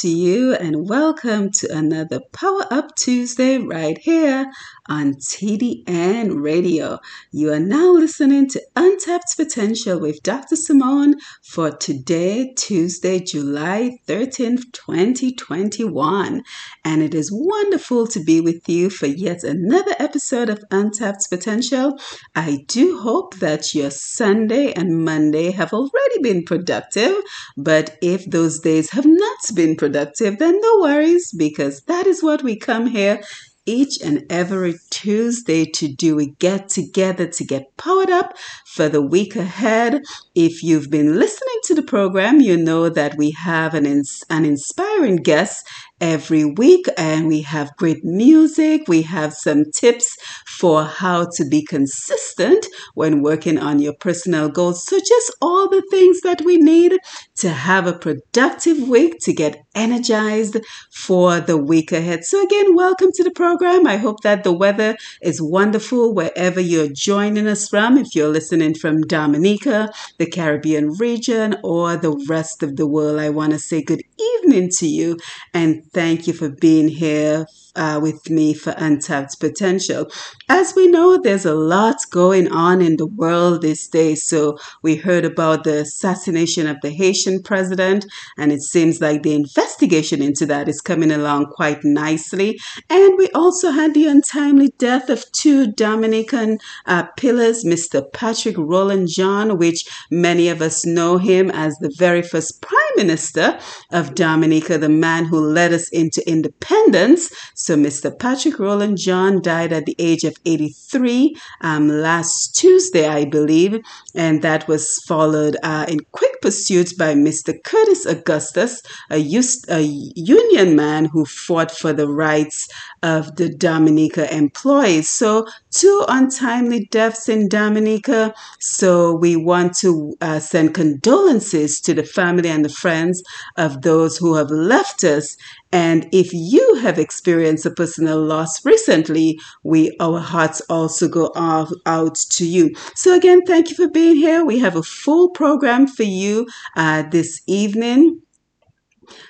to 0.00 0.08
you, 0.08 0.54
and 0.54 0.88
welcome 0.88 1.50
to 1.50 1.74
another 1.74 2.20
Power 2.32 2.66
Up 2.70 2.94
Tuesday 2.96 3.56
right 3.56 3.96
here 3.96 4.50
on 4.88 5.14
TDN 5.14 6.42
Radio. 6.42 6.98
You 7.32 7.52
are 7.52 7.60
now 7.60 7.92
listening 7.92 8.48
to 8.50 8.62
Untapped 8.76 9.36
Potential 9.36 10.00
with 10.00 10.22
Dr. 10.22 10.56
Simone 10.56 11.14
for 11.42 11.70
today, 11.70 12.52
Tuesday, 12.56 13.20
July 13.20 13.98
13th, 14.06 14.72
2021. 14.72 16.42
And 16.84 17.02
it 17.02 17.14
is 17.14 17.30
wonderful 17.32 18.06
to 18.08 18.22
be 18.22 18.40
with 18.40 18.68
you 18.68 18.90
for 18.90 19.06
yet 19.06 19.42
another 19.42 19.94
episode 19.98 20.48
of 20.48 20.64
Untapped 20.70 21.28
Potential. 21.30 21.98
I 22.34 22.64
do 22.66 22.98
hope 23.00 23.36
that 23.36 23.74
your 23.74 23.90
Sunday 23.90 24.72
and 24.72 25.04
Monday 25.04 25.50
have 25.50 25.72
already 25.72 26.22
been 26.22 26.44
productive, 26.44 27.14
but 27.56 27.96
if 28.02 28.24
those 28.30 28.60
days 28.60 28.90
have 28.90 29.06
not 29.06 29.38
been 29.54 29.76
productive, 29.76 30.38
then 30.38 30.60
no 30.60 30.78
worries 30.80 31.32
because 31.32 31.82
that 31.82 32.06
is 32.06 32.22
what 32.22 32.42
we 32.42 32.56
come 32.56 32.86
here 32.86 33.20
each 33.66 34.00
and 34.02 34.24
every 34.30 34.76
Tuesday 34.90 35.64
to 35.66 35.88
do. 35.88 36.16
We 36.16 36.28
get 36.38 36.68
together 36.68 37.26
to 37.26 37.44
get 37.44 37.76
powered 37.76 38.10
up 38.10 38.34
for 38.76 38.90
the 38.90 39.00
week 39.00 39.34
ahead. 39.34 40.02
If 40.34 40.62
you've 40.62 40.90
been 40.90 41.18
listening 41.18 41.60
to 41.64 41.74
the 41.74 41.82
program, 41.82 42.40
you 42.40 42.58
know 42.58 42.90
that 42.90 43.16
we 43.16 43.30
have 43.30 43.72
an, 43.72 43.86
ins- 43.86 44.22
an 44.28 44.44
inspiring 44.44 45.16
guest 45.16 45.66
every 46.00 46.44
week 46.44 46.86
and 46.98 47.26
we 47.26 47.40
have 47.40 47.76
great 47.76 48.04
music. 48.04 48.82
We 48.86 49.02
have 49.02 49.32
some 49.32 49.64
tips 49.74 50.16
for 50.46 50.84
how 50.84 51.28
to 51.36 51.44
be 51.44 51.64
consistent 51.64 52.66
when 52.94 53.22
working 53.22 53.58
on 53.58 53.78
your 53.78 53.94
personal 53.94 54.48
goals. 54.50 54.84
So 54.84 54.98
just 54.98 55.34
all 55.40 55.68
the 55.68 55.82
things 55.90 56.20
that 56.20 56.42
we 56.42 56.58
need 56.58 56.98
to 57.36 57.50
have 57.50 57.86
a 57.86 57.98
productive 57.98 58.88
week 58.88 59.18
to 59.20 59.32
get 59.32 59.62
energized 59.74 60.58
for 60.90 61.40
the 61.40 61.56
week 61.56 61.92
ahead. 61.92 62.24
So 62.24 62.42
again, 62.44 62.74
welcome 62.74 63.10
to 63.14 63.24
the 63.24 63.30
program. 63.30 63.86
I 63.86 63.96
hope 63.96 64.20
that 64.22 64.44
the 64.44 64.52
weather 64.52 64.96
is 65.22 65.40
wonderful 65.40 66.14
wherever 66.14 66.60
you're 66.60 66.88
joining 66.88 67.46
us 67.46 67.68
from. 67.68 67.96
If 67.96 68.14
you're 68.14 68.28
listening 68.28 68.65
from 68.74 69.02
Dominica, 69.02 69.90
the 70.18 70.26
Caribbean 70.26 70.90
region, 70.92 71.56
or 71.62 71.96
the 71.96 72.12
rest 72.28 72.62
of 72.62 72.76
the 72.76 72.86
world, 72.86 73.20
I 73.20 73.30
want 73.30 73.52
to 73.52 73.58
say 73.58 73.82
good 73.82 74.02
evening 74.18 74.70
to 74.78 74.86
you 74.86 75.18
and 75.54 75.82
thank 75.92 76.26
you 76.26 76.32
for 76.32 76.48
being 76.48 76.88
here 76.88 77.46
uh, 77.76 78.00
with 78.02 78.28
me 78.30 78.54
for 78.54 78.74
Untapped 78.76 79.38
Potential. 79.38 80.10
As 80.48 80.74
we 80.74 80.88
know, 80.88 81.18
there's 81.18 81.44
a 81.44 81.54
lot 81.54 81.96
going 82.10 82.50
on 82.50 82.80
in 82.80 82.96
the 82.96 83.06
world 83.06 83.62
these 83.62 83.86
days. 83.86 84.26
So 84.26 84.58
we 84.82 84.96
heard 84.96 85.24
about 85.24 85.64
the 85.64 85.80
assassination 85.80 86.66
of 86.66 86.78
the 86.82 86.90
Haitian 86.90 87.42
president, 87.42 88.06
and 88.36 88.52
it 88.52 88.62
seems 88.62 89.00
like 89.00 89.22
the 89.22 89.34
investigation 89.34 90.22
into 90.22 90.46
that 90.46 90.68
is 90.68 90.80
coming 90.80 91.10
along 91.10 91.46
quite 91.52 91.84
nicely. 91.84 92.58
And 92.88 93.16
we 93.18 93.28
also 93.30 93.70
had 93.70 93.94
the 93.94 94.06
untimely 94.06 94.72
death 94.78 95.10
of 95.10 95.30
two 95.32 95.72
Dominican 95.72 96.58
uh, 96.86 97.04
pillars, 97.16 97.64
Mr. 97.64 98.02
Patrick 98.12 98.56
Roland 98.58 99.08
John, 99.08 99.58
which 99.58 99.86
many 100.10 100.48
of 100.48 100.62
us 100.62 100.86
know 100.86 101.18
him 101.18 101.50
as 101.50 101.76
the 101.78 101.94
very 101.96 102.22
first 102.22 102.62
prime 102.62 102.85
minister 102.96 103.58
of 103.92 104.14
Dominica, 104.14 104.78
the 104.78 104.88
man 104.88 105.24
who 105.26 105.38
led 105.38 105.72
us 105.72 105.88
into 105.90 106.26
independence. 106.28 107.30
So 107.54 107.76
Mr. 107.76 108.16
Patrick 108.18 108.58
Roland 108.58 108.98
John 108.98 109.42
died 109.42 109.72
at 109.72 109.86
the 109.86 109.96
age 109.98 110.24
of 110.24 110.36
83 110.44 111.36
um, 111.60 111.88
last 111.88 112.56
Tuesday, 112.56 113.06
I 113.08 113.24
believe, 113.24 113.78
and 114.14 114.42
that 114.42 114.66
was 114.68 114.98
followed 115.06 115.56
uh, 115.62 115.86
in 115.88 116.00
quick 116.12 116.40
pursuit 116.40 116.96
by 116.98 117.14
Mr. 117.14 117.52
Curtis 117.64 118.06
Augustus, 118.06 118.82
a, 119.10 119.18
us- 119.18 119.64
a 119.68 119.80
union 119.82 120.76
man 120.76 121.06
who 121.06 121.24
fought 121.24 121.70
for 121.70 121.92
the 121.92 122.08
rights 122.08 122.68
of 123.02 123.36
the 123.36 123.48
Dominica 123.48 124.32
employees. 124.34 125.08
So 125.08 125.46
two 125.70 126.04
untimely 126.08 126.88
deaths 126.90 127.28
in 127.28 127.48
Dominica. 127.48 128.34
So 128.60 129.14
we 129.16 129.36
want 129.36 129.76
to 129.78 130.14
uh, 130.20 130.38
send 130.40 130.74
condolences 130.74 131.80
to 131.80 131.94
the 131.94 132.02
family 132.04 132.48
and 132.48 132.64
the 132.64 132.68
friends 132.86 133.22
of 133.56 133.82
those 133.82 134.16
who 134.16 134.36
have 134.36 134.50
left 134.50 135.02
us. 135.04 135.36
And 135.72 136.08
if 136.12 136.28
you 136.32 136.66
have 136.84 136.98
experienced 136.98 137.66
a 137.66 137.70
personal 137.82 138.20
loss 138.22 138.64
recently, 138.64 139.38
we 139.64 139.80
our 139.98 140.20
hearts 140.20 140.60
also 140.68 141.08
go 141.08 141.32
out 141.34 142.16
to 142.36 142.44
you. 142.46 142.64
So 142.94 143.14
again, 143.14 143.40
thank 143.42 143.70
you 143.70 143.76
for 143.76 143.88
being 143.88 144.16
here. 144.16 144.44
We 144.44 144.60
have 144.60 144.76
a 144.76 144.82
full 144.82 145.30
program 145.30 145.86
for 145.88 146.04
you 146.04 146.46
uh, 146.76 147.02
this 147.10 147.42
evening. 147.46 148.20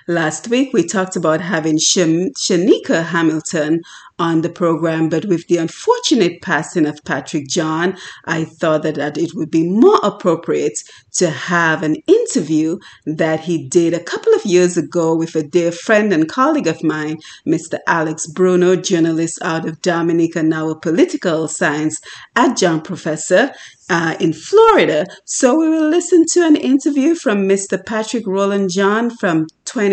Last 0.09 0.47
week, 0.47 0.72
we 0.72 0.84
talked 0.84 1.17
about 1.17 1.41
having 1.41 1.78
Shan- 1.78 2.31
Shanika 2.34 3.06
Hamilton 3.06 3.81
on 4.21 4.43
the 4.43 4.49
program, 4.49 5.09
but 5.09 5.25
with 5.25 5.49
the 5.49 5.56
unfortunate 5.56 6.41
passing 6.41 6.87
of 6.87 7.05
Patrick 7.05 7.49
John, 7.49 7.97
I 8.25 8.44
thought 8.44 8.84
that, 8.84 8.94
that 8.94 9.19
it 9.19 9.34
would 9.34 9.50
be 9.50 9.69
more 9.69 9.99
appropriate 10.05 10.78
to 11.15 11.28
have 11.28 11.83
an 11.83 11.97
interview 12.06 12.78
that 13.05 13.41
he 13.41 13.67
did 13.67 13.94
a 13.94 14.03
couple 14.03 14.33
of 14.33 14.47
years 14.47 14.77
ago 14.77 15.17
with 15.17 15.34
a 15.34 15.43
dear 15.43 15.72
friend 15.72 16.12
and 16.12 16.28
colleague 16.28 16.69
of 16.69 16.84
mine, 16.84 17.19
Mr. 17.44 17.78
Alex 17.88 18.28
Bruno, 18.28 18.77
journalist 18.77 19.41
out 19.43 19.67
of 19.67 19.83
Dominica, 19.83 20.41
now 20.41 20.71
a 20.71 20.78
political 20.78 21.49
science 21.49 22.00
adjunct 22.37 22.87
professor 22.87 23.50
uh, 23.88 24.17
in 24.21 24.33
Florida. 24.33 25.06
So 25.25 25.59
we 25.59 25.69
will 25.69 25.88
listen 25.88 26.25
to 26.33 26.47
an 26.47 26.56
interview 26.56 27.15
from 27.15 27.49
Mr. 27.49 27.84
Patrick 27.84 28.27
Roland 28.27 28.71
John 28.71 29.11
from 29.11 29.47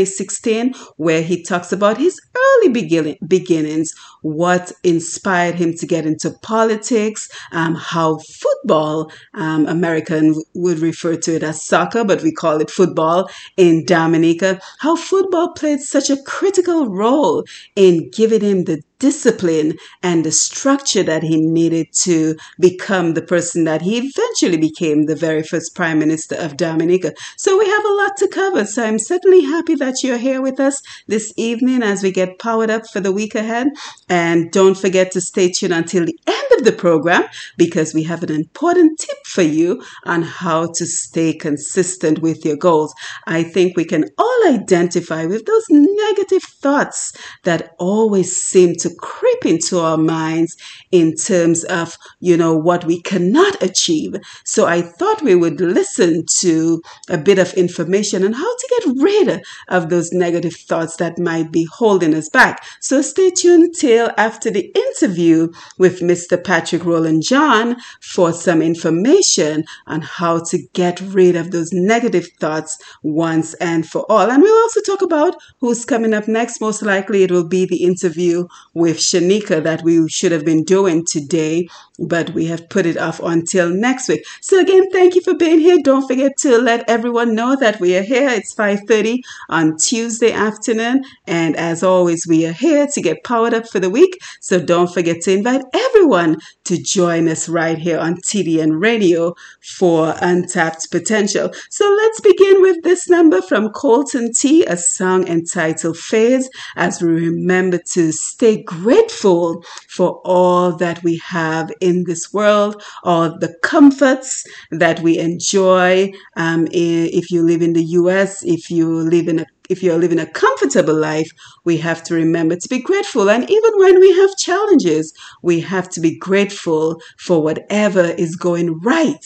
2016, 0.06 0.74
where 0.98 1.22
he 1.22 1.42
talks 1.42 1.72
about 1.72 1.98
his 1.98 2.20
early 2.36 2.70
begin- 2.70 3.18
beginnings, 3.28 3.94
what 4.22 4.72
inspired 4.84 5.56
him 5.56 5.74
to 5.76 5.86
get 5.86 6.06
into 6.06 6.32
politics, 6.42 7.30
um, 7.52 7.76
how 7.76 8.18
football, 8.18 9.12
um, 9.34 9.66
American 9.68 10.36
would 10.54 10.80
refer 10.80 11.16
to 11.16 11.36
it 11.36 11.44
as 11.44 11.64
soccer, 11.64 12.04
but 12.04 12.22
we 12.24 12.32
call 12.32 12.62
it 12.62 12.70
football 12.70 13.30
in 13.58 13.86
Dominica, 13.86 14.60
how 14.80 14.96
football 14.96 15.54
played 15.54 15.80
such 15.80 16.10
a 16.10 16.22
critical 16.24 16.88
role 16.88 17.44
in 17.76 18.10
giving 18.12 18.42
him 18.42 18.64
the 18.66 18.82
discipline 19.04 19.74
and 20.02 20.24
the 20.24 20.32
structure 20.32 21.04
that 21.04 21.24
he 21.24 21.36
needed 21.36 21.88
to 21.92 22.38
become 22.58 23.16
the 23.16 23.22
person 23.22 23.66
that 23.66 23.82
he 23.82 23.98
eventually 23.98 24.56
became 24.56 25.08
the 25.08 25.16
very 25.28 25.44
first 25.44 25.76
prime 25.76 26.00
minister 26.00 26.36
of 26.36 26.56
Dominica. 26.56 27.12
So 27.36 27.60
we 27.60 27.70
have 27.70 27.84
a 27.84 27.94
lot 28.02 28.16
to 28.20 28.30
cover. 28.30 28.64
So 28.64 28.86
I'm 28.86 28.98
certainly 28.98 29.42
happy 29.42 29.76
that 29.76 29.96
you're 30.04 30.18
here 30.30 30.42
with 30.42 30.58
us 30.58 30.82
this 31.06 31.34
evening 31.36 31.84
as 31.84 32.02
we 32.02 32.12
get 32.12 32.40
powered 32.40 32.70
up 32.70 32.88
for 32.88 33.02
the 33.02 33.12
week 33.12 33.36
ahead. 33.36 33.68
And 34.08 34.50
don't 34.54 34.78
forget 34.78 35.12
to 35.12 35.20
stay 35.20 35.52
tuned 35.52 35.74
until 35.74 36.06
the 36.06 36.18
end 36.26 36.48
of 36.58 36.64
the 36.64 36.72
program 36.72 37.26
because 37.58 37.94
we 37.94 38.04
have 38.04 38.24
an 38.24 38.32
important 38.32 39.00
tip 39.00 39.18
for 39.26 39.42
you 39.42 39.84
on 40.06 40.22
how 40.22 40.68
to 40.76 40.86
stay 40.86 41.34
consistent 41.34 42.20
with 42.20 42.46
your 42.46 42.56
goals. 42.56 42.94
I 43.28 43.44
think 43.44 43.76
we 43.76 43.84
can 43.84 44.06
all 44.18 44.42
identify 44.48 45.26
with 45.26 45.46
those 45.46 45.66
negative 45.70 46.44
thoughts 46.44 47.12
that 47.44 47.76
always 47.80 48.38
seem 48.38 48.76
to 48.76 48.93
creep 48.98 49.46
into 49.46 49.80
our 49.80 49.98
minds 49.98 50.56
in 50.92 51.16
terms 51.16 51.64
of, 51.66 51.98
you 52.20 52.38
know, 52.38 52.56
what 52.56 52.86
we 52.86 53.02
cannot 53.02 53.62
achieve. 53.62 54.16
So 54.46 54.66
I 54.66 54.82
thought 54.82 55.22
we 55.22 55.36
would 55.36 55.60
listen 55.60 56.26
to 56.40 56.82
a 57.10 57.18
bit 57.18 57.40
of 57.40 57.54
information 57.54 58.24
on 58.24 58.34
how 58.34 58.56
to 58.56 58.68
get 58.80 59.02
rid 59.02 59.42
of 59.70 59.90
those 59.90 60.12
negative 60.12 60.56
thoughts 60.56 60.98
that 60.98 61.18
might 61.20 61.52
be 61.52 61.68
holding 61.72 62.14
us 62.14 62.30
back. 62.30 62.64
So 62.82 63.02
stay 63.02 63.32
tuned 63.32 63.76
till 63.78 64.12
after 64.18 64.50
the 64.50 64.72
interview 64.76 65.52
with 65.78 66.02
Mr. 66.02 66.42
Patrick 66.42 66.86
Roland 66.86 67.24
John 67.24 67.78
for 68.02 68.34
some 68.34 68.62
information 68.62 69.64
on 69.88 70.02
how 70.02 70.40
to 70.46 70.58
get 70.74 71.00
rid 71.02 71.36
of 71.36 71.52
those 71.52 71.72
negative 71.72 72.28
thoughts 72.40 72.78
once 73.02 73.54
and 73.56 73.88
for 73.88 74.06
all. 74.12 74.30
And 74.30 74.42
we'll 74.42 74.64
also 74.64 74.82
talk 74.82 75.02
about 75.02 75.36
who's 75.60 75.86
coming 75.86 76.14
up 76.14 76.28
next. 76.28 76.62
Most 76.62 76.82
likely 76.82 77.24
it 77.24 77.32
will 77.32 77.48
be 77.48 77.66
the 77.66 77.84
interview 77.84 78.48
with 78.74 78.98
Shanika 78.98 79.62
that 79.64 79.84
we 79.84 80.10
should 80.10 80.32
have 80.32 80.46
been 80.46 80.64
doing 80.64 81.06
today, 81.06 81.68
but 82.00 82.32
we 82.32 82.48
have 82.48 82.70
put 82.70 82.86
it 82.86 82.98
off 82.98 83.20
until 83.20 83.70
next 83.70 84.10
week. 84.10 84.26
So 84.42 84.60
again, 84.60 84.90
thank 84.92 85.16
you 85.16 85.22
for 85.22 85.36
being 85.36 85.60
here. 85.60 85.78
Don't 85.84 86.08
forget 86.08 86.38
to 86.40 86.58
let 86.58 86.90
everyone 86.90 87.36
know 87.36 87.56
that 87.56 87.80
we 87.80 87.96
are 87.96 88.02
here. 88.02 88.30
It's 88.30 88.54
5:30 88.54 89.22
on 89.50 89.78
Tuesday 89.78 90.32
afternoon, 90.32 91.04
and 91.28 91.56
as 91.56 91.84
always, 91.84 92.26
we 92.28 92.46
are 92.46 92.54
here 92.54 92.88
to 92.94 93.02
get 93.02 93.24
powered 93.24 93.54
up 93.54 93.68
for 93.68 93.80
the 93.80 93.90
week. 93.90 94.18
So 94.42 94.60
don't 94.60 94.92
forget 94.92 95.22
to 95.22 95.32
invite 95.32 95.62
everyone 95.74 96.38
to 96.66 96.82
join 96.82 97.28
us 97.28 97.48
right 97.48 97.78
here 97.78 98.00
on 98.00 98.22
TDN 98.22 98.82
Radio 98.82 99.36
for 99.62 100.16
Untapped 100.22 100.90
Potential. 100.90 101.52
So 101.70 101.90
let's 101.90 102.22
begin 102.22 102.62
with 102.62 102.84
this 102.84 103.08
number 103.08 103.42
from 103.42 103.70
Colton 103.70 104.32
T, 104.34 104.66
a 104.66 104.78
song 104.78 105.28
entitled 105.28 105.98
Phase, 105.98 106.50
as 106.76 107.02
we 107.02 107.12
remember 107.12 107.78
to 107.94 108.12
stay 108.12 108.63
grateful 108.66 109.64
for 109.88 110.22
all 110.26 110.72
that 110.74 111.04
we 111.04 111.18
have 111.18 111.72
in 111.82 112.04
this 112.06 112.34
world, 112.34 112.82
all 113.04 113.38
the 113.38 113.56
comforts 113.64 114.44
that 114.72 115.00
we 115.02 115.18
enjoy. 115.20 116.12
Um, 116.36 116.68
if 116.72 117.32
you 117.32 117.44
live 117.44 117.62
in 117.62 117.74
the 117.74 117.84
US, 117.84 118.44
if 118.44 118.70
you 118.72 118.90
live 118.90 119.28
in 119.28 119.40
a 119.40 119.46
if 119.74 119.84
you're 119.84 119.98
living 119.98 120.20
a 120.20 120.26
comfortable 120.26 120.96
life, 120.96 121.30
we 121.66 121.78
have 121.78 122.04
to 122.04 122.14
remember 122.14 122.56
to 122.56 122.70
be 122.70 122.80
grateful. 122.80 123.30
And 123.30 123.50
even 123.50 123.72
when 123.78 124.00
we 124.00 124.16
have 124.16 124.38
challenges, 124.38 125.12
we 125.42 125.60
have 125.62 125.90
to 125.90 126.00
be 126.00 126.18
grateful 126.18 127.02
for 127.18 127.42
whatever 127.42 128.04
is 128.04 128.36
going 128.36 128.80
right 128.80 129.26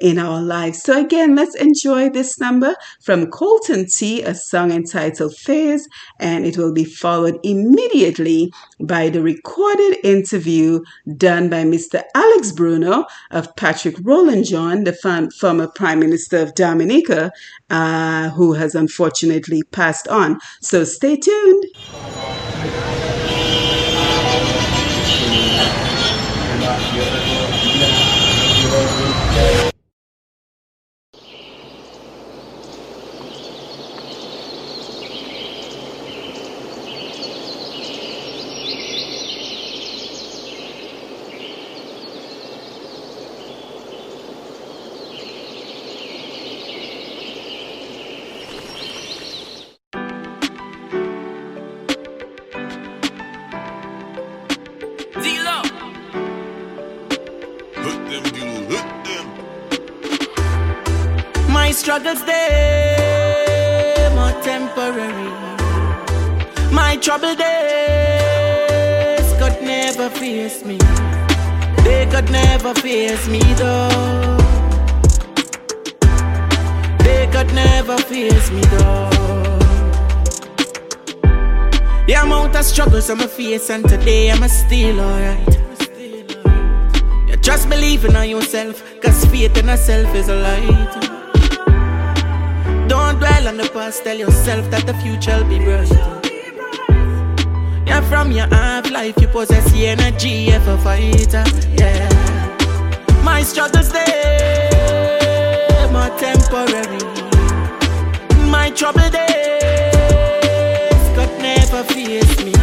in 0.00 0.18
our 0.18 0.40
lives. 0.40 0.82
So 0.82 0.98
again, 0.98 1.34
let's 1.34 1.56
enjoy 1.56 2.10
this 2.10 2.38
number 2.38 2.76
from 3.02 3.30
Colton 3.30 3.86
T, 3.86 4.22
a 4.22 4.34
song 4.34 4.70
entitled 4.70 5.34
Phase, 5.36 5.88
and 6.20 6.46
it 6.46 6.56
will 6.56 6.72
be 6.72 6.84
followed 6.84 7.38
immediately 7.42 8.52
by 8.80 9.08
the 9.08 9.22
recorded 9.22 9.96
interview 10.04 10.80
done 11.16 11.48
by 11.48 11.64
Mr. 11.64 12.02
Alex 12.14 12.52
Bruno 12.52 13.06
of 13.32 13.54
Patrick 13.56 13.96
Roland 14.02 14.44
John, 14.46 14.84
the 14.84 14.92
former 15.40 15.66
Prime 15.66 15.98
Minister 15.98 16.38
of 16.38 16.54
Dominica, 16.54 17.32
uh, 17.70 18.30
who 18.30 18.52
has 18.52 18.74
unfortunately 18.74 19.62
passed 19.72 19.87
on. 20.10 20.38
So 20.60 20.84
stay 20.84 21.16
tuned. 21.16 21.64
Face 70.48 70.64
me. 70.64 70.78
They 71.84 72.06
could 72.10 72.30
never 72.30 72.74
face 72.74 73.28
me 73.28 73.40
though. 73.54 74.36
They 77.04 77.28
could 77.32 77.52
never 77.54 77.98
face 77.98 78.50
me 78.50 78.62
though. 78.72 79.10
The 82.06 82.14
amount 82.22 82.56
of 82.56 82.64
struggles 82.64 83.10
I'm 83.10 83.18
facing 83.28 83.82
today, 83.82 84.30
I'm 84.30 84.48
still 84.48 85.00
alright. 85.00 85.58
You 87.28 87.36
just 87.36 87.68
believing 87.68 88.16
on 88.16 88.28
yourself, 88.28 88.82
cause 89.02 89.24
faith 89.26 89.56
in 89.58 89.66
yourself 89.66 90.14
is 90.14 90.28
a 90.28 90.36
light. 90.36 90.94
Don't 92.88 93.18
dwell 93.18 93.48
on 93.48 93.56
the 93.58 93.68
past, 93.74 94.04
tell 94.04 94.16
yourself 94.16 94.70
that 94.70 94.86
the 94.86 94.94
future 94.94 95.36
will 95.36 95.48
be 95.48 95.58
bright. 95.58 95.92
Yeah, 97.86 98.00
from 98.08 98.32
your 98.32 98.46
half 98.48 98.77
life, 98.98 99.20
you 99.20 99.28
possess 99.28 99.70
the 99.72 99.86
energy 99.86 100.50
of 100.50 100.66
a 100.66 100.76
fighter. 100.78 101.44
Yeah, 101.80 102.08
my 103.22 103.42
struggles 103.42 103.90
they 103.92 104.70
more 105.92 106.12
temporary. 106.26 107.02
My 108.56 108.70
trouble 108.70 109.10
days 109.18 111.04
could 111.16 111.34
never 111.50 111.82
face 111.94 112.36
me. 112.46 112.54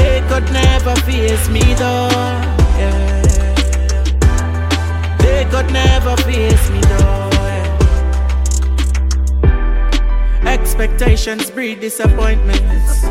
They 0.00 0.16
could 0.30 0.46
never 0.62 0.94
face 1.08 1.46
me 1.56 1.64
though. 1.82 2.08
Yeah, 2.80 3.22
they 5.24 5.40
could 5.52 5.70
never 5.72 6.14
face 6.28 6.66
me 6.74 6.80
though. 6.92 7.30
Yeah. 7.50 7.68
Expectations 10.56 11.50
breed 11.50 11.80
disappointments. 11.80 13.04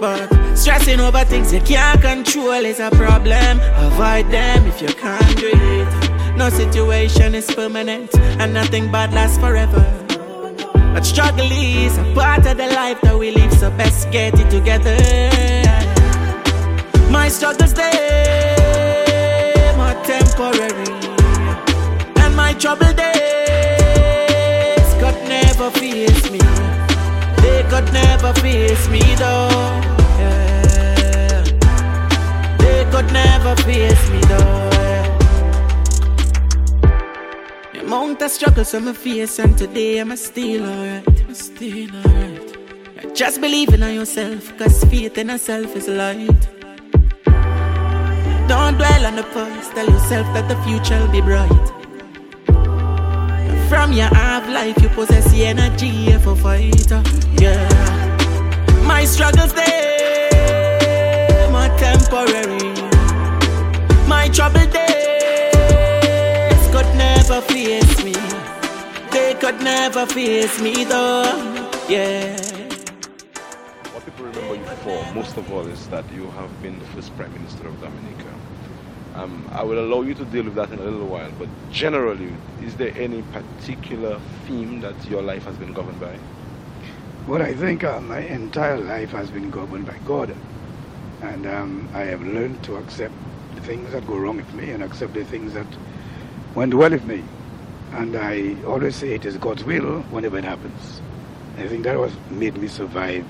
But 0.00 0.49
stressing 0.60 1.00
over 1.00 1.24
things 1.24 1.54
you 1.54 1.60
can't 1.62 2.02
control 2.02 2.64
is 2.66 2.80
a 2.80 2.90
problem. 2.90 3.58
Avoid 3.86 4.30
them 4.30 4.66
if 4.66 4.82
you 4.82 4.88
can't 4.88 5.36
do 5.38 5.50
it. 5.50 6.36
No 6.36 6.50
situation 6.50 7.34
is 7.34 7.46
permanent, 7.54 8.14
and 8.38 8.52
nothing 8.52 8.92
bad 8.92 9.14
lasts 9.14 9.38
forever. 9.38 9.84
But 10.92 11.06
struggle 11.06 11.50
is 11.50 11.96
a 11.96 12.04
part 12.14 12.44
of 12.46 12.58
the 12.58 12.66
life 12.66 13.00
that 13.00 13.18
we 13.18 13.30
live, 13.30 13.52
so 13.54 13.70
best 13.70 14.10
get 14.10 14.34
it 14.38 14.50
together. 14.50 14.98
My 17.10 17.28
struggles 17.28 17.72
they 17.72 18.54
are 19.78 19.96
temporary, 20.04 20.92
and 22.16 22.36
my 22.36 22.52
trouble 22.52 22.92
they 22.92 23.30
never 25.26 25.70
face 25.70 26.30
me. 26.30 26.38
They 27.42 27.62
could 27.70 27.92
never 27.92 28.32
face 28.34 28.88
me 28.88 29.00
though. 29.16 29.99
Could 33.00 33.12
never 33.14 33.56
face 33.62 34.10
me 34.10 34.20
though. 34.28 34.70
The 37.72 37.80
amount 37.80 38.20
of 38.20 38.30
struggles 38.30 38.74
I'm 38.74 38.92
facing 38.92 39.56
today, 39.56 40.00
I'm 40.00 40.14
still 40.16 40.66
alright. 40.66 41.06
I'm 41.08 41.34
alright. 42.04 43.16
Just 43.16 43.40
believing 43.40 43.80
in 43.80 43.94
yourself, 43.94 44.54
cause 44.58 44.84
faith 44.84 45.16
in 45.16 45.30
yourself 45.30 45.74
is 45.76 45.88
light. 45.88 46.42
Don't 48.48 48.76
dwell 48.76 49.06
on 49.06 49.16
the 49.16 49.26
past, 49.32 49.72
tell 49.72 49.88
yourself 49.88 50.26
that 50.34 50.46
the 50.50 50.56
future 50.64 50.98
will 51.00 51.10
be 51.10 51.22
bright. 51.22 51.66
From 53.70 53.94
your 53.94 54.08
half 54.08 54.46
life, 54.46 54.76
you 54.82 54.90
possess 54.90 55.24
the 55.32 55.46
energy 55.46 56.12
a 56.12 56.18
fighter. 56.18 57.02
Yeah. 57.40 57.66
My 58.86 59.06
struggles, 59.06 59.54
they 59.54 61.48
more 61.50 61.78
temporary. 61.78 62.79
My 64.20 64.28
trouble 64.28 64.66
days 64.66 65.56
could 66.74 66.94
never 66.94 67.40
face 67.40 68.04
me. 68.04 68.12
They 69.10 69.32
could 69.40 69.62
never 69.62 70.04
face 70.04 70.60
me, 70.60 70.84
though. 70.84 71.24
Yeah. 71.88 72.36
What 73.94 74.04
people 74.04 74.26
remember 74.26 74.56
you 74.56 74.76
for, 74.84 75.14
most 75.14 75.38
of 75.38 75.50
all, 75.50 75.66
is 75.66 75.88
that 75.88 76.04
you 76.12 76.26
have 76.32 76.50
been 76.62 76.78
the 76.78 76.84
first 76.88 77.16
Prime 77.16 77.32
Minister 77.32 77.66
of 77.66 77.80
Dominica. 77.80 78.30
Um, 79.14 79.48
I 79.52 79.62
will 79.62 79.78
allow 79.82 80.02
you 80.02 80.12
to 80.12 80.26
deal 80.26 80.44
with 80.44 80.54
that 80.56 80.70
in 80.70 80.80
a 80.80 80.82
little 80.82 81.06
while, 81.06 81.32
but 81.38 81.48
generally, 81.72 82.30
is 82.62 82.76
there 82.76 82.92
any 82.98 83.22
particular 83.22 84.20
theme 84.46 84.82
that 84.82 85.02
your 85.08 85.22
life 85.22 85.44
has 85.44 85.56
been 85.56 85.72
governed 85.72 85.98
by? 85.98 86.18
Well, 87.26 87.40
I 87.40 87.54
think 87.54 87.84
uh, 87.84 88.02
my 88.02 88.18
entire 88.18 88.76
life 88.76 89.12
has 89.12 89.30
been 89.30 89.50
governed 89.50 89.86
by 89.86 89.96
God. 90.04 90.36
And 91.22 91.46
um, 91.46 91.88
I 91.94 92.00
have 92.00 92.22
learned 92.22 92.62
to 92.64 92.76
accept 92.76 93.14
the 93.60 93.66
things 93.66 93.92
that 93.92 94.06
go 94.06 94.18
wrong 94.18 94.36
with 94.36 94.52
me 94.54 94.70
and 94.70 94.82
accept 94.82 95.14
the 95.14 95.24
things 95.24 95.54
that 95.54 95.66
went 96.54 96.74
well 96.74 96.90
with 96.90 97.04
me. 97.04 97.22
And 97.92 98.16
I 98.16 98.62
always 98.66 98.96
say 98.96 99.14
it 99.14 99.26
is 99.26 99.38
God's 99.38 99.64
will 99.64 100.02
whenever 100.10 100.38
it 100.38 100.44
happens. 100.44 101.02
I 101.58 101.68
think 101.68 101.84
that 101.84 101.98
was 101.98 102.12
made 102.30 102.58
me 102.58 102.68
survive 102.68 103.26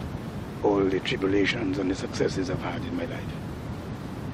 all 0.63 0.85
the 0.85 1.01
tribulations 1.01 1.79
and 1.79 1.91
the 1.91 1.97
successes 1.97 2.51
I've 2.51 2.61
had 2.63 2.85
in 2.85 2.97
my 2.97 3.07
life. 3.07 3.33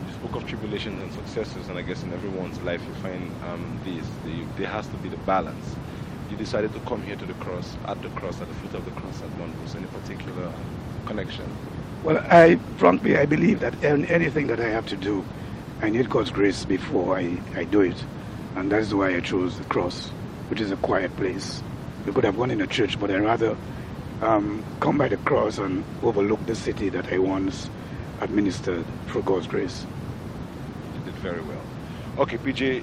You 0.07 0.13
spoke 0.13 0.37
of 0.37 0.47
tribulations 0.47 1.01
and 1.03 1.13
successes, 1.13 1.69
and 1.69 1.79
I 1.79 1.83
guess 1.83 2.03
in 2.05 2.13
everyone's 2.13 2.61
life 2.63 2.87
you 2.87 2.95
find 2.95 3.31
um, 3.43 3.81
these. 3.85 4.19
The, 4.25 4.45
there 4.57 4.69
has 4.69 4.89
to 4.89 4.99
be 4.99 5.09
the 5.09 5.19
balance. 5.19 5.79
You 6.29 6.37
decided 6.37 6.73
to 6.75 6.81
come 6.81 7.03
here 7.03 7.17
to 7.17 7.27
the 7.27 7.35
cross, 7.35 7.79
at 7.87 8.03
the 8.03 8.11
cross, 8.11 8.41
at 8.43 8.49
the 8.49 8.55
foot 8.55 8.75
of 8.75 8.85
the 8.85 8.93
cross 8.93 9.23
at 9.23 9.35
Morne 9.37 9.55
Bruce. 9.55 9.77
Any 9.77 9.87
particular 9.87 10.53
connection? 11.07 11.47
Well, 12.03 12.25
I 12.31 12.57
frankly 12.77 13.17
I 13.19 13.27
believe 13.27 13.61
that 13.61 13.83
an- 13.85 14.07
anything 14.07 14.49
that 14.49 14.61
I 14.61 14.69
have 14.71 14.87
to 14.87 14.97
do, 14.97 15.29
I 15.83 15.91
need 15.91 16.09
God's 16.09 16.31
grace 16.31 16.65
before 16.65 17.19
I, 17.19 17.39
I 17.55 17.65
do 17.65 17.83
it, 17.83 18.03
and 18.57 18.73
that's 18.73 18.95
why 18.95 19.15
I 19.15 19.21
chose 19.21 19.59
the 19.59 19.65
cross, 19.65 20.09
which 20.49 20.59
is 20.59 20.71
a 20.71 20.77
quiet 20.77 21.15
place. 21.17 21.63
We 22.07 22.13
could 22.13 22.25
have 22.25 22.37
gone 22.37 22.51
in 22.51 22.63
a 22.63 22.67
church, 22.67 22.99
but 22.99 23.11
I 23.11 23.19
rather 23.19 23.55
um, 24.23 24.65
come 24.81 24.97
by 24.97 25.09
the 25.09 25.19
cross 25.19 25.59
and 25.59 25.85
overlook 26.03 26.45
the 26.47 26.55
city 26.55 26.89
that 26.89 27.13
I 27.13 27.19
once 27.19 27.69
administered 28.23 28.87
through 29.09 29.23
God's 29.23 29.47
grace. 29.47 29.85
You 30.95 31.01
did 31.05 31.15
very 31.17 31.43
well. 31.43 31.61
Okay, 32.21 32.39
PJ, 32.39 32.83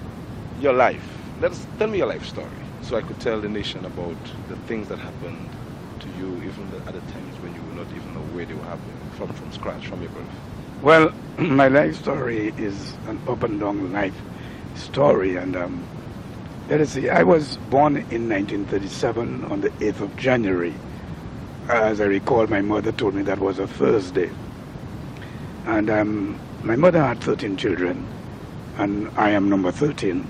your 0.61 0.73
life. 0.73 1.03
Let's 1.41 1.65
tell 1.79 1.87
me 1.87 1.97
your 1.97 2.07
life 2.07 2.25
story, 2.27 2.47
so 2.83 2.95
I 2.95 3.01
could 3.01 3.19
tell 3.19 3.41
the 3.41 3.49
nation 3.49 3.83
about 3.85 4.17
the 4.49 4.55
things 4.67 4.87
that 4.89 4.99
happened 4.99 5.49
to 5.99 6.07
you, 6.19 6.27
even 6.43 6.69
at 6.85 6.93
the 6.93 7.01
times 7.11 7.39
when 7.41 7.55
you 7.55 7.61
were 7.63 7.73
not 7.83 7.87
even 7.95 8.15
aware 8.15 8.45
they 8.45 8.53
were 8.53 8.63
happening, 8.65 8.97
from 9.17 9.29
from 9.33 9.51
scratch, 9.51 9.87
from 9.87 10.01
your 10.01 10.11
birth. 10.11 10.52
Well, 10.83 11.13
my 11.37 11.69
life 11.69 11.95
story 11.95 12.53
is 12.57 12.91
an 13.07 13.17
up 13.29 13.43
and 13.43 13.57
down 13.57 13.93
life 13.93 14.13
story, 14.75 15.37
and 15.37 15.55
um, 15.55 15.81
let 16.67 16.81
us 16.81 16.89
see. 16.89 17.09
I 17.09 17.23
was 17.23 17.55
born 17.69 17.95
in 17.95 18.27
1937 18.27 19.45
on 19.45 19.61
the 19.61 19.69
8th 19.69 20.01
of 20.01 20.17
January. 20.17 20.73
As 21.69 22.01
I 22.01 22.03
recall, 22.03 22.47
my 22.47 22.59
mother 22.59 22.91
told 22.91 23.13
me 23.15 23.21
that 23.21 23.39
was 23.39 23.59
a 23.59 23.65
Thursday, 23.67 24.29
and 25.67 25.89
um, 25.89 26.37
my 26.63 26.75
mother 26.75 27.01
had 27.01 27.21
13 27.21 27.55
children, 27.55 28.05
and 28.77 29.09
I 29.17 29.29
am 29.29 29.47
number 29.47 29.71
13. 29.71 30.27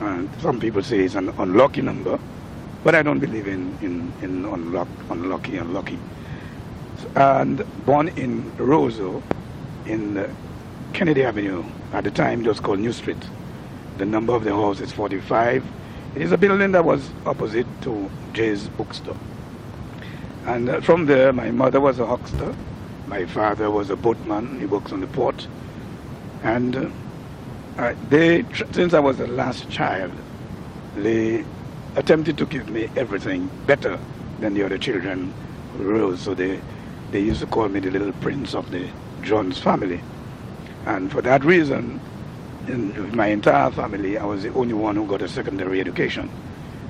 And 0.00 0.30
some 0.40 0.60
people 0.60 0.82
say 0.82 1.00
it's 1.00 1.14
an 1.14 1.28
unlucky 1.36 1.82
number, 1.82 2.18
but 2.84 2.94
I 2.94 3.02
don't 3.02 3.18
believe 3.18 3.46
in 3.46 3.76
in 3.82 4.14
in 4.22 4.44
unluck, 4.46 4.88
unlucky, 5.10 5.58
unlucky. 5.58 5.98
And 7.16 7.62
born 7.84 8.08
in 8.08 8.50
Roseau, 8.56 9.22
in 9.88 10.18
uh, 10.18 10.32
Kennedy 10.92 11.24
Avenue, 11.24 11.64
at 11.92 12.04
the 12.04 12.10
time 12.10 12.44
was 12.44 12.60
called 12.60 12.78
New 12.78 12.92
Street. 12.92 13.22
The 13.96 14.04
number 14.04 14.34
of 14.34 14.44
the 14.44 14.54
house 14.54 14.80
is 14.80 14.92
45. 14.92 15.64
It 16.14 16.22
is 16.22 16.32
a 16.32 16.38
building 16.38 16.72
that 16.72 16.84
was 16.84 17.10
opposite 17.26 17.66
to 17.82 18.10
Jay's 18.32 18.68
bookstore. 18.68 19.16
And 20.46 20.68
uh, 20.68 20.80
from 20.80 21.06
there, 21.06 21.32
my 21.32 21.50
mother 21.50 21.80
was 21.80 21.98
a 21.98 22.06
huckster. 22.06 22.54
My 23.06 23.26
father 23.26 23.70
was 23.70 23.90
a 23.90 23.96
boatman. 23.96 24.60
He 24.60 24.66
works 24.66 24.92
on 24.92 25.00
the 25.00 25.06
port. 25.08 25.46
And 26.42 26.92
uh, 27.78 27.94
they, 28.08 28.44
since 28.72 28.94
I 28.94 29.00
was 29.00 29.18
the 29.18 29.26
last 29.26 29.68
child, 29.70 30.12
they 30.96 31.44
attempted 31.96 32.38
to 32.38 32.46
give 32.46 32.68
me 32.68 32.88
everything 32.96 33.50
better 33.66 33.98
than 34.40 34.54
the 34.54 34.62
other 34.64 34.78
children 34.78 35.32
rose. 35.76 36.20
So 36.20 36.34
they, 36.34 36.60
they 37.10 37.20
used 37.20 37.40
to 37.40 37.46
call 37.46 37.68
me 37.68 37.80
the 37.80 37.90
little 37.90 38.12
prince 38.14 38.54
of 38.54 38.70
the 38.70 38.88
Jones 39.28 39.58
family. 39.58 40.00
And 40.86 41.12
for 41.12 41.20
that 41.20 41.44
reason, 41.44 42.00
in 42.66 43.14
my 43.14 43.26
entire 43.26 43.70
family, 43.70 44.16
I 44.16 44.24
was 44.24 44.42
the 44.42 44.52
only 44.54 44.72
one 44.72 44.96
who 44.96 45.06
got 45.06 45.20
a 45.20 45.28
secondary 45.28 45.80
education 45.80 46.30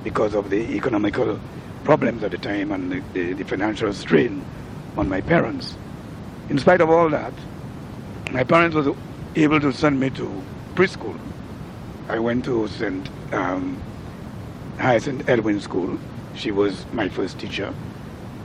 because 0.05 0.33
of 0.33 0.49
the 0.49 0.61
economical 0.73 1.37
problems 1.83 2.23
at 2.23 2.31
the 2.31 2.37
time 2.37 2.71
and 2.71 2.91
the, 2.91 3.03
the, 3.13 3.33
the 3.33 3.43
financial 3.43 3.91
strain 3.91 4.45
on 4.95 5.09
my 5.09 5.19
parents. 5.19 5.75
In 6.49 6.57
spite 6.57 6.79
of 6.79 6.89
all 6.89 7.09
that, 7.09 7.33
my 8.31 8.45
parents 8.45 8.73
were 8.75 8.95
able 9.35 9.59
to 9.59 9.73
send 9.73 9.99
me 9.99 10.09
to 10.11 10.41
preschool. 10.75 11.19
I 12.07 12.19
went 12.19 12.45
to 12.45 12.67
St. 12.69 13.09
Um, 13.33 13.81
High 14.77 14.99
St. 14.99 15.27
Edwin 15.27 15.59
School. 15.59 15.99
She 16.35 16.51
was 16.51 16.85
my 16.93 17.09
first 17.09 17.37
teacher. 17.37 17.73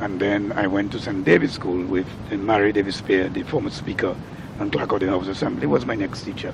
And 0.01 0.21
then 0.21 0.53
I 0.53 0.67
went 0.67 0.93
to 0.93 0.99
St. 0.99 1.25
David's 1.25 1.55
School 1.55 1.85
with 1.87 2.07
Mary 2.31 2.73
Davis 2.73 2.97
Spear, 2.97 3.29
the 3.29 3.43
former 3.45 3.71
Speaker 3.71 4.17
and 4.59 4.71
Clerk 4.73 4.93
of 4.93 5.01
the 5.01 5.09
House 5.09 5.29
Assembly, 5.29 5.67
was 5.67 5.87
my 5.87 5.95
next 5.95 6.23
teacher. 6.23 6.53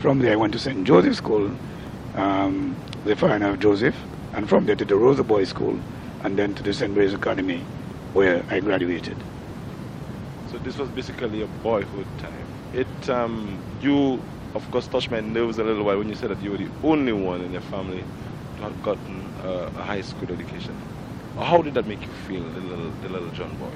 From 0.00 0.18
there, 0.18 0.32
I 0.32 0.36
went 0.36 0.52
to 0.54 0.58
St. 0.58 0.84
Joseph 0.84 1.16
School, 1.16 1.50
um, 2.16 2.76
the 3.04 3.14
Foreigner 3.16 3.50
of 3.50 3.60
Joseph, 3.60 3.94
and 4.34 4.48
from 4.48 4.66
there 4.66 4.76
to 4.76 4.84
the 4.84 4.94
Roseau 4.94 5.26
Boys 5.26 5.48
School, 5.48 5.78
and 6.24 6.38
then 6.38 6.54
to 6.54 6.62
the 6.62 6.72
St. 6.72 6.92
Mary's 6.94 7.14
Academy, 7.14 7.58
where 8.14 8.44
I 8.50 8.60
graduated. 8.60 9.16
So 10.50 10.58
this 10.58 10.76
was 10.76 10.88
basically 10.90 11.42
a 11.42 11.46
boyhood 11.46 12.06
time. 12.18 12.46
It, 12.74 13.08
um, 13.08 13.58
you, 13.80 14.20
of 14.54 14.68
course, 14.70 14.86
touched 14.86 15.10
my 15.10 15.20
nerves 15.20 15.58
a 15.58 15.64
little 15.64 15.84
while 15.84 15.98
when 15.98 16.08
you 16.08 16.14
said 16.14 16.30
that 16.30 16.42
you 16.42 16.50
were 16.50 16.58
the 16.58 16.68
only 16.82 17.12
one 17.12 17.42
in 17.42 17.52
your 17.52 17.62
family 17.62 18.04
to 18.56 18.62
have 18.62 18.82
gotten 18.82 19.22
uh, 19.44 19.70
a 19.78 19.82
high 19.82 20.00
school 20.00 20.30
education. 20.32 20.76
How 21.38 21.62
did 21.62 21.74
that 21.74 21.86
make 21.86 22.00
you 22.02 22.08
feel, 22.28 22.42
the 22.42 22.60
little, 22.60 22.90
the 23.02 23.08
little 23.08 23.30
John 23.30 23.56
boy? 23.56 23.70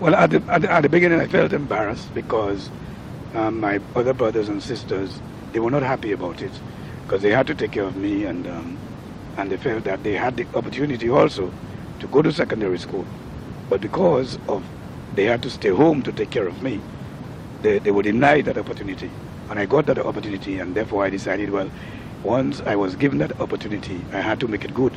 Well, 0.00 0.14
at 0.14 0.30
the, 0.30 0.42
at 0.48 0.62
the, 0.62 0.70
at 0.70 0.82
the 0.82 0.88
beginning, 0.88 1.20
I 1.20 1.26
felt 1.26 1.52
embarrassed 1.52 2.12
because 2.14 2.70
um, 3.34 3.60
my 3.60 3.80
other 3.96 4.12
brothers 4.12 4.48
and 4.48 4.62
sisters, 4.62 5.20
they 5.52 5.60
were 5.60 5.70
not 5.70 5.82
happy 5.82 6.12
about 6.12 6.42
it 6.42 6.52
because 7.02 7.22
they 7.22 7.30
had 7.30 7.46
to 7.46 7.54
take 7.54 7.72
care 7.72 7.84
of 7.84 7.96
me 7.96 8.24
and, 8.24 8.46
um, 8.46 8.78
and 9.38 9.50
they 9.50 9.56
felt 9.56 9.84
that 9.84 10.02
they 10.04 10.12
had 10.12 10.36
the 10.36 10.46
opportunity 10.54 11.08
also 11.08 11.52
to 12.00 12.06
go 12.08 12.20
to 12.20 12.30
secondary 12.30 12.78
school. 12.78 13.06
But 13.70 13.80
because 13.80 14.38
of 14.48 14.62
they 15.14 15.24
had 15.24 15.42
to 15.42 15.50
stay 15.50 15.70
home 15.70 16.02
to 16.02 16.12
take 16.12 16.30
care 16.30 16.46
of 16.46 16.62
me, 16.62 16.80
they, 17.62 17.78
they 17.78 17.90
were 17.90 18.02
denied 18.02 18.44
that 18.44 18.58
opportunity. 18.58 19.10
And 19.50 19.58
I 19.58 19.64
got 19.64 19.86
that 19.86 19.98
opportunity, 19.98 20.58
and 20.58 20.74
therefore 20.74 21.04
I 21.04 21.10
decided, 21.10 21.50
well, 21.50 21.70
once 22.22 22.60
I 22.60 22.76
was 22.76 22.94
given 22.96 23.18
that 23.18 23.40
opportunity, 23.40 24.04
I 24.12 24.20
had 24.20 24.38
to 24.40 24.48
make 24.48 24.64
it 24.64 24.74
good 24.74 24.92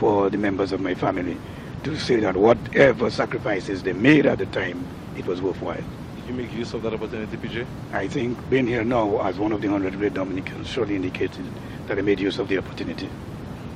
for 0.00 0.30
the 0.30 0.38
members 0.38 0.72
of 0.72 0.80
my 0.80 0.94
family 0.94 1.36
to 1.84 1.94
say 1.96 2.16
that 2.20 2.34
whatever 2.34 3.10
sacrifices 3.10 3.82
they 3.82 3.92
made 3.92 4.24
at 4.24 4.38
the 4.38 4.46
time, 4.46 4.82
it 5.16 5.26
was 5.26 5.42
worthwhile. 5.42 5.76
Did 6.16 6.26
you 6.26 6.34
make 6.34 6.52
use 6.54 6.72
of 6.72 6.82
that 6.82 6.94
opportunity, 6.94 7.36
PJ? 7.36 7.66
I 7.92 8.08
think 8.08 8.38
being 8.48 8.66
here 8.66 8.82
now 8.82 9.20
as 9.20 9.38
one 9.38 9.52
of 9.52 9.60
the 9.60 9.68
100 9.68 9.98
great 9.98 10.14
Dominicans 10.14 10.68
surely 10.68 10.96
indicated 10.96 11.44
that 11.86 11.98
I 11.98 12.00
made 12.00 12.18
use 12.18 12.38
of 12.38 12.48
the 12.48 12.56
opportunity. 12.56 13.08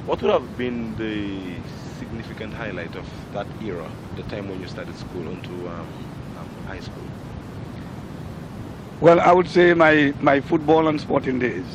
What 0.07 0.23
would 0.23 0.31
have 0.31 0.57
been 0.57 0.97
the 0.97 1.57
significant 1.99 2.55
highlight 2.55 2.97
of 2.97 3.07
that 3.35 3.47
era, 3.63 3.91
the 4.17 4.23
time 4.25 4.49
when 4.49 4.61
you 4.61 4.67
started 4.67 4.97
school 4.97 5.29
onto 5.29 5.53
um, 5.69 5.87
um, 6.39 6.49
high 6.67 6.81
school? 6.81 7.05
Well, 9.03 9.21
I 9.21 9.33
would 9.33 9.49
say 9.49 9.75
my, 9.75 10.15
my 10.21 10.41
football 10.41 10.89
and 10.89 10.99
sporting 10.99 11.39
days. 11.39 11.67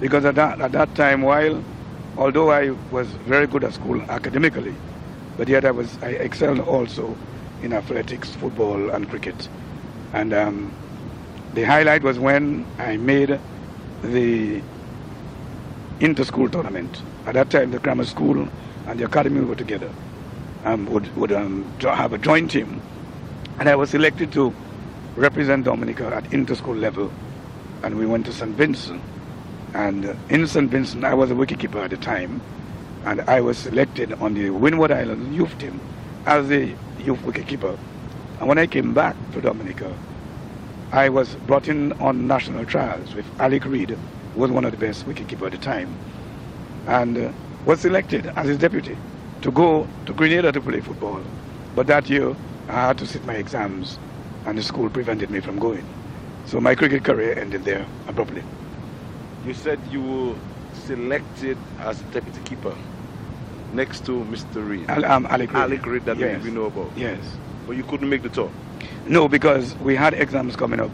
Because 0.00 0.24
at 0.24 0.34
that, 0.36 0.60
at 0.60 0.72
that 0.72 0.94
time, 0.94 1.22
while, 1.22 1.62
although 2.16 2.50
I 2.50 2.70
was 2.90 3.06
very 3.26 3.46
good 3.46 3.64
at 3.64 3.74
school 3.74 4.00
academically, 4.02 4.74
but 5.36 5.48
yet 5.48 5.64
I, 5.64 5.70
was, 5.70 5.98
I 6.02 6.10
excelled 6.10 6.60
also 6.60 7.16
in 7.62 7.72
athletics, 7.72 8.30
football, 8.36 8.90
and 8.90 9.08
cricket. 9.08 9.48
And 10.12 10.32
um, 10.32 10.72
the 11.54 11.64
highlight 11.64 12.02
was 12.02 12.18
when 12.18 12.66
I 12.78 12.96
made 12.96 13.38
the 14.02 14.62
inter-school 16.00 16.48
tournament. 16.50 17.02
At 17.26 17.34
that 17.34 17.50
time, 17.50 17.70
the 17.70 17.78
grammar 17.78 18.04
school 18.04 18.48
and 18.86 19.00
the 19.00 19.04
academy 19.04 19.40
were 19.40 19.56
together, 19.56 19.90
um, 20.64 20.86
would, 20.86 21.14
would 21.16 21.32
um, 21.32 21.64
have 21.80 22.12
a 22.12 22.18
joint 22.18 22.50
team. 22.50 22.80
And 23.58 23.68
I 23.68 23.76
was 23.76 23.90
selected 23.90 24.32
to 24.32 24.54
represent 25.16 25.64
Dominica 25.64 26.06
at 26.06 26.32
inter-school 26.32 26.74
level. 26.74 27.10
And 27.82 27.96
we 27.98 28.06
went 28.06 28.26
to 28.26 28.32
St. 28.32 28.50
Vincent. 28.52 29.00
And 29.74 30.16
in 30.30 30.46
St. 30.46 30.70
Vincent, 30.70 31.04
I 31.04 31.14
was 31.14 31.32
a 31.32 31.34
wicketkeeper 31.34 31.82
at 31.82 31.90
the 31.90 31.96
time. 31.96 32.40
And 33.04 33.20
I 33.22 33.40
was 33.40 33.58
selected 33.58 34.12
on 34.14 34.34
the 34.34 34.50
Windward 34.50 34.92
Islands 34.92 35.36
youth 35.36 35.58
team 35.58 35.80
as 36.26 36.50
a 36.50 36.66
youth 37.04 37.18
wicketkeeper. 37.20 37.76
And 38.38 38.48
when 38.48 38.56
I 38.56 38.66
came 38.66 38.94
back 38.94 39.16
to 39.32 39.40
Dominica, 39.40 39.94
I 40.92 41.08
was 41.08 41.34
brought 41.34 41.66
in 41.66 41.92
on 41.94 42.28
national 42.28 42.64
trials 42.66 43.14
with 43.14 43.26
Alec 43.40 43.64
Reed, 43.64 43.90
who 43.90 44.40
was 44.40 44.50
one 44.50 44.64
of 44.64 44.70
the 44.70 44.78
best 44.78 45.06
wicketkeeper 45.06 45.46
at 45.46 45.52
the 45.52 45.58
time, 45.58 45.92
and 46.86 47.18
uh, 47.18 47.32
was 47.66 47.80
selected 47.80 48.26
as 48.36 48.46
his 48.46 48.58
deputy 48.58 48.96
to 49.42 49.50
go 49.50 49.88
to 50.06 50.12
Grenada 50.14 50.52
to 50.52 50.60
play 50.60 50.80
football. 50.80 51.20
But 51.74 51.88
that 51.88 52.08
year, 52.08 52.36
I 52.68 52.86
had 52.88 52.98
to 52.98 53.06
sit 53.06 53.24
my 53.26 53.34
exams, 53.34 53.98
and 54.46 54.56
the 54.56 54.62
school 54.62 54.88
prevented 54.88 55.30
me 55.30 55.40
from 55.40 55.58
going. 55.58 55.84
So 56.46 56.60
my 56.60 56.76
cricket 56.76 57.04
career 57.04 57.36
ended 57.36 57.64
there 57.64 57.84
abruptly. 58.06 58.42
You 59.46 59.52
said 59.52 59.78
you 59.90 60.00
were 60.02 60.34
selected 60.86 61.58
as 61.80 62.00
a 62.00 62.04
deputy 62.04 62.40
keeper 62.44 62.74
next 63.74 64.06
to 64.06 64.12
Mr. 64.24 64.66
Reed. 64.66 64.88
Al- 64.88 65.04
um, 65.04 65.26
Alec 65.26 65.52
Reed. 65.52 65.62
Alec 65.62 65.86
Reed 65.86 66.04
that 66.06 66.16
yes. 66.16 66.42
we 66.42 66.50
know 66.50 66.66
about. 66.66 66.90
Yes. 66.96 67.18
But 67.66 67.76
you 67.76 67.82
couldn't 67.84 68.08
make 68.08 68.22
the 68.22 68.30
tour. 68.30 68.50
No, 69.06 69.28
because 69.28 69.74
we 69.76 69.96
had 69.96 70.14
exams 70.14 70.56
coming 70.56 70.80
up, 70.80 70.90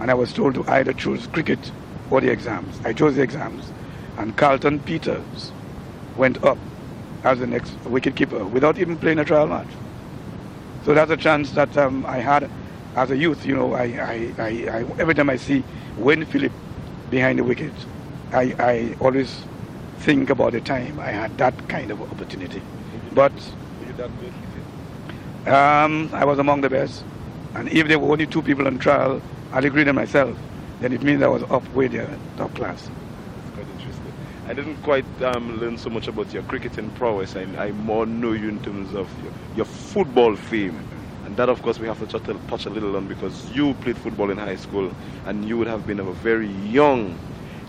and 0.00 0.10
I 0.10 0.14
was 0.14 0.32
told 0.32 0.54
to 0.54 0.64
either 0.68 0.92
choose 0.92 1.26
cricket 1.28 1.58
or 2.10 2.20
the 2.20 2.30
exams. 2.30 2.78
I 2.84 2.92
chose 2.92 3.16
the 3.16 3.22
exams, 3.22 3.72
and 4.18 4.36
Carlton 4.36 4.80
Peters 4.80 5.52
went 6.16 6.42
up 6.44 6.58
as 7.22 7.38
the 7.38 7.46
next 7.46 7.70
wicketkeeper 7.84 8.50
without 8.50 8.78
even 8.78 8.98
playing 8.98 9.18
a 9.18 9.24
trial 9.24 9.46
match. 9.46 9.68
So 10.84 10.92
that's 10.92 11.10
a 11.10 11.16
chance 11.16 11.52
that 11.52 11.74
um, 11.78 12.04
I 12.04 12.18
had 12.18 12.50
as 12.96 13.10
a 13.10 13.16
youth. 13.16 13.46
You 13.46 13.56
know, 13.56 13.72
I, 13.72 13.84
I, 13.84 14.32
I, 14.38 14.48
I, 14.48 14.84
every 14.98 15.14
time 15.14 15.30
I 15.30 15.36
see 15.36 15.64
Wayne 15.96 16.26
Phillip 16.26 16.52
behind 17.10 17.38
the 17.38 17.44
wicket, 17.44 17.72
I, 18.34 18.52
I 18.58 18.96
always 19.00 19.32
think 19.98 20.28
about 20.28 20.52
the 20.52 20.60
time 20.60 20.98
I 20.98 21.12
had 21.12 21.38
that 21.38 21.54
kind 21.68 21.92
of 21.92 22.02
opportunity. 22.02 22.60
But 23.12 23.32
um, 25.46 26.10
I 26.12 26.24
was 26.24 26.40
among 26.40 26.62
the 26.62 26.68
best. 26.68 27.04
And 27.54 27.68
if 27.68 27.86
there 27.86 27.98
were 28.00 28.10
only 28.10 28.26
two 28.26 28.42
people 28.42 28.66
on 28.66 28.78
trial, 28.80 29.22
I'll 29.52 29.64
agree 29.64 29.84
to 29.84 29.92
myself, 29.92 30.36
then 30.80 30.92
it 30.92 31.04
means 31.04 31.22
I 31.22 31.28
was 31.28 31.44
up 31.44 31.62
way 31.74 31.86
there, 31.86 32.10
top 32.36 32.52
class. 32.56 32.90
I 34.48 34.52
didn't 34.52 34.82
quite 34.82 35.06
um, 35.22 35.60
learn 35.60 35.78
so 35.78 35.88
much 35.88 36.08
about 36.08 36.34
your 36.34 36.42
cricketing 36.42 36.90
prowess. 36.92 37.36
I, 37.36 37.42
I 37.56 37.70
more 37.70 38.04
know 38.04 38.32
you 38.32 38.48
in 38.48 38.60
terms 38.62 38.94
of 38.96 39.08
your, 39.22 39.32
your 39.56 39.64
football 39.64 40.34
fame. 40.34 40.76
And 41.24 41.36
that, 41.36 41.48
of 41.48 41.62
course, 41.62 41.78
we 41.78 41.86
have 41.86 42.00
to 42.00 42.06
touch 42.06 42.28
a, 42.28 42.34
touch 42.48 42.66
a 42.66 42.70
little 42.70 42.96
on 42.96 43.06
because 43.06 43.48
you 43.52 43.74
played 43.74 43.96
football 43.96 44.30
in 44.30 44.38
high 44.38 44.56
school 44.56 44.90
and 45.24 45.44
you 45.44 45.56
would 45.56 45.68
have 45.68 45.86
been 45.86 46.00
a 46.00 46.12
very 46.12 46.48
young 46.48 47.16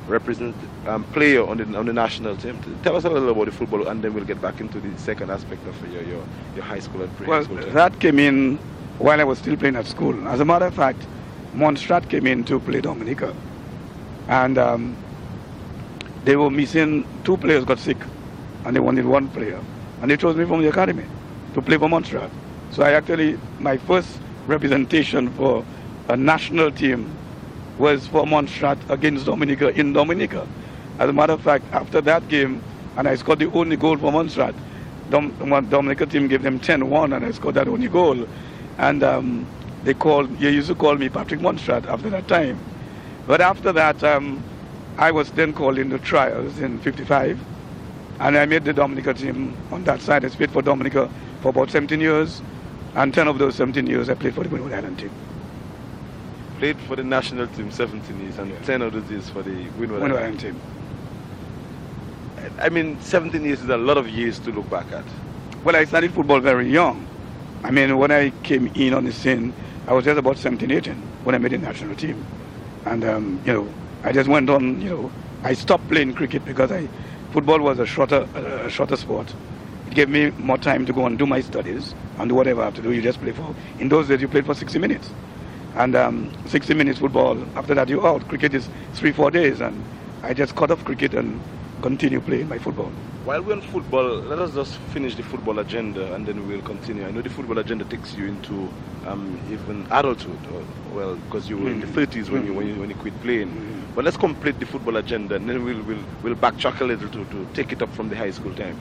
represent 0.07 0.55
um, 0.87 1.03
player 1.05 1.45
on 1.45 1.57
the 1.57 1.77
on 1.77 1.85
the 1.85 1.93
national 1.93 2.35
team. 2.37 2.59
Tell 2.83 2.95
us 2.95 3.05
a 3.05 3.09
little 3.09 3.29
about 3.29 3.45
the 3.45 3.51
football, 3.51 3.87
and 3.87 4.03
then 4.03 4.13
we'll 4.13 4.25
get 4.25 4.41
back 4.41 4.59
into 4.59 4.79
the 4.79 4.97
second 4.99 5.31
aspect 5.31 5.65
of 5.67 5.93
your 5.93 6.03
your, 6.03 6.23
your 6.55 6.63
high 6.63 6.79
school 6.79 7.01
and 7.01 7.17
pre 7.17 7.27
Well, 7.27 7.43
school 7.43 7.57
time. 7.57 7.73
that 7.73 7.99
came 7.99 8.19
in 8.19 8.57
while 8.99 9.19
I 9.19 9.23
was 9.23 9.39
still 9.39 9.57
playing 9.57 9.75
at 9.75 9.85
school. 9.85 10.27
As 10.27 10.39
a 10.39 10.45
matter 10.45 10.65
of 10.65 10.73
fact, 10.73 11.01
Montserrat 11.53 12.09
came 12.09 12.27
in 12.27 12.43
to 12.45 12.59
play 12.59 12.81
Dominica. 12.81 13.33
And 14.27 14.57
um, 14.57 14.95
they 16.23 16.35
were 16.35 16.49
missing, 16.49 17.05
two 17.23 17.37
players 17.37 17.63
got 17.63 17.77
sick, 17.79 17.97
and 18.65 18.75
they 18.75 18.79
wanted 18.79 19.05
one 19.05 19.27
player. 19.29 19.59
And 20.01 20.09
they 20.09 20.17
chose 20.17 20.35
me 20.35 20.45
from 20.45 20.61
the 20.61 20.69
academy 20.69 21.05
to 21.53 21.61
play 21.61 21.77
for 21.77 21.87
Montserrat. 21.87 22.31
So 22.71 22.83
I 22.83 22.93
actually, 22.93 23.37
my 23.59 23.77
first 23.77 24.09
representation 24.47 25.29
for 25.31 25.63
a 26.09 26.17
national 26.17 26.71
team 26.71 27.09
was 27.77 28.07
for 28.07 28.25
Montserrat 28.25 28.77
against 28.89 29.25
Dominica 29.25 29.69
in 29.77 29.93
Dominica. 29.93 30.47
As 30.99 31.09
a 31.09 31.13
matter 31.13 31.33
of 31.33 31.41
fact, 31.41 31.65
after 31.73 32.01
that 32.01 32.27
game, 32.29 32.63
and 32.97 33.07
I 33.07 33.15
scored 33.15 33.39
the 33.39 33.51
only 33.51 33.75
goal 33.75 33.97
for 33.97 34.11
Montserrat, 34.11 34.55
Dom- 35.09 35.35
Dominica 35.69 36.05
team 36.05 36.27
gave 36.27 36.41
them 36.41 36.59
10-1 36.59 37.15
and 37.15 37.25
I 37.25 37.31
scored 37.31 37.55
that 37.55 37.67
only 37.67 37.87
goal. 37.87 38.27
And 38.77 39.03
um, 39.03 39.45
they 39.83 39.93
called, 39.93 40.37
they 40.39 40.51
used 40.51 40.67
to 40.69 40.75
call 40.75 40.95
me 40.95 41.09
Patrick 41.09 41.41
Montserrat 41.41 41.85
after 41.85 42.09
that 42.09 42.27
time. 42.27 42.57
But 43.27 43.41
after 43.41 43.71
that, 43.73 44.03
um, 44.03 44.43
I 44.97 45.11
was 45.11 45.31
then 45.31 45.53
called 45.53 45.77
into 45.77 45.99
trials 45.99 46.59
in 46.59 46.79
55. 46.79 47.39
And 48.19 48.37
I 48.37 48.45
made 48.45 48.63
the 48.63 48.73
Dominica 48.73 49.13
team 49.13 49.55
on 49.71 49.83
that 49.83 50.01
side. 50.01 50.23
I 50.23 50.29
played 50.29 50.51
for 50.51 50.61
Dominica 50.61 51.09
for 51.41 51.49
about 51.49 51.69
17 51.69 51.99
years. 51.99 52.41
And 52.95 53.13
10 53.13 53.27
of 53.27 53.37
those 53.37 53.55
17 53.55 53.87
years 53.87 54.09
I 54.09 54.13
played 54.13 54.33
for 54.33 54.43
the 54.43 54.49
Greenwood 54.49 54.71
Island 54.71 54.99
team. 54.99 55.11
Played 56.65 56.87
for 56.87 56.95
the 56.95 57.03
national 57.03 57.45
team 57.45 57.69
17 57.69 58.21
years 58.21 58.39
and 58.39 58.49
Yeah. 58.49 58.57
10 58.65 58.81
of 58.81 58.91
those 58.93 59.07
years 59.11 59.29
for 59.29 59.43
the 59.43 59.51
Windward 59.51 59.77
Greenwood 59.77 60.11
Island. 60.13 60.17
Island 60.17 60.39
team. 60.39 60.55
I 62.59 62.69
mean, 62.69 62.97
17 63.01 63.43
years 63.43 63.61
is 63.61 63.69
a 63.69 63.77
lot 63.77 63.97
of 63.99 64.09
years 64.09 64.39
to 64.39 64.51
look 64.51 64.67
back 64.67 64.91
at. 64.91 65.03
Well, 65.63 65.75
I 65.75 65.85
started 65.85 66.11
football 66.11 66.39
very 66.39 66.67
young. 66.67 67.05
I 67.63 67.69
mean, 67.69 67.95
when 67.99 68.09
I 68.09 68.31
came 68.41 68.71
in 68.73 68.95
on 68.95 69.05
the 69.05 69.11
scene, 69.11 69.53
I 69.87 69.93
was 69.93 70.05
just 70.05 70.17
about 70.17 70.39
17, 70.39 70.71
18 70.71 70.95
when 71.23 71.35
I 71.35 71.37
made 71.37 71.51
the 71.51 71.59
national 71.59 71.95
team. 71.97 72.25
And, 72.85 73.05
um, 73.05 73.39
you 73.45 73.53
know, 73.53 73.67
I 74.03 74.11
just 74.11 74.27
went 74.27 74.49
on, 74.49 74.81
you 74.81 74.89
know, 74.89 75.11
I 75.43 75.53
stopped 75.53 75.87
playing 75.87 76.15
cricket 76.15 76.45
because 76.45 76.71
I, 76.71 76.87
football 77.31 77.59
was 77.59 77.77
a 77.77 77.85
shorter, 77.85 78.27
uh, 78.35 78.65
a 78.65 78.71
shorter 78.71 78.95
sport. 78.97 79.31
It 79.85 79.93
gave 79.93 80.09
me 80.09 80.31
more 80.39 80.57
time 80.57 80.87
to 80.87 80.93
go 80.93 81.05
and 81.05 81.15
do 81.15 81.27
my 81.27 81.41
studies 81.41 81.93
and 82.17 82.27
do 82.27 82.33
whatever 82.33 82.63
I 82.63 82.65
have 82.65 82.75
to 82.77 82.81
do. 82.81 82.91
You 82.91 83.03
just 83.03 83.21
play 83.21 83.33
for, 83.33 83.53
in 83.77 83.89
those 83.89 84.07
days, 84.07 84.19
you 84.19 84.27
played 84.27 84.47
for 84.47 84.55
60 84.55 84.79
minutes. 84.79 85.11
And 85.75 85.93
um, 85.95 86.31
60 86.47 86.73
minutes 86.73 86.99
football, 86.99 87.37
after 87.57 87.73
that, 87.75 87.89
you're 87.89 88.07
out. 88.07 88.25
Cricket 88.29 88.53
is 88.53 88.69
three, 88.93 89.11
four 89.11 89.29
days. 89.29 89.59
And 89.59 89.83
I 90.23 90.33
just 90.33 90.55
cut 90.55 90.71
off 90.71 90.83
cricket 90.85 91.13
and 91.13 91.39
continue 91.81 92.21
playing 92.21 92.47
my 92.47 92.57
football. 92.57 92.89
While 93.25 93.41
we're 93.41 93.53
on 93.53 93.61
football, 93.61 94.19
let 94.21 94.39
us 94.39 94.53
just 94.53 94.75
finish 94.93 95.15
the 95.15 95.23
football 95.23 95.59
agenda 95.59 96.13
and 96.13 96.25
then 96.25 96.47
we'll 96.47 96.61
continue. 96.61 97.05
I 97.05 97.11
know 97.11 97.21
the 97.21 97.29
football 97.29 97.57
agenda 97.57 97.83
takes 97.85 98.15
you 98.15 98.25
into 98.25 98.69
um, 99.05 99.37
even 99.51 99.85
adulthood, 99.91 100.39
or, 100.53 100.63
well, 100.95 101.15
because 101.15 101.49
you 101.49 101.57
were 101.57 101.69
in 101.69 101.81
the 101.81 101.87
30s 101.87 102.29
when 102.29 102.45
you 102.45 102.53
when 102.53 102.67
you 102.67 102.75
when 102.75 102.89
you 102.89 102.95
quit 102.95 103.19
playing. 103.21 103.51
But 103.95 104.05
let's 104.05 104.17
complete 104.17 104.59
the 104.59 104.65
football 104.65 104.97
agenda 104.97 105.35
and 105.35 105.49
then 105.49 105.65
we'll 105.65 105.81
we'll, 105.83 106.03
we'll 106.23 106.35
backtrack 106.35 106.79
a 106.81 106.85
little 106.85 107.09
to, 107.09 107.25
to 107.25 107.47
take 107.53 107.71
it 107.71 107.81
up 107.81 107.93
from 107.95 108.09
the 108.09 108.15
high 108.15 108.31
school 108.31 108.53
time. 108.53 108.79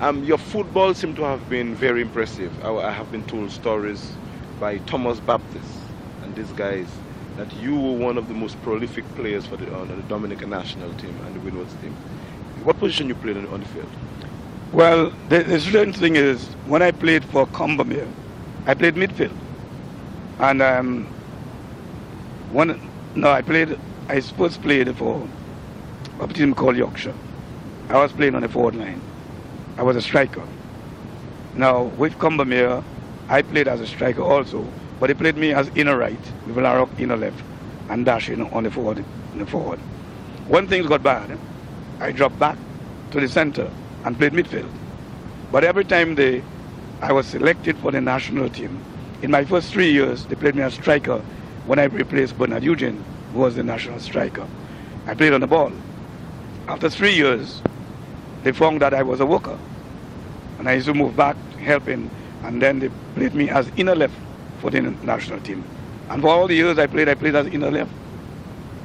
Um, 0.00 0.24
your 0.24 0.38
football 0.38 0.94
seemed 0.94 1.16
to 1.16 1.22
have 1.22 1.48
been 1.50 1.74
very 1.74 2.00
impressive. 2.02 2.52
I, 2.64 2.70
I 2.70 2.90
have 2.92 3.10
been 3.10 3.24
told 3.26 3.50
stories 3.50 4.12
by 4.60 4.78
Thomas 4.78 5.18
Baptist 5.20 5.79
these 6.40 6.52
guys 6.52 6.86
that 7.36 7.52
you 7.56 7.74
were 7.74 7.96
one 8.06 8.16
of 8.18 8.28
the 8.28 8.34
most 8.34 8.60
prolific 8.62 9.04
players 9.14 9.46
for 9.46 9.56
the, 9.56 9.66
the 9.66 10.02
Dominican 10.08 10.50
national 10.50 10.92
team 10.94 11.14
and 11.26 11.34
the 11.34 11.40
Windwards 11.40 11.74
team. 11.82 11.92
What 12.64 12.78
position 12.78 13.08
you 13.08 13.14
played 13.14 13.36
on, 13.36 13.46
on 13.48 13.60
the 13.60 13.66
field? 13.66 13.90
Well, 14.72 15.12
the, 15.28 15.42
the 15.42 15.60
strange 15.60 15.96
thing 15.96 16.16
is, 16.16 16.44
when 16.66 16.82
I 16.82 16.90
played 16.92 17.24
for 17.24 17.46
Combermere, 17.46 18.08
I 18.66 18.74
played 18.74 18.94
midfield. 18.94 19.36
And 20.38 20.62
um, 20.62 21.06
when, 22.52 22.80
no, 23.14 23.30
I 23.30 23.42
played, 23.42 23.78
I 24.08 24.20
first 24.20 24.62
played 24.62 24.94
for 24.96 25.28
a 26.20 26.28
team 26.28 26.54
called 26.54 26.76
Yorkshire. 26.76 27.14
I 27.88 27.98
was 27.98 28.12
playing 28.12 28.34
on 28.34 28.42
the 28.42 28.48
forward 28.48 28.76
line. 28.76 29.00
I 29.76 29.82
was 29.82 29.96
a 29.96 30.02
striker. 30.02 30.46
Now, 31.54 31.84
with 31.84 32.14
Combermere, 32.14 32.84
I 33.28 33.42
played 33.42 33.68
as 33.68 33.80
a 33.80 33.86
striker 33.86 34.22
also, 34.22 34.66
but 35.00 35.06
they 35.06 35.14
played 35.14 35.36
me 35.36 35.52
as 35.54 35.68
inner 35.74 35.96
right, 35.96 36.20
with 36.46 36.56
Larrock 36.56 36.90
inner 37.00 37.16
left, 37.16 37.42
and 37.88 38.04
dashing 38.04 38.42
on 38.52 38.64
the 38.64 38.70
forward. 38.70 39.02
The 39.34 39.46
forward. 39.46 39.78
When 40.46 40.68
things 40.68 40.86
got 40.86 41.02
bad, 41.02 41.38
I 42.00 42.12
dropped 42.12 42.38
back 42.38 42.58
to 43.12 43.20
the 43.20 43.28
center 43.28 43.70
and 44.04 44.16
played 44.18 44.32
midfield. 44.32 44.70
But 45.50 45.64
every 45.64 45.84
time 45.84 46.16
they, 46.16 46.42
I 47.00 47.12
was 47.12 47.26
selected 47.26 47.78
for 47.78 47.90
the 47.90 48.00
national 48.00 48.50
team, 48.50 48.78
in 49.22 49.30
my 49.30 49.44
first 49.44 49.72
three 49.72 49.90
years, 49.90 50.26
they 50.26 50.34
played 50.34 50.54
me 50.54 50.62
as 50.62 50.74
striker 50.74 51.18
when 51.66 51.78
I 51.78 51.84
replaced 51.84 52.36
Bernard 52.36 52.62
Eugene, 52.62 53.02
who 53.32 53.40
was 53.40 53.56
the 53.56 53.62
national 53.62 54.00
striker. 54.00 54.46
I 55.06 55.14
played 55.14 55.32
on 55.32 55.40
the 55.40 55.46
ball. 55.46 55.72
After 56.68 56.90
three 56.90 57.14
years, 57.14 57.62
they 58.42 58.52
found 58.52 58.82
that 58.82 58.92
I 58.92 59.02
was 59.02 59.20
a 59.20 59.26
worker. 59.26 59.58
And 60.58 60.68
I 60.68 60.74
used 60.74 60.86
to 60.86 60.94
move 60.94 61.16
back, 61.16 61.36
helping, 61.58 62.10
and 62.42 62.60
then 62.60 62.80
they 62.80 62.90
played 63.14 63.34
me 63.34 63.48
as 63.48 63.70
inner 63.76 63.94
left 63.94 64.14
for 64.60 64.70
the 64.70 64.80
national 64.80 65.40
team. 65.40 65.64
And 66.08 66.22
for 66.22 66.28
all 66.28 66.46
the 66.46 66.54
years 66.54 66.78
I 66.78 66.86
played, 66.86 67.08
I 67.08 67.14
played 67.14 67.34
as 67.34 67.46
inner 67.46 67.70
left. 67.70 67.90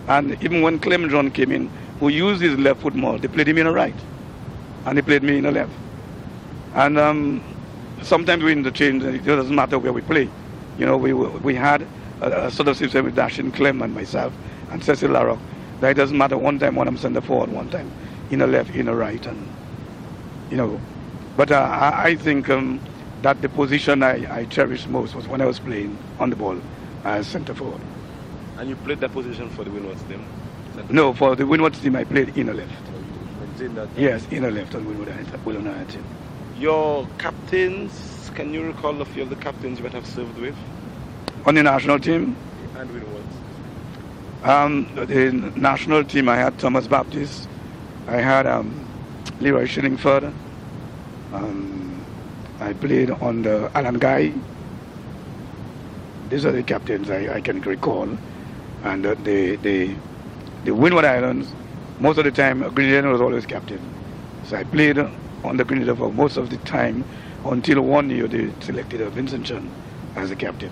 And 0.08 0.42
even 0.44 0.62
when 0.62 0.80
Clem 0.80 1.10
John 1.10 1.32
came 1.32 1.52
in, 1.52 1.70
who 2.00 2.10
used 2.10 2.42
his 2.42 2.58
left 2.58 2.82
foot 2.82 2.96
more, 2.96 3.18
they 3.18 3.28
played 3.28 3.48
him 3.48 3.58
in 3.58 3.68
a 3.68 3.72
right. 3.72 3.96
And 4.86 4.98
they 4.98 5.02
played 5.02 5.24
me 5.24 5.38
in 5.38 5.46
a 5.46 5.52
left. 5.52 5.72
And 6.76 7.00
um, 7.00 7.44
sometimes 8.04 8.44
we 8.44 8.52
interchange, 8.52 9.04
it 9.04 9.26
doesn't 9.26 9.56
matter 9.56 9.80
where 9.80 9.94
we 9.94 10.02
play. 10.02 10.30
You 10.78 10.86
know, 10.86 10.98
we, 10.98 11.14
we 11.14 11.56
had 11.56 11.88
a, 12.22 12.46
a 12.46 12.52
sort 12.52 12.68
of 12.68 12.78
system 12.78 13.06
with 13.06 13.16
Dashin 13.16 13.54
Clem 13.54 13.82
and 13.82 13.94
myself 13.94 14.34
and 14.72 14.84
Cecil 14.84 15.10
Larrock. 15.10 15.40
That 15.82 15.92
it 15.92 15.94
doesn't 15.96 16.18
matter 16.18 16.38
one 16.38 16.60
time 16.60 16.76
when 16.76 16.88
I'm 16.88 16.98
center 16.98 17.22
forward, 17.22 17.50
one 17.52 17.70
time 17.70 17.92
in 18.30 18.42
a 18.42 18.48
left, 18.48 18.76
in 18.76 18.88
a 18.88 18.96
right. 18.96 19.26
And, 19.26 19.48
you 20.52 20.58
know, 20.58 20.80
but 21.38 21.52
uh, 21.52 21.56
I, 21.56 22.04
I 22.10 22.16
think 22.16 22.50
um, 22.50 22.80
that 23.26 23.42
the 23.42 23.50
position 23.50 24.04
I, 24.04 24.42
I 24.42 24.46
cherished 24.46 24.88
most 24.88 25.16
was 25.16 25.28
when 25.28 25.42
I 25.42 25.48
was 25.48 25.58
playing 25.58 25.98
on 26.20 26.30
the 26.30 26.36
ball 26.36 26.62
as 27.04 27.26
center 27.26 27.56
forward. 27.56 27.82
And 28.60 28.70
you 28.70 28.76
played 28.76 29.00
that 29.00 29.14
position 29.14 29.50
for 29.50 29.64
the 29.64 29.72
Windwards 29.72 30.04
team? 30.04 30.24
No, 30.92 31.12
for 31.12 31.36
the 31.36 31.48
Windward 31.48 31.74
team, 31.74 31.96
I 31.96 32.04
played 32.04 32.38
inner 32.38 32.54
left. 32.54 32.72
Yes, 33.98 34.28
inner 34.30 34.52
left 34.52 34.76
on 34.76 34.86
Windward 34.86 35.90
team. 35.90 36.04
Your 36.60 37.08
captains, 37.18 38.30
can 38.36 38.54
you 38.54 38.62
recall 38.62 39.02
a 39.02 39.06
few 39.06 39.24
of 39.24 39.32
the 39.32 39.38
captains 39.38 39.80
you 39.80 39.84
might 39.86 39.94
have 39.94 40.06
served 40.06 40.38
with? 40.38 40.56
On 41.48 41.56
the 41.56 41.64
national 41.64 41.98
team, 41.98 42.36
And 42.76 42.90
Winwoods? 42.92 44.48
um, 44.48 44.88
the 45.08 45.32
national 45.60 46.04
team, 46.04 46.30
I 46.30 46.36
had 46.36 46.60
Thomas 46.60 46.86
Baptist, 46.86 47.50
I 48.08 48.18
had 48.18 48.46
um, 48.46 48.88
Leroy 49.40 49.66
Shillingford, 49.66 50.32
um, 51.34 51.85
I 52.60 52.74
played 52.74 53.12
on 53.12 53.42
the 53.42 53.70
Alan 53.76 54.00
Guy. 54.00 54.32
These 56.30 56.46
are 56.46 56.52
the 56.52 56.64
captains 56.64 57.10
I, 57.10 57.36
I 57.36 57.42
can 57.42 57.62
recall. 57.62 58.08
And 58.84 59.06
uh, 59.06 59.16
the, 59.24 59.58
the, 59.58 59.96
the 60.64 60.72
Windward 60.74 61.06
Islands, 61.06 61.48
most 62.00 62.18
of 62.18 62.24
the 62.24 62.32
time, 62.32 62.62
Grenadian 62.62 63.12
was 63.12 63.22
always 63.22 63.46
captain. 63.46 63.80
So 64.48 64.56
I 64.58 64.64
played 64.64 64.98
on 64.98 65.58
the 65.58 65.66
Grenadian 65.66 65.98
for 65.98 66.12
most 66.12 66.38
of 66.38 66.50
the 66.50 66.58
time 66.58 67.04
until 67.46 67.82
one 67.82 68.10
year 68.10 68.28
they 68.28 68.50
selected 68.62 69.02
uh, 69.02 69.10
Vincent 69.10 69.46
Chan 69.46 69.70
as 70.16 70.30
the 70.30 70.36
captain. 70.36 70.72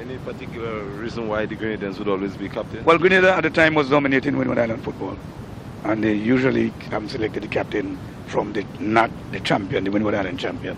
Any 0.00 0.18
particular 0.18 0.82
reason 0.84 1.28
why 1.28 1.46
the 1.46 1.56
Grenadians 1.56 1.98
would 1.98 2.08
always 2.08 2.36
be 2.36 2.48
captain? 2.48 2.84
Well, 2.84 2.98
Grenada 2.98 3.34
at 3.34 3.42
the 3.44 3.50
time 3.50 3.74
was 3.74 3.88
dominating 3.88 4.36
Windward 4.36 4.58
Island 4.58 4.84
football, 4.84 5.16
and 5.84 6.04
they 6.04 6.12
usually 6.14 6.72
um, 6.92 7.08
selected 7.08 7.42
the 7.42 7.48
captain 7.48 7.98
from 8.26 8.52
the 8.52 8.64
not 8.78 9.10
the 9.32 9.40
champion, 9.40 9.84
the 9.84 9.90
Windward 9.90 10.14
Island 10.14 10.38
champion. 10.38 10.76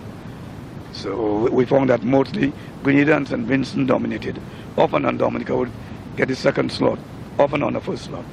So 0.97 1.49
we- 1.53 1.67
found 1.67 1.91
that 1.91 2.03
mostly 2.03 2.53
Grenadians 2.83 3.31
and 3.31 3.47
Vincent 3.47 3.87
dominated. 3.87 4.41
Often 4.79 5.05
on 5.05 5.19
Dominica 5.19 5.55
would 5.57 5.71
get 6.17 6.29
the 6.29 6.37
second 6.37 6.73
slot, 6.73 6.99
often 7.39 7.63
on 7.63 7.75
the 7.75 7.81
first 7.81 8.05
slot. 8.05 8.25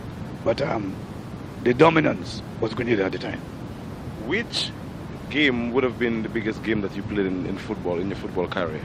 But 0.45 0.61
um, 0.61 0.93
the 1.63 1.73
dominance 1.73 2.41
was 2.61 2.73
Grenada 2.73 3.05
at 3.05 3.11
the 3.11 3.19
time. 3.19 3.39
Which 4.25 4.71
game 5.29 5.73
would 5.73 5.83
have 5.83 5.99
been 5.99 6.23
the 6.23 6.29
biggest 6.29 6.63
game 6.63 6.81
that 6.81 6.95
you 6.95 7.03
played 7.03 7.25
in, 7.25 7.45
in 7.45 7.57
football, 7.57 7.99
in 7.99 8.07
your 8.07 8.17
football 8.17 8.47
career? 8.47 8.81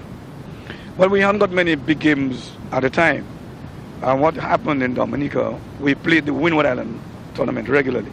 Well, 0.96 1.08
we 1.08 1.20
hadn't 1.20 1.38
got 1.38 1.52
many 1.52 1.76
big 1.76 2.00
games 2.00 2.50
at 2.72 2.80
the 2.80 2.90
time. 2.90 3.24
And 4.02 4.20
what 4.20 4.34
happened 4.34 4.82
in 4.82 4.94
Dominica, 4.94 5.58
we 5.80 5.94
played 5.94 6.26
the 6.26 6.34
Windward 6.34 6.66
Island 6.66 7.00
tournament 7.34 7.68
regularly. 7.68 8.10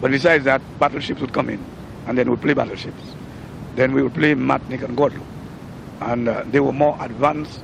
But 0.00 0.10
besides 0.10 0.44
that, 0.44 0.62
battleships 0.78 1.20
would 1.20 1.32
come 1.32 1.50
in, 1.50 1.62
and 2.06 2.16
then 2.16 2.30
we'd 2.30 2.40
play 2.40 2.54
battleships. 2.54 3.02
Then 3.78 3.92
we 3.94 4.02
would 4.02 4.12
play 4.14 4.34
Matnik 4.34 4.82
and 4.82 4.96
Guadeloupe. 4.96 5.22
And 6.00 6.28
uh, 6.28 6.42
they 6.50 6.58
were 6.58 6.72
more 6.72 6.96
advanced 7.00 7.60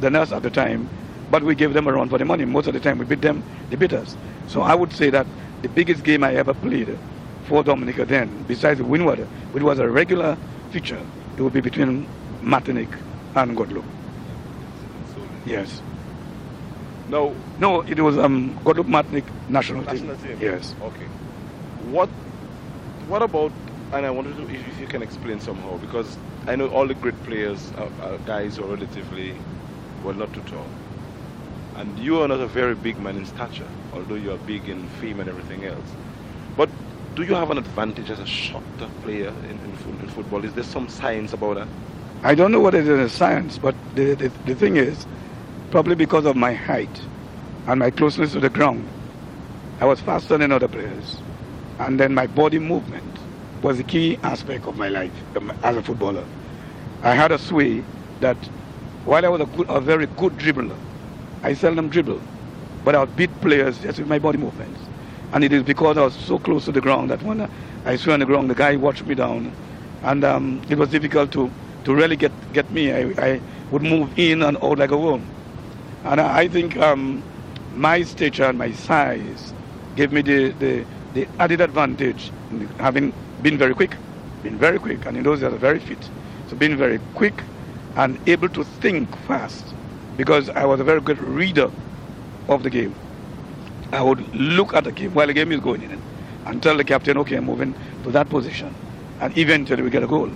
than 0.00 0.14
us 0.14 0.30
at 0.30 0.44
the 0.44 0.50
time, 0.50 0.88
but 1.28 1.42
we 1.42 1.56
gave 1.56 1.72
them 1.74 1.88
a 1.88 1.92
run 1.92 2.08
for 2.08 2.18
the 2.18 2.24
money. 2.24 2.44
Most 2.44 2.68
of 2.68 2.74
the 2.74 2.78
time 2.78 2.98
we 2.98 3.04
beat 3.04 3.20
them, 3.20 3.42
they 3.68 3.74
beat 3.74 3.92
us. 3.92 4.16
So 4.46 4.60
I 4.62 4.76
would 4.76 4.92
say 4.92 5.10
that 5.10 5.26
the 5.62 5.68
biggest 5.68 6.04
game 6.04 6.22
I 6.22 6.34
ever 6.36 6.54
played 6.54 6.96
for 7.48 7.64
Dominica 7.64 8.04
then, 8.04 8.44
besides 8.46 8.78
the 8.78 8.84
Windward, 8.84 9.18
which 9.50 9.64
was 9.64 9.80
a 9.80 9.88
regular 9.88 10.36
feature, 10.70 11.00
it 11.36 11.42
would 11.42 11.52
be 11.52 11.60
between 11.60 12.06
Martinique 12.42 12.94
and 13.34 13.56
Guadeloupe. 13.56 13.84
Yes. 15.46 15.82
No, 17.08 17.34
No, 17.58 17.80
it 17.80 17.98
was 17.98 18.16
um, 18.18 18.56
Guadeloupe 18.62 18.86
Martinique 18.86 19.26
national, 19.48 19.82
national 19.82 20.14
team. 20.16 20.28
team. 20.28 20.38
Yes. 20.40 20.76
Okay. 20.80 21.06
What 21.90 22.08
What 23.08 23.22
about? 23.22 23.50
And 23.92 24.04
I 24.04 24.10
wanted 24.10 24.36
to, 24.36 24.42
if 24.52 24.80
you 24.80 24.86
can 24.86 25.02
explain 25.02 25.40
somehow, 25.40 25.78
because 25.78 26.16
I 26.46 26.56
know 26.56 26.68
all 26.68 26.86
the 26.86 26.94
great 26.94 27.20
players 27.24 27.72
are, 27.76 27.90
are 28.02 28.18
guys 28.18 28.56
who 28.56 28.64
are 28.64 28.74
relatively, 28.74 29.34
well, 30.02 30.14
not 30.14 30.32
too 30.34 30.42
tall. 30.42 30.66
And 31.76 31.96
you 31.98 32.20
are 32.20 32.28
not 32.28 32.40
a 32.40 32.48
very 32.48 32.74
big 32.74 32.98
man 32.98 33.16
in 33.16 33.26
stature, 33.26 33.68
although 33.92 34.16
you 34.16 34.32
are 34.32 34.38
big 34.38 34.68
in 34.68 34.88
fame 35.00 35.20
and 35.20 35.28
everything 35.28 35.64
else. 35.64 35.86
But 36.56 36.68
do 37.14 37.22
you 37.22 37.34
have 37.34 37.50
an 37.50 37.58
advantage 37.58 38.10
as 38.10 38.18
a 38.18 38.26
shorter 38.26 38.88
player 39.02 39.28
in, 39.28 39.50
in, 39.50 40.00
in 40.00 40.08
football? 40.08 40.44
Is 40.44 40.52
there 40.54 40.64
some 40.64 40.88
science 40.88 41.32
about 41.32 41.54
that? 41.54 41.68
I 42.22 42.34
don't 42.34 42.50
know 42.50 42.60
what 42.60 42.74
it 42.74 42.88
is 42.88 42.98
in 42.98 43.08
science, 43.08 43.56
but 43.56 43.74
the, 43.94 44.14
the, 44.14 44.28
the 44.46 44.54
thing 44.54 44.76
is, 44.76 45.06
probably 45.70 45.94
because 45.94 46.24
of 46.24 46.34
my 46.34 46.52
height 46.52 47.00
and 47.68 47.78
my 47.78 47.90
closeness 47.90 48.32
to 48.32 48.40
the 48.40 48.50
ground, 48.50 48.88
I 49.80 49.84
was 49.84 50.00
faster 50.00 50.36
than 50.38 50.50
other 50.50 50.68
players. 50.68 51.18
And 51.78 52.00
then 52.00 52.14
my 52.14 52.26
body 52.26 52.58
movement 52.58 53.04
was 53.66 53.78
the 53.78 53.82
key 53.82 54.16
aspect 54.22 54.64
of 54.66 54.78
my 54.78 54.88
life 54.88 55.10
um, 55.36 55.50
as 55.64 55.76
a 55.76 55.82
footballer. 55.82 56.24
I 57.02 57.14
had 57.16 57.32
a 57.32 57.38
sway 57.38 57.82
that 58.20 58.36
while 59.04 59.26
I 59.26 59.28
was 59.28 59.40
a, 59.40 59.46
good, 59.46 59.68
a 59.68 59.80
very 59.80 60.06
good 60.06 60.34
dribbler, 60.34 60.76
I 61.42 61.52
seldom 61.52 61.88
dribble, 61.88 62.20
but 62.84 62.94
I 62.94 63.00
would 63.00 63.16
beat 63.16 63.30
players 63.40 63.76
just 63.80 63.98
with 63.98 64.06
my 64.06 64.20
body 64.20 64.38
movements. 64.38 64.78
And 65.32 65.42
it 65.42 65.52
is 65.52 65.64
because 65.64 65.98
I 65.98 66.02
was 66.02 66.14
so 66.14 66.38
close 66.38 66.64
to 66.66 66.72
the 66.72 66.80
ground 66.80 67.10
that 67.10 67.20
when 67.24 67.50
I 67.84 67.96
sway 67.96 68.12
on 68.14 68.20
the 68.20 68.26
ground, 68.26 68.48
the 68.50 68.54
guy 68.54 68.76
watched 68.76 69.04
me 69.04 69.16
down, 69.16 69.50
and 70.04 70.22
um, 70.24 70.62
it 70.70 70.78
was 70.78 70.88
difficult 70.90 71.32
to, 71.32 71.50
to 71.86 71.92
really 71.92 72.14
get, 72.14 72.30
get 72.52 72.70
me. 72.70 72.92
I, 72.92 73.00
I 73.18 73.40
would 73.72 73.82
move 73.82 74.16
in 74.16 74.44
and 74.44 74.56
out 74.62 74.78
like 74.78 74.92
a 74.92 74.96
worm. 74.96 75.26
And 76.04 76.20
I 76.20 76.42
I 76.42 76.48
think 76.48 76.76
um, 76.76 77.20
my 77.74 78.04
stature 78.04 78.44
and 78.44 78.58
my 78.58 78.70
size 78.70 79.52
gave 79.96 80.12
me 80.12 80.22
the, 80.22 80.50
the, 80.52 80.84
the 81.14 81.26
added 81.40 81.60
advantage 81.60 82.30
in 82.52 82.68
having 82.78 83.12
been 83.42 83.58
very 83.58 83.74
quick, 83.74 83.96
been 84.42 84.58
very 84.58 84.78
quick, 84.78 85.06
and 85.06 85.16
in 85.16 85.22
those 85.24 85.40
days 85.40 85.52
very 85.54 85.80
fit. 85.80 86.10
So 86.46 86.56
being 86.56 86.76
very 86.76 86.98
quick 87.14 87.44
and 87.96 88.18
able 88.26 88.48
to 88.50 88.64
think 88.64 89.16
fast 89.16 89.74
because 90.16 90.48
I 90.50 90.64
was 90.64 90.80
a 90.80 90.84
very 90.84 91.00
good 91.00 91.18
reader 91.20 91.70
of 92.48 92.62
the 92.62 92.70
game. 92.70 92.94
I 93.92 94.02
would 94.02 94.34
look 94.34 94.74
at 94.74 94.84
the 94.84 94.92
game 94.92 95.14
while 95.14 95.26
the 95.26 95.34
game 95.34 95.52
is 95.52 95.60
going 95.60 95.82
in 95.82 96.02
and 96.44 96.62
tell 96.62 96.76
the 96.76 96.84
captain, 96.84 97.16
okay, 97.18 97.36
I'm 97.36 97.44
moving 97.44 97.76
to 98.02 98.10
that 98.12 98.28
position. 98.28 98.76
And 99.18 99.36
eventually 99.36 99.82
we 99.82 99.90
get 99.90 100.02
a 100.02 100.06
goal. 100.06 100.30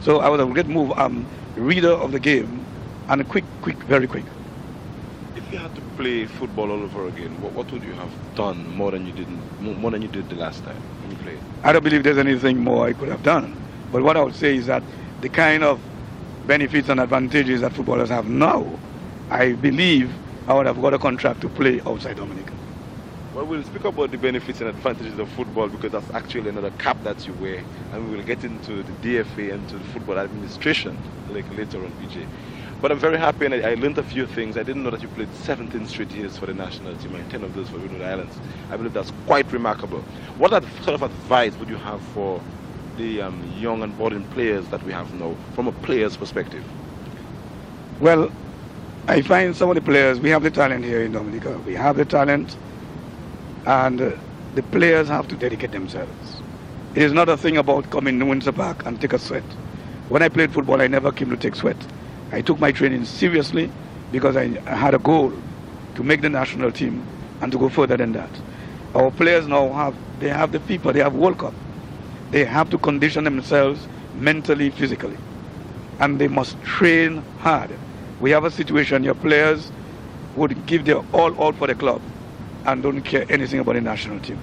So 0.00 0.20
I 0.20 0.28
was 0.28 0.40
a 0.40 0.46
great 0.46 0.66
move, 0.66 0.92
um, 0.96 1.28
reader 1.54 1.90
of 1.92 2.12
the 2.12 2.20
game 2.20 2.66
and 3.08 3.26
quick, 3.28 3.44
quick, 3.60 3.82
very 3.84 4.06
quick. 4.06 4.26
If 5.34 5.50
you 5.50 5.58
had 5.58 5.74
to 5.76 5.82
play 5.96 6.26
football 6.26 6.70
all 6.70 6.82
over 6.82 7.06
again, 7.06 7.40
what, 7.40 7.52
what 7.52 7.70
would 7.72 7.82
you 7.84 7.94
have 7.94 8.12
done 8.34 8.68
more 8.68 8.90
than 8.92 9.06
you 9.06 9.12
didn't 9.12 9.50
more 9.58 9.90
than 9.90 10.02
you 10.02 10.08
did 10.08 10.28
the 10.28 10.36
last 10.36 10.64
time? 10.64 10.82
I 11.64 11.72
don't 11.72 11.82
believe 11.82 12.04
there's 12.04 12.18
anything 12.18 12.58
more 12.58 12.86
I 12.86 12.92
could 12.92 13.08
have 13.08 13.22
done. 13.22 13.54
But 13.92 14.02
what 14.02 14.16
I 14.16 14.22
would 14.22 14.34
say 14.34 14.56
is 14.56 14.66
that 14.66 14.82
the 15.20 15.28
kind 15.28 15.64
of 15.64 15.80
benefits 16.46 16.88
and 16.88 17.00
advantages 17.00 17.60
that 17.62 17.72
footballers 17.72 18.10
have 18.10 18.28
now, 18.28 18.64
I 19.30 19.52
believe 19.52 20.10
I 20.46 20.54
would 20.54 20.66
have 20.66 20.80
got 20.80 20.94
a 20.94 20.98
contract 20.98 21.40
to 21.42 21.48
play 21.48 21.80
outside 21.86 22.16
Dominica. 22.16 22.52
Well, 23.34 23.44
we'll 23.46 23.62
speak 23.62 23.84
about 23.84 24.10
the 24.10 24.18
benefits 24.18 24.60
and 24.60 24.70
advantages 24.70 25.18
of 25.18 25.28
football 25.30 25.68
because 25.68 25.92
that's 25.92 26.10
actually 26.14 26.48
another 26.48 26.70
cap 26.70 26.96
that 27.02 27.26
you 27.26 27.34
wear, 27.34 27.62
and 27.92 28.08
we 28.08 28.16
will 28.16 28.24
get 28.24 28.42
into 28.44 28.82
the 28.82 28.92
DFA 28.92 29.54
and 29.54 29.68
to 29.68 29.78
the 29.78 29.84
football 29.84 30.18
administration 30.18 30.96
like 31.28 31.50
later 31.50 31.84
on, 31.84 31.92
PJ. 31.92 32.26
But 32.80 32.92
I'm 32.92 32.98
very 32.98 33.18
happy, 33.18 33.44
and 33.46 33.54
I, 33.54 33.72
I 33.72 33.74
learned 33.74 33.98
a 33.98 34.04
few 34.04 34.24
things. 34.26 34.56
I 34.56 34.62
didn't 34.62 34.84
know 34.84 34.90
that 34.90 35.02
you 35.02 35.08
played 35.08 35.28
17 35.42 35.88
straight 35.88 36.12
years 36.12 36.38
for 36.38 36.46
the 36.46 36.54
national 36.54 36.94
team, 36.96 37.14
and 37.16 37.28
10 37.28 37.42
of 37.42 37.54
those 37.54 37.68
for 37.68 37.78
Windward 37.78 38.02
Islands. 38.02 38.36
I 38.70 38.76
believe 38.76 38.92
that's 38.92 39.12
quite 39.26 39.50
remarkable. 39.50 40.00
What 40.36 40.50
sort 40.84 40.94
of 40.94 41.02
advice 41.02 41.56
would 41.58 41.68
you 41.68 41.76
have 41.76 42.00
for 42.14 42.40
the 42.96 43.22
um, 43.22 43.52
young 43.58 43.82
and 43.82 43.96
budding 43.98 44.22
players 44.26 44.66
that 44.68 44.80
we 44.84 44.92
have 44.92 45.12
now, 45.14 45.34
from 45.54 45.66
a 45.66 45.72
player's 45.72 46.16
perspective? 46.16 46.64
Well, 48.00 48.30
I 49.08 49.22
find 49.22 49.56
some 49.56 49.70
of 49.70 49.74
the 49.74 49.80
players, 49.80 50.20
we 50.20 50.30
have 50.30 50.44
the 50.44 50.50
talent 50.50 50.84
here 50.84 51.02
in 51.02 51.10
Dominica. 51.10 51.58
We 51.66 51.74
have 51.74 51.96
the 51.96 52.04
talent, 52.04 52.56
and 53.66 54.00
uh, 54.00 54.12
the 54.54 54.62
players 54.62 55.08
have 55.08 55.26
to 55.28 55.36
dedicate 55.36 55.72
themselves. 55.72 56.42
It 56.94 57.02
is 57.02 57.12
not 57.12 57.28
a 57.28 57.36
thing 57.36 57.56
about 57.56 57.90
coming 57.90 58.20
to 58.20 58.24
Windsor 58.26 58.52
Park 58.52 58.86
and 58.86 59.00
take 59.00 59.14
a 59.14 59.18
sweat. 59.18 59.42
When 60.10 60.22
I 60.22 60.28
played 60.28 60.52
football, 60.52 60.80
I 60.80 60.86
never 60.86 61.10
came 61.10 61.30
to 61.30 61.36
take 61.36 61.56
sweat. 61.56 61.76
I 62.32 62.42
took 62.42 62.60
my 62.60 62.72
training 62.72 63.04
seriously 63.04 63.70
because 64.12 64.36
I, 64.36 64.48
had 64.66 64.94
a 64.94 64.98
goal 64.98 65.32
to 65.94 66.02
make 66.02 66.20
the 66.22 66.28
national 66.30 66.72
team 66.72 67.04
and 67.40 67.50
to 67.52 67.58
go 67.58 67.68
further 67.68 67.96
than 67.96 68.12
that. 68.12 68.30
Our 68.94 69.10
players 69.10 69.46
now 69.46 69.72
have, 69.72 69.94
they 70.20 70.28
have 70.28 70.52
the 70.52 70.60
people, 70.60 70.92
they 70.92 71.00
have 71.00 71.14
World 71.14 71.38
Cup. 71.38 71.54
They 72.30 72.44
have 72.44 72.70
to 72.70 72.78
condition 72.78 73.24
themselves 73.24 73.86
mentally, 74.14 74.70
physically 74.70 75.16
and 76.00 76.18
they 76.18 76.28
must 76.28 76.60
train 76.62 77.22
hard. 77.40 77.70
We 78.20 78.30
have 78.30 78.44
a 78.44 78.50
situation 78.50 79.04
your 79.04 79.14
players 79.14 79.70
would 80.36 80.66
give 80.66 80.84
their 80.84 80.98
all 81.12 81.42
out 81.42 81.56
for 81.56 81.66
the 81.66 81.74
club 81.74 82.00
and 82.66 82.82
don't 82.82 83.02
care 83.02 83.24
anything 83.28 83.60
about 83.60 83.74
the 83.74 83.80
national 83.80 84.20
team. 84.20 84.38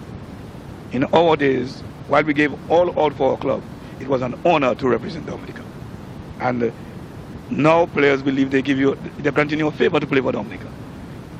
In 0.91 1.06
our 1.06 1.36
days, 1.36 1.82
while 2.08 2.24
we 2.24 2.34
gave 2.34 2.54
all 2.69 2.98
out 3.00 3.13
for 3.13 3.32
our 3.32 3.38
club, 3.38 3.62
it 4.00 4.08
was 4.08 4.21
an 4.21 4.36
honor 4.45 4.76
to 4.76 4.88
represent 4.88 5.26
Dominica. 5.26 5.63
And 6.39 6.71
now 7.49 7.86
players 7.86 8.21
believe 8.21 8.51
they 8.51 8.62
give 8.62 8.77
you, 8.79 8.95
they 9.19 9.31
you 9.58 9.67
a 9.67 9.71
favor 9.71 9.99
to 9.99 10.08
play 10.08 10.21
for 10.21 10.31
Dominica. 10.31 10.67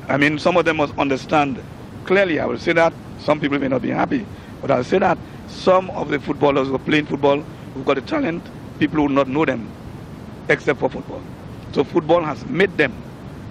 I 0.08 0.16
mean, 0.16 0.38
some 0.38 0.56
of 0.56 0.64
them 0.64 0.76
must 0.76 0.96
understand 0.98 1.60
clearly. 2.04 2.38
I 2.38 2.46
will 2.46 2.58
say 2.58 2.72
that 2.74 2.92
some 3.18 3.40
people 3.40 3.58
may 3.58 3.68
not 3.68 3.82
be 3.82 3.90
happy, 3.90 4.24
but 4.60 4.70
I'll 4.70 4.84
say 4.84 4.98
that 4.98 5.18
some 5.48 5.90
of 5.90 6.10
the 6.10 6.20
footballers 6.20 6.68
who 6.68 6.76
are 6.76 6.80
playing 6.80 7.06
football, 7.06 7.40
who've 7.40 7.84
got 7.84 7.98
a 7.98 8.02
talent, 8.02 8.44
people 8.78 9.02
will 9.02 9.08
not 9.08 9.28
know 9.28 9.44
them 9.44 9.68
except 10.48 10.78
for 10.78 10.88
football. 10.88 11.22
So 11.72 11.82
football 11.82 12.22
has 12.22 12.44
made 12.46 12.76
them, 12.76 12.94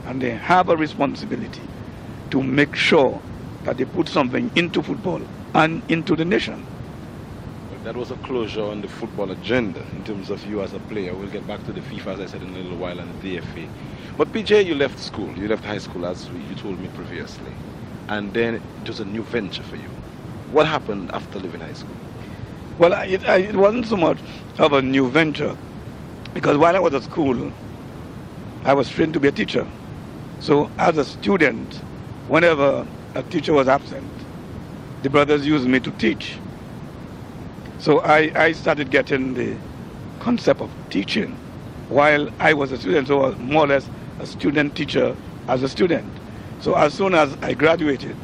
and 0.05 0.21
they 0.21 0.31
have 0.31 0.69
a 0.69 0.77
responsibility 0.77 1.61
to 2.31 2.41
make 2.41 2.75
sure 2.75 3.21
that 3.63 3.77
they 3.77 3.85
put 3.85 4.07
something 4.07 4.49
into 4.55 4.81
football 4.81 5.21
and 5.53 5.81
into 5.89 6.15
the 6.15 6.25
nation. 6.25 6.65
That 7.85 7.95
was 7.95 8.09
a 8.09 8.15
closure 8.15 8.63
on 8.63 8.81
the 8.81 8.87
football 8.87 9.29
agenda 9.29 9.79
in 9.91 10.03
terms 10.03 10.31
of 10.31 10.43
you 10.47 10.63
as 10.63 10.73
a 10.73 10.79
player. 10.79 11.15
We'll 11.15 11.29
get 11.29 11.45
back 11.45 11.63
to 11.65 11.71
the 11.71 11.81
FIFA, 11.81 12.15
as 12.15 12.19
I 12.19 12.25
said, 12.25 12.41
in 12.41 12.49
a 12.49 12.57
little 12.57 12.77
while, 12.77 12.99
and 12.99 13.21
the 13.21 13.37
DFA. 13.37 13.69
But 14.17 14.29
PJ, 14.29 14.65
you 14.65 14.73
left 14.73 14.97
school. 14.97 15.29
You 15.37 15.47
left 15.47 15.63
high 15.63 15.77
school, 15.77 16.07
as 16.07 16.27
you 16.49 16.55
told 16.55 16.79
me 16.79 16.87
previously. 16.95 17.51
And 18.07 18.33
then 18.33 18.55
it 18.55 18.87
was 18.87 19.01
a 19.01 19.05
new 19.05 19.21
venture 19.21 19.61
for 19.61 19.75
you. 19.75 19.87
What 20.51 20.65
happened 20.65 21.11
after 21.13 21.37
leaving 21.37 21.61
high 21.61 21.73
school? 21.73 21.95
Well, 22.79 22.91
I- 22.95 23.05
it, 23.05 23.29
I, 23.29 23.37
it 23.37 23.55
wasn't 23.55 23.85
so 23.85 23.97
much 23.97 24.17
of 24.57 24.73
a 24.73 24.81
new 24.81 25.07
venture, 25.11 25.55
because 26.33 26.57
while 26.57 26.75
I 26.75 26.79
was 26.79 26.95
at 26.95 27.03
school, 27.03 27.51
I 28.63 28.73
was 28.73 28.89
trained 28.89 29.13
to 29.13 29.19
be 29.19 29.27
a 29.27 29.31
teacher. 29.31 29.67
So 30.39 30.71
as 30.79 30.97
a 30.97 31.05
student, 31.05 31.71
whenever 32.29 32.87
a 33.13 33.21
teacher 33.21 33.53
was 33.53 33.67
absent, 33.67 34.09
the 35.03 35.09
brothers 35.11 35.45
used 35.45 35.67
me 35.67 35.79
to 35.81 35.91
teach. 35.91 36.39
So 37.85 37.99
I, 37.99 38.31
I 38.33 38.51
started 38.53 38.89
getting 38.89 39.35
the 39.35 39.55
concept 40.19 40.59
of 40.59 40.71
teaching 40.89 41.33
while 41.87 42.27
I 42.39 42.51
was 42.51 42.71
a 42.71 42.79
student. 42.79 43.07
So 43.07 43.21
I 43.21 43.27
was 43.27 43.37
more 43.37 43.65
or 43.65 43.67
less 43.67 43.87
a 44.19 44.25
student 44.25 44.75
teacher 44.75 45.15
as 45.47 45.61
a 45.61 45.69
student. 45.69 46.11
So 46.61 46.73
as 46.73 46.95
soon 46.95 47.13
as 47.13 47.37
I 47.43 47.53
graduated, 47.53 48.15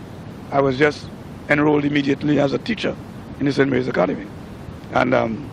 I 0.52 0.62
was 0.62 0.80
just 0.80 1.06
enrolled 1.48 1.86
immediately 1.86 2.40
as 2.40 2.54
a 2.54 2.58
teacher 2.58 2.96
in 3.40 3.46
the 3.46 3.54
St. 3.54 3.70
Mary's 3.70 3.88
Academy. 3.88 4.26
And 4.94 5.14
um, 5.14 5.48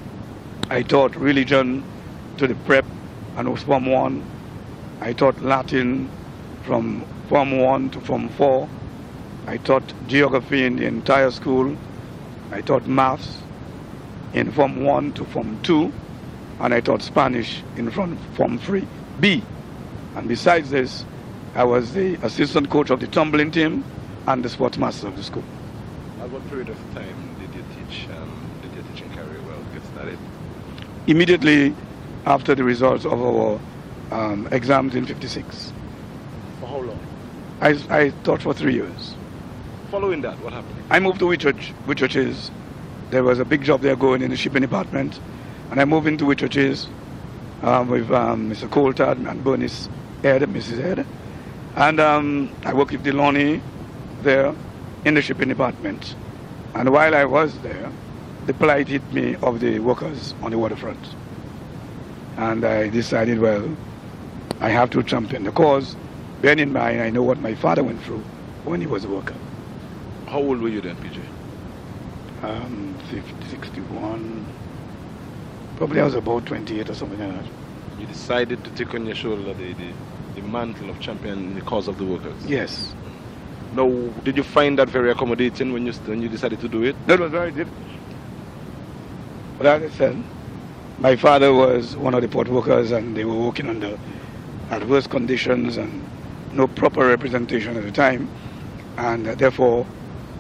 I 0.70 0.84
taught 0.84 1.14
religion 1.14 1.84
to 2.38 2.46
the 2.46 2.54
prep 2.64 2.86
and 3.36 3.60
Form 3.60 3.84
1. 3.84 4.24
I 5.02 5.12
taught 5.12 5.38
Latin 5.42 6.08
from 6.62 7.04
Form 7.28 7.58
1 7.58 7.90
to 7.90 8.00
Form 8.00 8.30
4. 8.30 8.66
I 9.48 9.58
taught 9.58 9.92
geography 10.06 10.64
in 10.64 10.76
the 10.76 10.86
entire 10.86 11.30
school. 11.30 11.76
I 12.50 12.62
taught 12.62 12.86
maths 12.86 13.42
in 14.34 14.50
Form 14.52 14.84
1 14.84 15.12
to 15.14 15.24
Form 15.24 15.58
2. 15.62 15.92
And 16.60 16.74
I 16.74 16.80
taught 16.80 17.02
Spanish 17.02 17.62
in 17.76 17.90
from 17.90 18.16
Form 18.34 18.58
3B. 18.58 19.42
And 20.16 20.28
besides 20.28 20.70
this, 20.70 21.04
I 21.54 21.64
was 21.64 21.92
the 21.92 22.14
assistant 22.22 22.70
coach 22.70 22.90
of 22.90 23.00
the 23.00 23.06
tumbling 23.06 23.50
team 23.50 23.84
and 24.26 24.44
the 24.44 24.48
sports 24.48 24.76
master 24.78 25.08
of 25.08 25.16
the 25.16 25.22
school. 25.22 25.44
At 26.20 26.30
what 26.30 26.46
period 26.48 26.68
of 26.68 26.76
time 26.94 27.36
did 27.40 27.54
you 27.54 27.64
teach? 27.74 28.08
Um, 28.10 28.50
did 28.62 28.74
your 28.74 28.84
teaching 28.92 29.10
career 29.10 29.40
well 29.46 29.62
get 29.72 29.84
started? 29.92 30.18
Immediately 31.06 31.74
after 32.26 32.54
the 32.54 32.64
results 32.64 33.04
of 33.04 33.20
our 33.22 33.60
um, 34.10 34.48
exams 34.52 34.94
in 34.94 35.06
56. 35.06 35.72
For 36.60 36.66
how 36.66 36.78
long? 36.78 36.98
I, 37.60 37.70
I 37.88 38.10
taught 38.24 38.42
for 38.42 38.52
three 38.54 38.74
years. 38.74 39.14
Following 39.90 40.20
that, 40.22 40.38
what 40.40 40.52
happened? 40.52 40.76
I 40.90 41.00
moved 41.00 41.18
to 41.20 41.24
Whitchurch, 41.24 41.72
Whitchurches. 41.86 42.50
There 43.10 43.24
was 43.24 43.38
a 43.38 43.44
big 43.44 43.62
job 43.62 43.80
there 43.80 43.96
going 43.96 44.20
in 44.20 44.30
the 44.30 44.36
shipping 44.36 44.60
department. 44.60 45.18
And 45.70 45.80
I 45.80 45.86
moved 45.86 46.06
into 46.06 46.24
Whitchurches 46.26 46.86
um, 47.62 47.88
with 47.88 48.10
um, 48.10 48.50
Mr. 48.50 48.68
Coulthard 48.68 49.26
and 49.26 49.42
Bernice 49.42 49.88
Ed, 50.22 50.42
Mrs. 50.42 50.78
Ed. 50.78 51.06
And 51.76 52.00
um, 52.00 52.54
I 52.64 52.74
worked 52.74 52.92
with 52.92 53.04
Deloney 53.04 53.62
there 54.22 54.54
in 55.06 55.14
the 55.14 55.22
shipping 55.22 55.48
department. 55.48 56.14
And 56.74 56.90
while 56.90 57.14
I 57.14 57.24
was 57.24 57.58
there, 57.60 57.90
the 58.46 58.52
plight 58.52 58.88
hit 58.88 59.12
me 59.12 59.36
of 59.36 59.60
the 59.60 59.78
workers 59.78 60.34
on 60.42 60.50
the 60.50 60.58
waterfront. 60.58 60.98
And 62.36 62.64
I 62.64 62.88
decided, 62.88 63.38
well, 63.38 63.74
I 64.60 64.68
have 64.68 64.90
to 64.90 65.02
champion 65.02 65.44
the 65.44 65.52
cause. 65.52 65.96
Bearing 66.42 66.58
in 66.58 66.72
mind, 66.72 67.00
I 67.00 67.10
know 67.10 67.22
what 67.22 67.40
my 67.40 67.54
father 67.54 67.82
went 67.82 68.02
through 68.02 68.22
when 68.64 68.80
he 68.80 68.86
was 68.86 69.04
a 69.04 69.08
worker. 69.08 69.34
How 70.26 70.38
old 70.38 70.60
were 70.60 70.68
you 70.68 70.80
then, 70.82 70.96
PJ? 70.96 71.37
Um, 72.42 72.94
50, 73.10 73.48
61. 73.48 74.46
Probably 75.76 76.00
I 76.00 76.04
was 76.04 76.14
about 76.14 76.46
28 76.46 76.90
or 76.90 76.94
something 76.94 77.18
like 77.18 77.32
that. 77.42 77.50
You 78.00 78.06
decided 78.06 78.62
to 78.64 78.70
take 78.70 78.94
on 78.94 79.06
your 79.06 79.16
shoulder 79.16 79.54
the, 79.54 79.72
the, 79.72 79.92
the 80.36 80.42
mantle 80.42 80.88
of 80.88 81.00
championing 81.00 81.54
the 81.54 81.62
cause 81.62 81.88
of 81.88 81.98
the 81.98 82.04
workers. 82.04 82.34
Yes. 82.46 82.94
Now, 83.74 83.88
did 84.22 84.36
you 84.36 84.44
find 84.44 84.78
that 84.78 84.88
very 84.88 85.10
accommodating 85.10 85.72
when 85.72 85.84
you 85.84 85.92
when 85.92 86.22
you 86.22 86.28
decided 86.28 86.60
to 86.60 86.68
do 86.68 86.84
it? 86.84 86.96
That 87.06 87.20
was 87.20 87.32
very 87.32 87.50
difficult. 87.50 87.84
But 89.58 89.66
as 89.66 89.92
I 89.92 89.96
said, 89.96 90.24
my 91.00 91.16
father 91.16 91.52
was 91.52 91.96
one 91.96 92.14
of 92.14 92.22
the 92.22 92.28
port 92.28 92.48
workers 92.48 92.92
and 92.92 93.16
they 93.16 93.24
were 93.24 93.34
working 93.36 93.68
under 93.68 93.98
adverse 94.70 95.06
conditions 95.06 95.76
and 95.76 96.04
no 96.52 96.66
proper 96.68 97.06
representation 97.06 97.76
at 97.76 97.82
the 97.82 97.90
time. 97.90 98.28
And 98.96 99.26
therefore, 99.26 99.86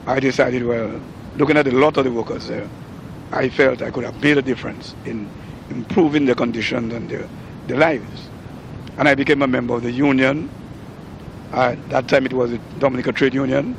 I 0.06 0.20
decided, 0.20 0.64
well, 0.64 1.00
looking 1.38 1.56
at 1.56 1.66
a 1.66 1.70
lot 1.70 1.96
of 1.96 2.04
the 2.04 2.12
workers 2.12 2.48
there, 2.48 2.68
I 3.30 3.48
felt 3.48 3.80
I 3.82 3.90
could 3.90 4.04
have 4.04 4.20
made 4.22 4.38
a 4.38 4.42
difference 4.42 4.94
in 5.04 5.28
improving 5.70 6.26
their 6.26 6.34
conditions 6.34 6.92
and 6.92 7.08
their, 7.08 7.28
their 7.66 7.78
lives. 7.78 8.28
And 8.96 9.08
I 9.08 9.14
became 9.14 9.42
a 9.42 9.46
member 9.46 9.74
of 9.74 9.82
the 9.82 9.92
union. 9.92 10.50
At 11.52 11.88
that 11.90 12.08
time 12.08 12.26
it 12.26 12.32
was 12.32 12.50
the 12.50 12.58
Dominica 12.78 13.12
Trade 13.12 13.34
Union, 13.34 13.76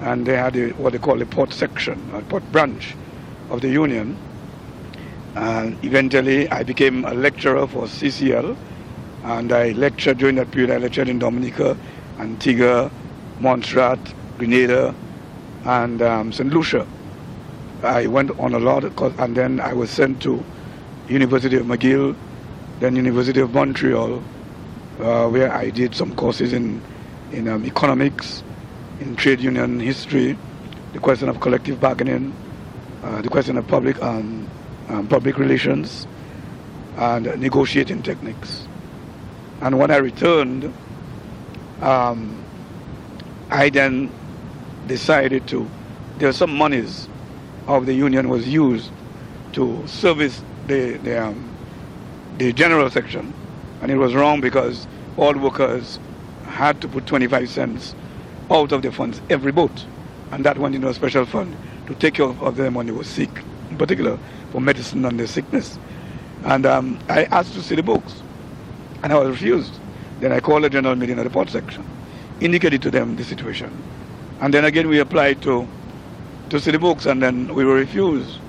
and 0.00 0.26
they 0.26 0.36
had 0.36 0.56
a, 0.56 0.70
what 0.70 0.92
they 0.92 0.98
call 0.98 1.20
a 1.20 1.26
port 1.26 1.52
section, 1.52 1.98
a 2.12 2.20
port 2.22 2.42
branch 2.52 2.94
of 3.50 3.60
the 3.62 3.68
union. 3.68 4.16
And 5.34 5.82
eventually 5.84 6.48
I 6.50 6.62
became 6.62 7.04
a 7.04 7.14
lecturer 7.14 7.66
for 7.66 7.84
CCL, 7.84 8.56
and 9.24 9.52
I 9.52 9.70
lectured 9.72 10.18
during 10.18 10.34
that 10.36 10.50
period. 10.50 10.70
I 10.70 10.76
lectured 10.76 11.08
in 11.08 11.18
Dominica, 11.18 11.76
Antigua, 12.18 12.90
Montserrat, 13.40 13.98
Grenada, 14.38 14.94
and 15.64 16.02
um, 16.02 16.32
St. 16.32 16.52
Lucia. 16.52 16.86
I 17.82 18.06
went 18.06 18.30
on 18.38 18.54
a 18.54 18.58
lot, 18.58 18.84
and 19.18 19.36
then 19.36 19.60
I 19.60 19.72
was 19.72 19.90
sent 19.90 20.22
to 20.22 20.44
University 21.08 21.56
of 21.56 21.66
McGill, 21.66 22.16
then 22.80 22.96
University 22.96 23.40
of 23.40 23.52
Montreal, 23.52 24.22
uh, 25.00 25.28
where 25.28 25.52
I 25.52 25.70
did 25.70 25.94
some 25.94 26.14
courses 26.14 26.52
in, 26.52 26.80
in 27.32 27.48
um, 27.48 27.64
economics, 27.64 28.42
in 29.00 29.16
trade 29.16 29.40
union 29.40 29.80
history, 29.80 30.38
the 30.92 30.98
question 31.00 31.28
of 31.28 31.40
collective 31.40 31.80
bargaining, 31.80 32.34
uh, 33.02 33.20
the 33.20 33.28
question 33.28 33.56
of 33.56 33.66
public, 33.66 34.00
um, 34.02 34.48
um, 34.88 35.08
public 35.08 35.38
relations, 35.38 36.06
and 36.96 37.24
negotiating 37.40 38.02
techniques. 38.02 38.66
And 39.60 39.78
when 39.78 39.90
I 39.90 39.96
returned, 39.96 40.72
um, 41.80 42.44
I 43.50 43.70
then 43.70 44.10
decided 44.86 45.46
to, 45.48 45.68
there 46.18 46.28
are 46.28 46.32
some 46.32 46.56
monies 46.56 47.08
of 47.66 47.86
the 47.86 47.94
union 47.94 48.28
was 48.28 48.48
used 48.48 48.90
to 49.52 49.86
service 49.86 50.42
the, 50.66 50.96
the, 50.98 51.26
um, 51.26 51.56
the 52.38 52.52
general 52.52 52.90
section. 52.90 53.32
And 53.80 53.90
it 53.90 53.96
was 53.96 54.14
wrong 54.14 54.40
because 54.40 54.86
all 55.16 55.34
workers 55.34 55.98
had 56.46 56.80
to 56.80 56.88
put 56.88 57.06
25 57.06 57.48
cents 57.48 57.94
out 58.50 58.72
of 58.72 58.82
their 58.82 58.92
funds 58.92 59.20
every 59.30 59.52
boat. 59.52 59.84
And 60.30 60.44
that 60.44 60.58
went 60.58 60.74
into 60.74 60.88
a 60.88 60.94
special 60.94 61.26
fund 61.26 61.56
to 61.86 61.94
take 61.94 62.14
care 62.14 62.26
of 62.26 62.56
them 62.56 62.74
when 62.74 62.86
they 62.86 62.92
were 62.92 63.04
sick, 63.04 63.30
in 63.70 63.76
particular 63.76 64.18
for 64.50 64.60
medicine 64.60 65.04
and 65.04 65.18
their 65.18 65.26
sickness. 65.26 65.78
And 66.44 66.66
um, 66.66 66.98
I 67.08 67.24
asked 67.24 67.54
to 67.54 67.62
see 67.62 67.74
the 67.74 67.82
books, 67.82 68.22
and 69.02 69.12
I 69.12 69.18
was 69.18 69.30
refused. 69.30 69.72
Then 70.20 70.32
I 70.32 70.40
called 70.40 70.64
the 70.64 70.70
general 70.70 70.94
meeting 70.94 71.18
at 71.18 71.24
the 71.24 71.30
port 71.30 71.50
section, 71.50 71.84
indicated 72.40 72.82
to 72.82 72.90
them 72.90 73.16
the 73.16 73.24
situation. 73.24 73.70
And 74.42 74.52
then 74.52 74.64
again 74.64 74.88
we 74.88 74.98
applied 74.98 75.40
to, 75.42 75.68
to 76.50 76.58
see 76.58 76.72
the 76.72 76.78
books, 76.80 77.06
and 77.06 77.22
then 77.22 77.54
we 77.54 77.64
were 77.64 77.76
refused. 77.76 78.40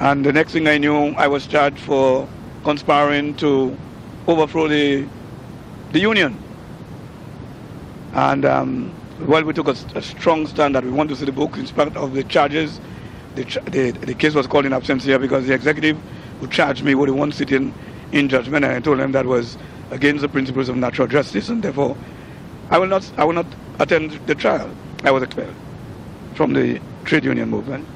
And 0.00 0.24
the 0.24 0.32
next 0.32 0.52
thing 0.52 0.66
I 0.66 0.78
knew, 0.78 1.08
I 1.18 1.28
was 1.28 1.46
charged 1.46 1.78
for 1.80 2.26
conspiring 2.64 3.34
to 3.36 3.76
overthrow 4.26 4.68
the, 4.68 5.06
the 5.92 5.98
union. 5.98 6.42
And 8.14 8.46
um, 8.46 8.94
well, 9.20 9.44
we 9.44 9.52
took 9.52 9.68
a, 9.68 9.76
a, 9.94 10.00
strong 10.00 10.46
stand 10.46 10.74
that 10.74 10.82
we 10.82 10.90
want 10.90 11.10
to 11.10 11.16
see 11.16 11.26
the 11.26 11.32
book 11.32 11.58
in 11.58 11.66
spite 11.66 11.94
of 11.94 12.14
the 12.14 12.24
charges. 12.24 12.80
The, 13.34 13.44
the, 13.70 13.90
the 13.90 14.14
case 14.14 14.32
was 14.34 14.46
called 14.46 14.64
in 14.64 14.72
absentia 14.72 15.20
because 15.20 15.46
the 15.46 15.52
executive 15.52 15.98
who 16.40 16.48
charged 16.48 16.84
me 16.84 16.94
with 16.94 17.10
the 17.10 17.14
one 17.14 17.32
sitting 17.32 17.74
in 18.12 18.30
judgment, 18.30 18.64
and 18.64 18.74
I 18.74 18.80
told 18.80 18.98
him 18.98 19.12
that 19.12 19.26
was 19.26 19.58
against 19.90 20.22
the 20.22 20.28
principles 20.30 20.70
of 20.70 20.76
natural 20.76 21.06
justice, 21.06 21.50
and 21.50 21.62
therefore 21.62 21.98
I 22.72 22.78
will 22.78 22.86
not, 22.86 23.12
I 23.18 23.24
will 23.24 23.34
not 23.34 23.46
attend 23.80 24.12
the 24.26 24.34
trial. 24.34 24.74
I 25.04 25.10
was 25.10 25.22
expelled 25.22 25.54
from 26.34 26.54
the 26.54 26.80
trade 27.04 27.22
union 27.22 27.50
movement, 27.50 27.86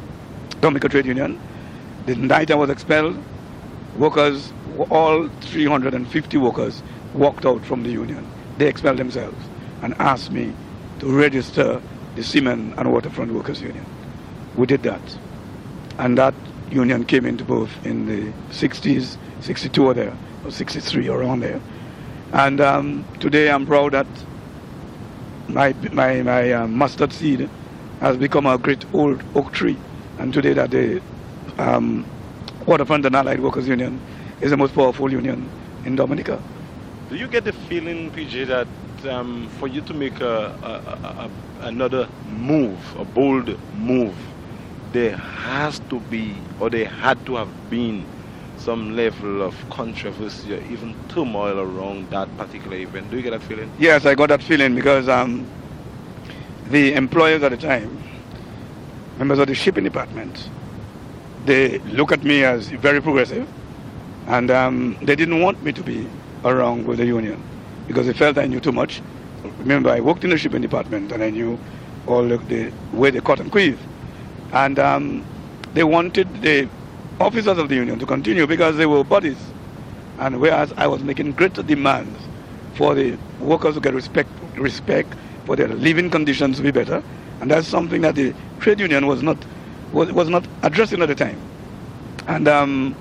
Dominica 0.61 0.91
Trade 0.91 1.07
Union. 1.07 1.41
The 2.05 2.15
night 2.15 2.51
I 2.51 2.57
was 2.57 2.69
expelled, 2.69 3.17
workers, 3.97 4.53
all 4.91 5.31
350 5.41 6.37
workers, 6.37 6.83
walked 7.15 7.47
out 7.47 7.65
from 7.65 7.85
the 7.85 7.89
union. 7.89 8.29
They 8.59 8.69
expelled 8.69 8.99
themselves 8.99 9.43
and 9.81 9.95
asked 9.95 10.31
me 10.31 10.53
to 10.99 11.07
register 11.11 11.81
the 12.15 12.23
Seamen 12.23 12.75
and 12.77 12.93
Waterfront 12.93 13.33
Workers 13.33 13.63
Union. 13.63 13.87
We 14.57 14.67
did 14.67 14.83
that. 14.83 15.01
And 15.97 16.19
that 16.19 16.35
union 16.71 17.07
came 17.07 17.25
into 17.25 17.45
birth 17.45 17.73
in 17.87 18.05
the 18.05 18.31
60s, 18.51 19.17
62 19.41 19.87
or 19.87 19.95
there, 19.95 20.15
or 20.45 20.51
63 20.51 21.09
or 21.09 21.23
around 21.23 21.41
there. 21.41 21.63
And 22.35 22.61
um, 22.61 23.07
today 23.21 23.51
I'm 23.51 23.65
proud 23.65 23.93
that 23.93 24.07
my, 25.49 25.73
my, 25.93 26.23
my 26.23 26.53
uh, 26.53 26.67
mustard 26.67 27.13
seed 27.13 27.49
has 28.01 28.17
become 28.17 28.47
a 28.47 28.59
great 28.59 28.85
old 28.95 29.23
oak 29.35 29.53
tree. 29.53 29.77
And 30.19 30.33
today 30.33 30.53
that 30.55 30.71
the 30.71 31.01
um, 31.59 32.05
Waterfront 32.67 33.07
and 33.07 33.15
Allied 33.15 33.41
Workers 33.41 33.69
Union 33.69 34.01
is 34.41 34.51
the 34.51 34.57
most 34.57 34.75
powerful 34.75 35.11
union 35.11 35.49
in 35.85 35.97
Dominica. 35.97 36.43
Do 37.09 37.17
you 37.17 37.29
get 37.29 37.45
the 37.45 37.53
feeling, 37.53 38.11
PJ, 38.11 38.47
that 38.49 38.67
um, 39.09 39.49
for 39.59 39.69
you 39.69 39.81
to 39.83 39.95
make 39.95 40.21
a, 40.21 40.27
a, 40.63 41.29
a, 41.63 41.67
another 41.67 42.09
move, 42.29 42.79
a 42.99 43.05
bold 43.05 43.57
move, 43.77 44.15
there 44.93 45.17
has 45.17 45.79
to 45.91 46.01
be, 46.01 46.35
or 46.59 46.71
there 46.71 46.87
had 46.87 47.25
to 47.27 47.37
have 47.37 47.71
been, 47.71 48.05
some 48.59 48.97
level 48.97 49.43
of 49.43 49.55
controversy 49.71 50.55
or 50.55 50.63
even 50.73 50.95
turmoil 51.09 51.59
around 51.59 52.11
that 52.11 52.35
particular 52.37 52.77
event. 52.77 53.11
Do 53.11 53.17
you 53.17 53.23
get 53.23 53.31
that 53.31 53.43
feeling? 53.43 53.71
Yes, 53.79 54.07
I 54.07 54.15
got 54.15 54.29
that 54.29 54.43
feeling 54.43 54.75
because 54.75 55.09
um, 55.09 55.47
the 56.69 56.95
employers 56.95 57.43
at 57.43 57.51
the 57.51 57.57
time, 57.57 58.03
members 59.19 59.39
of 59.39 59.47
the 59.49 59.55
shipping 59.55 59.85
department, 59.85 60.49
they 61.45 61.79
look 61.79 62.13
at 62.13 62.25
me 62.25 62.45
as 62.45 62.69
very 62.69 63.01
progressive, 63.01 63.49
and 64.27 64.51
um, 64.51 64.97
they 65.03 65.15
didn't 65.15 65.41
want 65.41 65.63
me 65.63 65.73
to 65.73 65.83
be 65.83 66.09
around 66.45 66.87
with 66.87 66.99
the 66.99 67.07
union 67.07 67.43
because 67.87 68.07
they 68.07 68.13
felt 68.13 68.39
I 68.39 68.47
knew 68.47 68.61
too 68.61 68.73
much. 68.73 69.01
Remember, 69.59 69.91
I 69.91 70.01
worked 70.01 70.25
in 70.25 70.31
the 70.31 70.39
shipping 70.39 70.63
department 70.63 71.13
and 71.13 71.23
I 71.23 71.31
knew 71.31 71.59
all 72.07 72.27
the, 72.27 72.39
the 72.39 72.73
way 72.93 73.11
they 73.11 73.21
cut 73.21 73.41
and 73.41 73.51
queeve. 73.51 73.79
And 74.53 74.79
um, 74.79 75.25
they 75.75 75.85
wanted 75.85 76.43
the 76.43 76.69
officers 77.21 77.59
of 77.59 77.69
the 77.69 77.75
union 77.75 77.99
to 77.99 78.07
continue 78.07 78.47
because 78.47 78.77
they 78.77 78.87
were 78.87 79.05
bodies. 79.05 79.39
And 80.19 80.41
whereas 80.41 80.73
I 80.77 80.87
was 80.87 81.03
making 81.03 81.33
greater 81.33 81.63
demands 81.63 82.19
for 82.75 82.95
the 82.95 83.17
workers 83.41 83.75
to 83.75 83.81
get 83.81 83.95
respect, 83.95 84.31
respect 84.57 85.15
for 85.45 85.57
their 85.57 85.69
living 85.69 86.11
conditions 86.11 86.57
to 86.59 86.63
be 86.63 86.71
better, 86.71 87.03
and 87.41 87.51
that's 87.51 87.69
something 87.69 88.01
that 88.03 88.15
the 88.15 88.35
trade 88.61 88.81
union 88.81 89.07
was 89.07 89.23
not 89.23 89.37
was, 89.93 90.13
was 90.13 90.29
not 90.29 90.47
addressing 90.63 91.03
at 91.03 91.09
the 91.09 91.15
time. 91.15 91.41
And 92.27 92.49
um, 92.49 92.97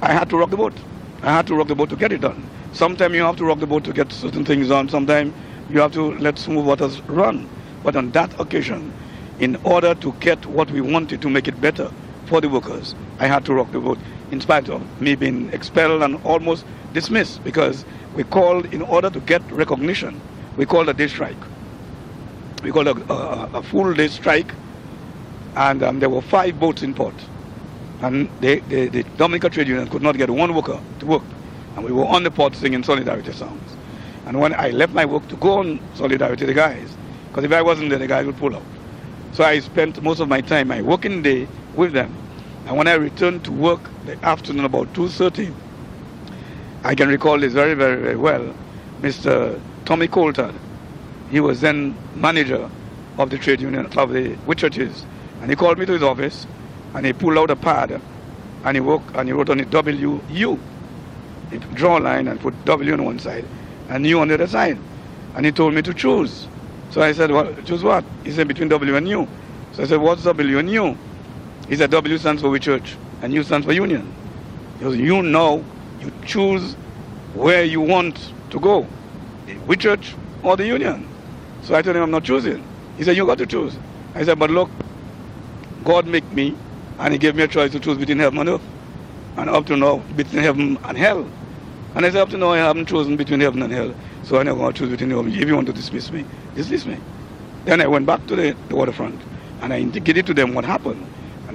I 0.00 0.12
had 0.12 0.30
to 0.30 0.36
rock 0.38 0.50
the 0.50 0.56
boat. 0.56 0.74
I 1.22 1.32
had 1.32 1.46
to 1.48 1.54
rock 1.54 1.68
the 1.68 1.74
boat 1.74 1.90
to 1.90 1.96
get 1.96 2.12
it 2.12 2.20
done. 2.20 2.48
Sometimes 2.72 3.14
you 3.14 3.22
have 3.22 3.36
to 3.36 3.44
rock 3.44 3.60
the 3.60 3.66
boat 3.66 3.84
to 3.84 3.92
get 3.92 4.12
certain 4.12 4.44
things 4.44 4.68
done. 4.68 4.88
Sometimes 4.88 5.34
you 5.70 5.80
have 5.80 5.92
to 5.92 6.12
let 6.18 6.38
smooth 6.38 6.64
waters 6.64 7.00
run. 7.02 7.48
But 7.84 7.96
on 7.96 8.10
that 8.12 8.38
occasion, 8.40 8.92
in 9.38 9.56
order 9.64 9.94
to 9.96 10.12
get 10.20 10.44
what 10.46 10.70
we 10.70 10.80
wanted 10.80 11.20
to 11.22 11.30
make 11.30 11.46
it 11.48 11.60
better 11.60 11.90
for 12.26 12.40
the 12.40 12.48
workers, 12.48 12.94
I 13.18 13.26
had 13.26 13.44
to 13.46 13.54
rock 13.54 13.70
the 13.72 13.80
boat 13.80 13.98
in 14.30 14.40
spite 14.40 14.68
of 14.68 14.82
me 15.00 15.14
being 15.14 15.50
expelled 15.52 16.02
and 16.02 16.16
almost 16.24 16.64
dismissed 16.92 17.42
because 17.44 17.84
we 18.16 18.24
called, 18.24 18.66
in 18.72 18.82
order 18.82 19.10
to 19.10 19.20
get 19.20 19.42
recognition, 19.52 20.20
we 20.56 20.66
called 20.66 20.88
a 20.88 20.94
day 20.94 21.08
strike. 21.08 21.36
We 22.62 22.70
called 22.70 22.88
a, 22.88 23.12
a, 23.12 23.50
a 23.58 23.62
full 23.62 23.92
day 23.94 24.08
strike, 24.08 24.52
and 25.56 25.82
um, 25.82 26.00
there 26.00 26.08
were 26.10 26.22
five 26.22 26.58
boats 26.58 26.82
in 26.82 26.94
port. 26.94 27.14
And 28.00 28.28
they, 28.40 28.60
they, 28.60 28.88
the 28.88 29.02
Dominica 29.16 29.50
Trade 29.50 29.68
Union 29.68 29.88
could 29.88 30.02
not 30.02 30.16
get 30.16 30.30
one 30.30 30.54
worker 30.54 30.80
to 31.00 31.06
work. 31.06 31.22
And 31.76 31.84
we 31.84 31.92
were 31.92 32.06
on 32.06 32.22
the 32.24 32.30
port 32.30 32.54
singing 32.56 32.82
solidarity 32.82 33.32
songs. 33.32 33.76
And 34.26 34.40
when 34.40 34.54
I 34.54 34.70
left 34.70 34.92
my 34.92 35.04
work 35.04 35.26
to 35.28 35.36
go 35.36 35.58
on 35.58 35.80
solidarity, 35.94 36.46
the 36.46 36.54
guys, 36.54 36.96
because 37.28 37.44
if 37.44 37.52
I 37.52 37.62
wasn't 37.62 37.90
there, 37.90 37.98
the 37.98 38.06
guys 38.06 38.26
would 38.26 38.36
pull 38.36 38.54
out. 38.54 38.62
So 39.32 39.44
I 39.44 39.60
spent 39.60 40.02
most 40.02 40.20
of 40.20 40.28
my 40.28 40.40
time, 40.40 40.68
my 40.68 40.82
working 40.82 41.22
day, 41.22 41.48
with 41.76 41.92
them. 41.92 42.14
And 42.66 42.76
when 42.76 42.86
I 42.86 42.94
returned 42.94 43.44
to 43.44 43.52
work 43.52 43.80
the 44.06 44.16
afternoon 44.24 44.64
about 44.64 44.92
2.30, 44.94 45.52
I 46.84 46.94
can 46.94 47.08
recall 47.08 47.38
this 47.38 47.52
very, 47.52 47.74
very, 47.74 48.00
very 48.00 48.16
well. 48.16 48.54
Mr. 49.00 49.60
Tommy 49.84 50.08
Coulter, 50.08 50.52
he 51.30 51.40
was 51.40 51.60
then 51.60 51.94
manager 52.16 52.70
of 53.18 53.30
the 53.30 53.38
trade 53.38 53.60
union 53.60 53.86
of 53.86 54.12
the 54.12 54.34
Whitchurches. 54.46 55.04
And 55.40 55.50
he 55.50 55.56
called 55.56 55.78
me 55.78 55.86
to 55.86 55.92
his 55.92 56.02
office 56.02 56.46
and 56.94 57.06
he 57.06 57.12
pulled 57.12 57.38
out 57.38 57.50
a 57.50 57.56
pad 57.56 58.00
and 58.64 58.76
he, 58.76 58.80
woke, 58.80 59.02
and 59.14 59.28
he 59.28 59.32
wrote 59.32 59.50
on 59.50 59.60
it 59.60 59.70
WU. 59.70 60.58
He 61.50 61.58
draw 61.74 61.98
a 61.98 62.00
line 62.00 62.28
and 62.28 62.40
put 62.40 62.64
W 62.64 62.92
on 62.92 63.04
one 63.04 63.18
side 63.18 63.44
and 63.88 64.06
U 64.06 64.20
on 64.20 64.28
the 64.28 64.34
other 64.34 64.46
side. 64.46 64.78
And 65.34 65.44
he 65.46 65.52
told 65.52 65.74
me 65.74 65.82
to 65.82 65.94
choose. 65.94 66.46
So 66.90 67.00
I 67.02 67.12
said, 67.12 67.30
well, 67.30 67.52
choose 67.64 67.82
what? 67.82 68.04
He 68.24 68.32
said, 68.32 68.48
between 68.48 68.68
W 68.68 68.96
and 68.96 69.08
U. 69.08 69.26
So 69.72 69.82
I 69.82 69.86
said, 69.86 70.00
what's 70.00 70.24
W 70.24 70.58
and 70.58 70.70
U? 70.70 70.96
He 71.68 71.76
said, 71.76 71.90
W 71.90 72.18
stands 72.18 72.42
for 72.42 72.48
Whitchurch 72.48 72.96
and 73.22 73.32
U 73.32 73.42
stands 73.42 73.66
for 73.66 73.72
Union. 73.72 74.12
Goes, 74.80 74.96
you 74.96 75.22
know, 75.22 75.64
you 76.00 76.10
choose 76.26 76.74
where 77.34 77.64
you 77.64 77.80
want 77.80 78.32
to 78.50 78.60
go, 78.60 78.86
Whitchurch 79.66 80.14
or 80.42 80.56
the 80.56 80.66
Union. 80.66 81.08
So 81.62 81.74
I 81.74 81.82
told 81.82 81.96
him, 81.96 82.02
I'm 82.02 82.10
not 82.10 82.24
choosing. 82.24 82.64
He 82.96 83.04
said, 83.04 83.16
you 83.16 83.24
got 83.26 83.38
to 83.38 83.46
choose. 83.46 83.76
I 84.14 84.24
said, 84.24 84.38
but 84.38 84.50
look, 84.50 84.70
God 85.84 86.06
made 86.06 86.30
me 86.32 86.56
and 86.98 87.12
he 87.12 87.18
gave 87.18 87.34
me 87.36 87.44
a 87.44 87.48
choice 87.48 87.72
to 87.72 87.80
choose 87.80 87.96
between 87.96 88.18
heaven 88.18 88.38
and 88.40 88.48
earth. 88.48 88.62
And 89.36 89.48
up 89.48 89.66
to 89.66 89.76
now, 89.76 89.98
between 90.16 90.42
heaven 90.42 90.78
and 90.84 90.98
hell. 90.98 91.26
And 91.94 92.04
I 92.04 92.10
said, 92.10 92.20
up 92.20 92.30
to 92.30 92.36
now, 92.36 92.50
I 92.50 92.58
haven't 92.58 92.86
chosen 92.86 93.16
between 93.16 93.40
heaven 93.40 93.62
and 93.62 93.72
hell. 93.72 93.94
So 94.24 94.38
I'm 94.38 94.46
not 94.46 94.54
going 94.56 94.72
to 94.72 94.78
choose 94.78 94.90
between 94.90 95.10
heaven. 95.10 95.32
If 95.32 95.48
you 95.48 95.54
want 95.54 95.68
to 95.68 95.72
dismiss 95.72 96.10
me, 96.10 96.24
dismiss 96.54 96.86
me. 96.86 96.98
Then 97.64 97.80
I 97.80 97.86
went 97.86 98.06
back 98.06 98.26
to 98.26 98.36
the, 98.36 98.56
the 98.68 98.76
waterfront 98.76 99.20
and 99.62 99.72
I 99.72 99.78
indicated 99.78 100.26
to 100.26 100.34
them 100.34 100.54
what 100.54 100.64
happened. 100.64 101.06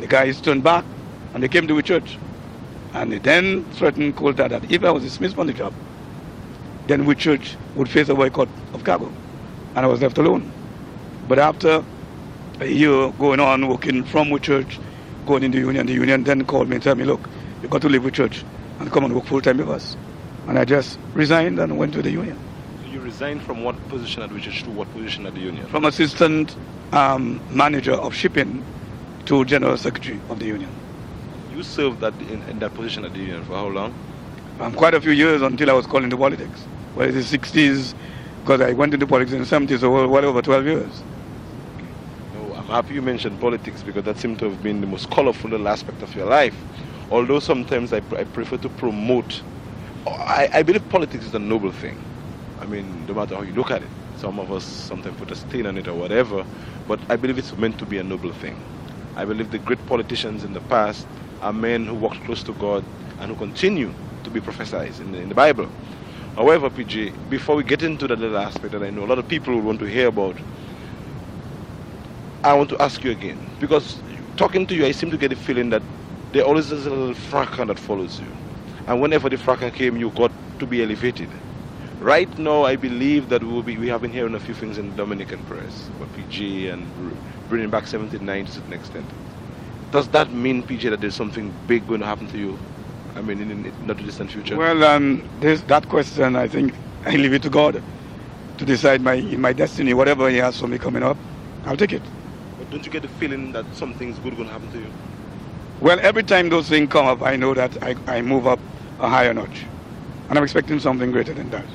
The 0.08 0.12
guys 0.12 0.40
turned 0.40 0.64
back 0.64 0.86
and 1.34 1.44
they 1.44 1.50
came 1.50 1.68
to 1.68 1.76
the 1.76 1.84
church. 1.84 2.18
And 2.94 3.12
they 3.12 3.18
then 3.18 3.66
threatened 3.74 4.16
Coulthard 4.16 4.52
that 4.52 4.72
if 4.72 4.82
I 4.86 4.90
was 4.90 5.04
dismissed 5.04 5.36
from 5.36 5.48
the 5.48 5.54
job, 5.54 5.74
then 6.88 7.06
Whitchurch 7.06 7.58
would 7.76 7.90
face 7.90 8.08
a 8.08 8.16
boycott 8.16 8.48
of 8.74 8.86
cargo. 8.86 9.12
And 9.76 9.80
I 9.80 9.88
was 9.90 10.02
left 10.02 10.18
alone. 10.18 10.50
But 11.28 11.40
after 11.40 11.84
a 12.62 12.66
year 12.66 13.12
going 13.20 13.42
on, 13.42 13.68
working 13.68 14.06
from 14.06 14.30
Whitchurch, 14.30 14.80
going 15.26 15.44
in 15.44 15.52
the 15.52 15.58
union, 15.58 15.86
the 15.88 15.94
union 15.94 16.24
then 16.24 16.46
called 16.46 16.70
me 16.70 16.76
and 16.78 16.84
told 16.84 17.00
me, 17.00 17.04
look, 17.04 17.28
you 17.62 17.68
got 17.68 17.82
to 17.82 17.90
leave 17.90 18.04
Whitchurch 18.04 18.46
and 18.80 18.90
come 18.90 19.04
and 19.04 19.14
work 19.14 19.26
full 19.26 19.42
time 19.42 19.58
with 19.58 19.70
us. 19.70 19.98
And 20.48 20.58
I 20.58 20.64
just 20.64 20.98
resigned 21.16 21.60
and 21.60 21.78
went 21.78 21.92
to 21.96 22.02
the 22.02 22.12
union. 22.12 22.40
So 22.82 22.92
you 22.92 23.02
resigned 23.02 23.42
from 23.42 23.62
what 23.66 23.76
position 23.90 24.24
at 24.24 24.30
Whitchurch 24.30 24.64
to 24.64 24.70
what 24.70 24.90
position 24.94 25.26
at 25.26 25.34
the 25.34 25.42
union? 25.42 25.68
From 25.68 25.84
assistant 25.84 26.56
um, 26.94 27.42
manager 27.52 27.96
of 27.96 28.16
shipping 28.16 28.64
to 29.28 29.44
general 29.44 29.76
secretary 29.78 30.20
of 30.30 30.40
the 30.40 30.46
union. 30.46 30.70
You 31.54 31.62
served 31.62 32.00
that 32.00 32.14
in, 32.32 32.42
in 32.44 32.60
that 32.60 32.74
position 32.74 33.04
at 33.04 33.12
the 33.14 33.20
union 33.20 33.44
for 33.44 33.56
how 33.56 33.68
long? 33.68 33.94
Um, 34.62 34.74
quite 34.74 34.94
a 34.94 35.02
few 35.02 35.12
years 35.12 35.42
until 35.42 35.70
I 35.70 35.74
was 35.74 35.86
called 35.86 36.06
into 36.06 36.16
politics. 36.16 36.64
Well, 36.96 37.10
in 37.10 37.14
the 37.14 37.22
60s, 37.22 37.94
because 38.42 38.62
I 38.62 38.72
went 38.72 38.94
into 38.94 39.06
politics 39.06 39.34
in 39.34 39.40
the 39.40 39.46
70s, 39.46 39.82
so 39.82 39.92
well, 39.92 40.08
well 40.08 40.24
over 40.24 40.42
12 40.42 40.66
years. 40.66 41.04
No, 42.36 42.54
I'm 42.56 42.68
happy 42.68 42.94
you 42.94 43.02
mentioned 43.02 43.40
politics 43.42 43.84
because 43.84 44.06
that 44.06 44.18
seemed 44.18 44.40
to 44.40 44.50
have 44.50 44.64
been 44.64 44.80
the 44.80 44.88
most 44.88 45.10
colorful 45.12 45.50
little 45.50 45.68
aspect 45.68 46.02
of 46.02 46.16
your 46.16 46.26
life. 46.26 46.56
Although 47.12 47.40
sometimes 47.40 47.92
I, 47.92 47.98
I 47.98 48.24
prefer 48.24 48.56
to 48.58 48.70
promote, 48.70 49.42
I, 50.08 50.50
I 50.54 50.64
believe 50.64 50.88
politics 50.88 51.26
is 51.26 51.34
a 51.36 51.40
noble 51.40 51.74
thing. 51.74 52.02
I 52.62 52.66
mean, 52.66 53.06
no 53.08 53.14
matter 53.14 53.36
how 53.36 53.42
you 53.42 53.54
look 53.54 53.72
at 53.72 53.82
it. 53.82 53.90
Some 54.16 54.40
of 54.40 54.54
us 54.54 54.64
sometimes 54.64 55.18
put 55.18 55.32
a 55.32 55.36
stain 55.36 55.66
on 55.66 55.78
it 55.78 55.88
or 55.90 55.96
whatever, 55.96 56.46
but 56.88 57.00
I 57.10 57.18
believe 57.18 57.38
it's 57.38 57.56
meant 57.58 57.78
to 57.80 57.86
be 57.86 57.98
a 57.98 58.04
noble 58.04 58.32
thing. 58.32 58.58
I 59.18 59.26
believe 59.26 59.50
the 59.50 59.60
great 59.60 59.86
politicians 59.88 60.46
in 60.46 60.54
the 60.54 60.62
past 60.62 61.08
are 61.42 61.54
men 61.54 61.88
who 61.88 61.96
walked 61.96 62.22
close 62.24 62.44
to 62.44 62.54
God 62.54 62.86
and 63.20 63.30
who 63.32 63.36
continue 63.36 63.96
to 64.24 64.32
be 64.32 64.42
prophesied 64.42 65.00
in 65.00 65.12
the, 65.12 65.20
in 65.20 65.30
the 65.30 65.36
Bible. 65.36 65.74
However, 66.36 66.70
PJ, 66.70 67.28
before 67.30 67.56
we 67.56 67.64
get 67.64 67.82
into 67.84 68.08
that 68.08 68.20
little 68.20 68.38
aspect 68.38 68.74
that 68.74 68.84
I 68.84 68.92
know 68.92 69.06
a 69.06 69.08
lot 69.08 69.20
of 69.20 69.28
people 69.28 69.56
will 69.56 69.64
want 69.64 69.80
to 69.80 69.88
hear 69.88 70.08
about, 70.10 70.38
I 72.44 72.54
want 72.54 72.70
to 72.70 72.82
ask 72.82 73.04
you 73.04 73.12
again 73.12 73.50
because 73.60 74.04
talking 74.38 74.68
to 74.68 74.76
you, 74.76 74.86
I 74.86 74.92
seem 74.92 75.12
to 75.12 75.18
get 75.18 75.30
the 75.30 75.36
feeling 75.36 75.72
that 75.72 75.84
there 76.32 76.44
always 76.44 76.72
is 76.72 76.86
a 76.86 76.92
little 76.92 77.16
fracas 77.16 77.68
that 77.68 77.80
follows 77.80 78.20
you, 78.20 78.38
and 78.88 79.02
whenever 79.02 79.30
the 79.30 79.38
fracas 79.38 79.74
came, 79.74 79.98
you 79.98 80.12
got 80.12 80.32
to 80.60 80.68
be 80.68 80.84
elevated. 80.84 81.32
Right 82.00 82.38
now, 82.38 82.64
I 82.66 82.76
believe 82.76 83.30
that 83.30 83.44
we'll 83.44 83.64
be, 83.64 83.78
we 83.80 83.88
have 83.90 84.02
been 84.02 84.12
hearing 84.12 84.36
a 84.36 84.40
few 84.40 84.54
things 84.54 84.78
in 84.78 84.90
the 84.90 84.96
Dominican 84.96 85.44
press 85.44 85.90
about 85.96 86.14
PJ 86.14 86.72
and 86.72 86.94
bringing 87.50 87.70
back 87.70 87.88
79 87.88 88.46
to 88.46 88.60
an 88.62 88.74
extent. 88.74 89.06
Does 89.92 90.08
that 90.10 90.32
mean, 90.32 90.64
PJ, 90.64 90.90
that 90.90 91.02
there's 91.02 91.16
something 91.16 91.54
big 91.68 91.88
going 91.88 92.02
to 92.02 92.06
happen 92.06 92.28
to 92.28 92.38
you? 92.38 92.58
I 93.16 93.22
mean, 93.22 93.42
in, 93.42 93.52
in 93.52 93.88
not 93.88 93.98
too 93.98 94.06
distant 94.06 94.32
future. 94.32 94.58
Well, 94.58 94.84
um, 94.84 95.28
this, 95.40 95.62
that 95.64 95.88
question, 95.90 96.36
I 96.36 96.48
think 96.48 96.74
I 97.06 97.16
leave 97.16 97.34
it 97.34 97.42
to 97.44 97.50
God 97.50 97.82
to 98.58 98.66
decide 98.66 99.02
my 99.02 99.22
my 99.22 99.54
destiny. 99.54 99.94
Whatever 99.94 100.30
He 100.30 100.38
has 100.38 100.60
for 100.60 100.68
me 100.68 100.78
coming 100.78 101.04
up, 101.04 101.18
I'll 101.66 101.78
take 101.78 101.94
it. 101.94 102.04
But 102.58 102.70
don't 102.70 102.86
you 102.86 102.92
get 102.92 103.02
the 103.02 103.08
feeling 103.08 103.52
that 103.54 103.66
something's 103.74 104.20
good 104.20 104.36
going 104.36 104.48
to 104.48 104.54
happen 104.54 104.72
to 104.72 104.80
you? 104.80 104.92
Well, 105.80 106.00
every 106.02 106.24
time 106.24 106.50
those 106.50 106.68
things 106.68 106.92
come 106.92 107.06
up, 107.06 107.22
I 107.22 107.36
know 107.36 107.54
that 107.54 107.82
I, 107.84 107.96
I 108.08 108.22
move 108.22 108.48
up 108.48 108.60
a 109.00 109.08
higher 109.08 109.34
notch. 109.34 109.64
And 110.30 110.38
I'm 110.38 110.44
expecting 110.44 110.80
something 110.80 111.12
greater 111.12 111.34
than 111.34 111.50
that. 111.52 111.66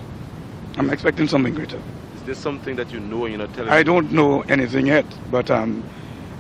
I'm 0.77 0.91
expecting 0.91 1.29
something 1.29 1.55
greater. 1.55 1.81
Is 2.23 2.27
there 2.27 2.35
something 2.37 2.77
that 2.77 2.93
you 2.93 3.01
know 3.01 3.25
and 3.25 3.35
you're 3.35 3.45
not 3.45 3.53
telling 3.53 3.71
I 3.73 3.83
don't 3.83 4.13
know 4.13 4.43
anything 4.43 4.87
yet, 4.87 5.05
but 5.33 5.51
um, 5.51 5.83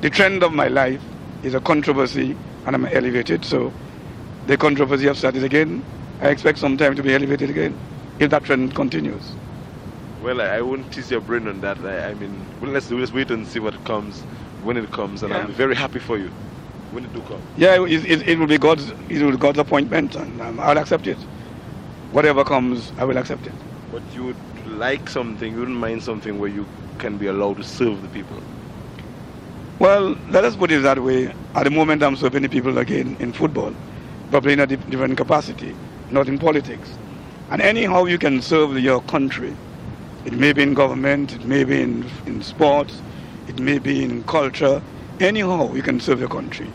the 0.01 0.11
trend 0.11 0.45
of 0.45 0.53
my 0.53 0.69
life 0.69 1.03
is 1.43 1.55
a 1.55 1.61
controversy, 1.61 2.37
and 2.67 2.77
I'm 2.77 2.87
elevated. 2.87 3.45
So 3.45 3.73
the 4.47 4.57
controversy 4.57 5.07
have 5.07 5.19
started 5.19 5.43
again. 5.43 5.85
I 6.21 6.29
expect 6.29 6.59
some 6.59 6.77
time 6.77 6.95
to 6.95 7.03
be 7.03 7.13
elevated 7.13 7.51
again, 7.51 7.77
if 8.21 8.31
that 8.31 8.45
trend 8.45 8.77
continues. 8.77 9.33
Well, 10.23 10.41
I, 10.41 10.59
I 10.59 10.61
won't 10.63 10.93
tease 10.93 11.11
your 11.11 11.21
brain 11.21 11.49
on 11.49 11.61
that. 11.63 11.79
I, 11.79 12.11
I 12.11 12.15
mean, 12.15 12.41
well, 12.61 12.71
let's, 12.71 12.89
wait 12.89 13.33
and 13.33 13.45
see 13.45 13.59
what 13.59 13.75
comes 13.85 14.21
when 14.63 14.77
it 14.77 14.89
comes, 14.93 15.25
and 15.25 15.33
Yeah. 15.33 15.41
I'll 15.41 15.49
be 15.49 15.53
very 15.53 15.75
happy 15.75 15.99
for 15.99 16.17
you 16.17 16.29
when 16.93 17.05
it 17.05 17.13
do 17.13 17.23
come. 17.23 17.43
Yeah, 17.57 17.83
it, 17.83 18.05
it, 18.09 18.29
it 18.29 18.39
will 18.39 18.47
be 18.47 18.57
God's 18.57 18.89
it 19.09 19.21
will 19.21 19.33
be 19.33 19.37
God's 19.37 19.59
appointment, 19.59 20.15
and 20.15 20.41
um, 20.43 20.61
I'll 20.61 20.79
accept 20.79 21.09
it. 21.09 21.19
Whatever 22.13 22.45
comes, 22.45 22.93
I 22.99 23.05
will 23.05 23.17
accept 23.17 23.49
it. 23.49 23.53
But 23.91 24.03
you 24.15 24.27
would 24.27 24.37
like 24.83 25.09
something, 25.09 25.53
you 25.53 25.61
wouldn't 25.61 25.79
mind 25.79 26.03
something 26.03 26.41
where 26.41 26.51
you 26.51 26.67
can 26.99 27.17
be 27.17 27.29
allowed 27.29 27.57
to 27.57 27.63
serve 27.63 28.03
the 28.03 28.09
people. 28.09 28.37
Well, 29.79 30.17
let 30.31 30.45
us 30.45 30.57
put 30.57 30.73
it 30.73 30.83
that 30.83 31.01
way. 31.01 31.33
At 31.55 31.65
the 31.65 31.71
moment, 31.71 32.03
I'm 32.03 32.17
serving 32.17 32.43
the 32.43 32.49
people 32.49 32.79
again 32.79 33.17
in 33.21 33.33
football, 33.33 33.73
probably 34.31 34.55
in 34.55 34.59
a 34.59 34.67
different 34.67 35.17
capacity, 35.17 35.73
not 36.11 36.27
in 36.27 36.37
politics. 36.37 36.89
And 37.51 37.63
anyhow 37.63 38.07
you 38.07 38.19
can 38.19 38.43
serve 38.43 38.77
your 38.81 39.01
country, 39.03 39.55
it 40.25 40.33
may 40.33 40.53
be 40.53 40.65
in 40.65 40.75
government, 40.75 41.33
it 41.33 41.45
may 41.45 41.63
be 41.63 41.81
in, 41.81 42.05
in 42.27 42.43
sports, 42.43 43.01
it 43.47 43.61
may 43.61 43.79
be 43.79 44.03
in 44.03 44.25
culture, 44.25 44.83
anyhow 45.21 45.73
you 45.75 45.83
can 45.83 46.01
serve 46.01 46.19
your 46.19 46.29
country. 46.29 46.69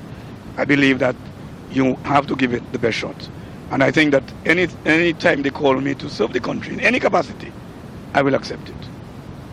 I 0.56 0.64
believe 0.64 1.00
that 1.00 1.18
you 1.72 1.96
have 2.06 2.26
to 2.28 2.38
give 2.38 2.54
it 2.54 2.64
the 2.72 2.80
best 2.80 2.98
shot. 2.98 3.30
And 3.72 3.84
I 3.84 3.92
think 3.92 4.12
that 4.12 4.24
any 4.46 4.70
any 4.86 5.12
time 5.12 5.42
they 5.42 5.50
call 5.50 5.76
me 5.82 5.94
to 5.96 6.10
serve 6.10 6.32
the 6.32 6.40
country 6.40 6.74
in 6.74 6.80
any 6.80 7.02
capacity, 7.02 7.52
I 8.18 8.24
will 8.24 8.34
accept 8.34 8.68
it. 8.68 8.76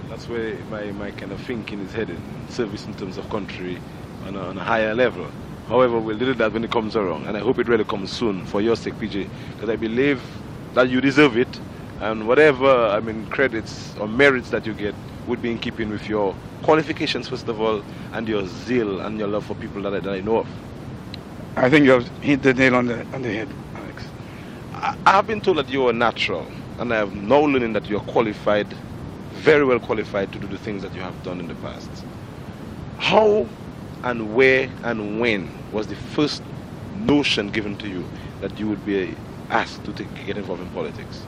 That's 0.09 0.27
where 0.27 0.57
my, 0.71 0.91
my 0.93 1.11
kind 1.11 1.33
of 1.33 1.41
thinking 1.43 1.81
is 1.81 1.93
headed. 1.93 2.19
Service 2.49 2.87
in 2.87 2.95
terms 2.95 3.19
of 3.19 3.29
country 3.29 3.79
on 4.27 4.37
a, 4.37 4.41
on 4.41 4.57
a 4.57 4.65
higher 4.65 4.95
level. 4.95 5.27
However, 5.69 6.01
we'll 6.01 6.17
do 6.17 6.33
that 6.33 6.51
when 6.51 6.65
it 6.65 6.71
comes 6.71 6.97
around, 6.97 7.27
and 7.27 7.37
I 7.37 7.41
hope 7.41 7.59
it 7.59 7.69
really 7.69 7.85
comes 7.85 8.11
soon 8.11 8.47
for 8.47 8.63
your 8.63 8.75
sake, 8.75 8.95
PJ, 8.95 9.29
because 9.53 9.69
I 9.69 9.77
believe 9.77 10.23
that 10.73 10.89
you 10.89 11.03
deserve 11.03 11.37
it, 11.37 11.61
and 12.01 12.27
whatever 12.27 12.87
I 12.87 13.01
mean 13.01 13.27
credits 13.27 13.95
or 13.99 14.09
merits 14.09 14.49
that 14.49 14.65
you 14.65 14.73
get 14.73 14.95
would 15.27 15.43
be 15.43 15.51
in 15.51 15.59
keeping 15.59 15.91
with 15.91 16.09
your 16.09 16.35
qualifications 16.63 17.29
first 17.29 17.49
of 17.49 17.61
all, 17.61 17.85
and 18.15 18.27
your 18.27 18.47
zeal 18.47 19.01
and 19.01 19.19
your 19.19 19.29
love 19.29 19.45
for 19.45 19.57
people 19.57 19.83
that 19.83 19.93
I, 19.95 20.01
that 20.01 20.15
I 20.15 20.21
know 20.23 20.39
of. 20.39 20.49
I 21.55 21.69
think 21.69 21.85
you 21.85 21.91
have 21.91 22.09
hit 22.23 22.41
the 22.43 22.55
nail 22.55 22.77
on 22.77 22.87
the 22.87 23.07
on 23.13 23.21
the 23.21 23.35
head, 23.35 23.49
Alex. 23.75 24.05
I, 24.73 24.97
I 25.05 25.13
have 25.13 25.27
been 25.27 25.43
told 25.43 25.59
that 25.59 25.69
you 25.69 25.87
are 25.87 25.93
natural, 25.93 26.51
and 26.79 26.93
I 26.93 26.97
have 26.99 27.15
now 27.15 27.41
learning 27.41 27.73
that 27.75 27.89
you 27.89 27.97
are 27.99 28.05
qualified, 28.05 28.67
very 29.33 29.65
well 29.65 29.79
qualified 29.79 30.33
to 30.33 30.39
do 30.39 30.47
the 30.47 30.59
things 30.59 30.83
that 30.83 30.95
you 30.95 31.01
have 31.01 31.21
done 31.23 31.41
in 31.41 31.49
the 31.49 31.55
past. 31.57 31.91
How 32.99 33.47
and 34.03 34.35
where 34.35 34.69
and 34.83 35.21
when 35.21 35.51
was 35.73 35.87
the 35.87 35.97
first 35.97 36.43
notion 36.97 37.49
given 37.51 37.77
to 37.79 37.89
you 37.89 38.05
that 38.41 38.59
you 38.59 38.69
would 38.69 38.85
be 38.85 39.15
asked 39.51 39.85
to 39.85 39.93
take, 39.93 40.13
get 40.27 40.37
involved 40.37 40.63
in 40.63 40.69
politics? 40.71 41.23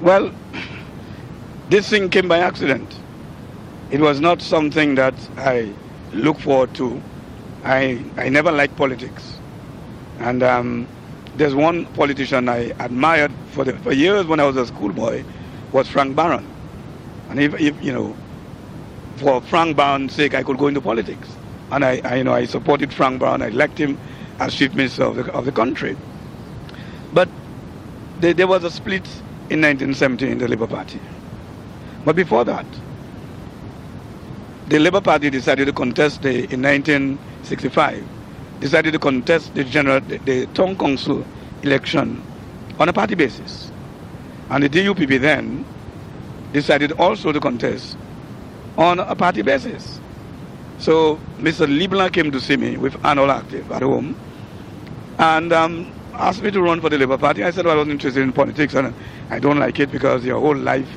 Well, 0.00 0.32
this 1.70 1.88
thing 1.88 2.10
came 2.10 2.28
by 2.28 2.38
accident. 2.38 2.94
It 3.90 4.00
was 4.00 4.20
not 4.20 4.42
something 4.42 4.94
that 4.96 5.14
I 5.36 5.72
look 6.12 6.38
forward 6.38 6.74
to. 6.74 7.00
I, 7.64 8.02
I 8.16 8.28
never 8.28 8.50
liked 8.50 8.76
politics. 8.76 9.38
And 10.18 10.42
um, 10.42 10.88
there's 11.36 11.54
one 11.54 11.86
politician 11.86 12.48
I 12.48 12.72
admired 12.80 13.32
for, 13.52 13.64
the, 13.64 13.76
for 13.78 13.92
years 13.92 14.26
when 14.26 14.40
I 14.40 14.44
was 14.44 14.56
a 14.56 14.66
schoolboy 14.66 15.24
was 15.72 15.88
Frank 15.88 16.16
Baron. 16.16 16.46
And 17.28 17.40
if, 17.40 17.54
if 17.60 17.82
you 17.82 17.92
know, 17.92 18.16
for 19.16 19.40
Frank 19.42 19.76
Baron's 19.76 20.14
sake, 20.14 20.34
I 20.34 20.42
could 20.42 20.58
go 20.58 20.66
into 20.66 20.80
politics. 20.80 21.28
And 21.70 21.84
I, 21.84 22.00
I 22.04 22.16
you 22.16 22.24
know, 22.24 22.32
I 22.32 22.44
supported 22.46 22.92
Frank 22.92 23.20
Baron. 23.20 23.42
I 23.42 23.48
elected 23.48 23.90
him 23.90 23.98
as 24.38 24.54
chief 24.54 24.74
minister 24.74 25.04
of 25.04 25.16
the, 25.16 25.32
of 25.32 25.44
the 25.44 25.52
country. 25.52 25.96
But 27.12 27.28
there, 28.20 28.34
there 28.34 28.46
was 28.46 28.64
a 28.64 28.70
split 28.70 29.06
in 29.50 29.60
1970 29.60 30.30
in 30.30 30.38
the 30.38 30.48
Labour 30.48 30.66
Party. 30.66 31.00
But 32.04 32.16
before 32.16 32.44
that, 32.44 32.66
the 34.68 34.78
Labour 34.78 35.00
Party 35.00 35.30
decided 35.30 35.66
to 35.66 35.72
contest 35.72 36.22
the, 36.22 36.44
in 36.52 36.62
1965, 36.62 38.04
decided 38.60 38.92
to 38.92 38.98
contest 38.98 39.54
the 39.54 39.64
general, 39.64 40.00
the, 40.00 40.18
the 40.18 40.46
town 40.48 40.76
council 40.76 41.24
election 41.62 42.22
on 42.78 42.88
a 42.88 42.92
party 42.92 43.14
basis. 43.14 43.70
And 44.50 44.62
the 44.64 44.68
DUPP 44.68 45.20
then 45.20 45.64
decided 46.52 46.92
also 46.92 47.32
to 47.32 47.40
contest 47.40 47.96
on 48.78 49.00
a 49.00 49.14
party 49.14 49.42
basis. 49.42 50.00
So 50.78 51.16
Mr. 51.38 51.66
Leblanc 51.66 52.12
came 52.12 52.30
to 52.30 52.40
see 52.40 52.56
me 52.56 52.76
with 52.76 53.02
Annual 53.04 53.30
Active 53.30 53.70
at 53.72 53.82
home 53.82 54.14
and 55.18 55.52
um, 55.52 55.92
asked 56.14 56.42
me 56.42 56.50
to 56.50 56.60
run 56.62 56.80
for 56.80 56.90
the 56.90 56.98
Labour 56.98 57.18
Party. 57.18 57.42
I 57.42 57.50
said 57.50 57.64
well, 57.64 57.76
I 57.76 57.78
was 57.80 57.88
interested 57.88 58.20
in 58.22 58.32
politics 58.32 58.74
and 58.74 58.94
I 59.30 59.38
don't 59.38 59.58
like 59.58 59.80
it 59.80 59.90
because 59.90 60.24
your 60.24 60.40
whole 60.40 60.56
life 60.56 60.88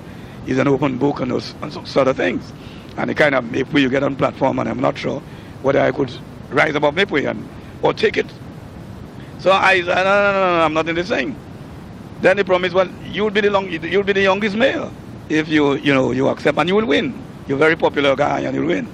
is 0.48 0.58
an 0.58 0.68
open 0.68 0.98
book 0.98 1.22
and 1.22 1.32
those 1.32 1.54
and 1.62 1.72
sort 1.88 2.08
of 2.08 2.18
things. 2.18 2.52
And 2.98 3.10
the 3.10 3.16
kind 3.16 3.36
of 3.36 3.56
if 3.56 3.74
you 3.74 3.90
get 3.90 4.04
on 4.04 4.16
platform, 4.16 4.60
and 4.60 4.68
I'm 4.68 4.80
not 4.80 4.98
sure 4.98 5.22
whether 5.62 5.80
I 5.80 5.92
could 5.92 6.12
rise 6.50 6.76
above 6.76 6.96
Maple 6.96 7.18
and 7.28 7.48
or 7.82 7.94
take 7.94 8.18
it. 8.18 8.28
So 9.40 9.52
I 9.52 9.82
said, 9.82 9.96
no, 9.96 10.04
no, 10.04 10.34
no, 10.34 10.58
no, 10.58 10.66
I'm 10.66 10.74
not 10.74 10.90
in 10.90 10.96
this 10.96 11.08
thing. 11.08 11.36
Then 12.22 12.38
he 12.38 12.44
promised, 12.44 12.76
well, 12.76 12.90
you'll 13.06 13.30
be 13.30 13.42
the 13.42 13.50
long, 13.50 13.70
you'll 13.70 14.04
be 14.04 14.14
the 14.14 14.22
youngest 14.22 14.56
mayor 14.56 14.92
if 15.30 15.48
you, 15.48 15.76
you 15.76 15.94
know, 15.94 16.12
you 16.12 16.28
accept, 16.28 16.58
and 16.58 16.68
you 16.68 16.76
will 16.76 16.86
win. 16.86 17.14
You're 17.48 17.56
a 17.56 17.60
very 17.60 17.76
popular 17.78 18.16
guy, 18.16 18.42
and 18.42 18.54
you'll 18.56 18.68
win. 18.68 18.88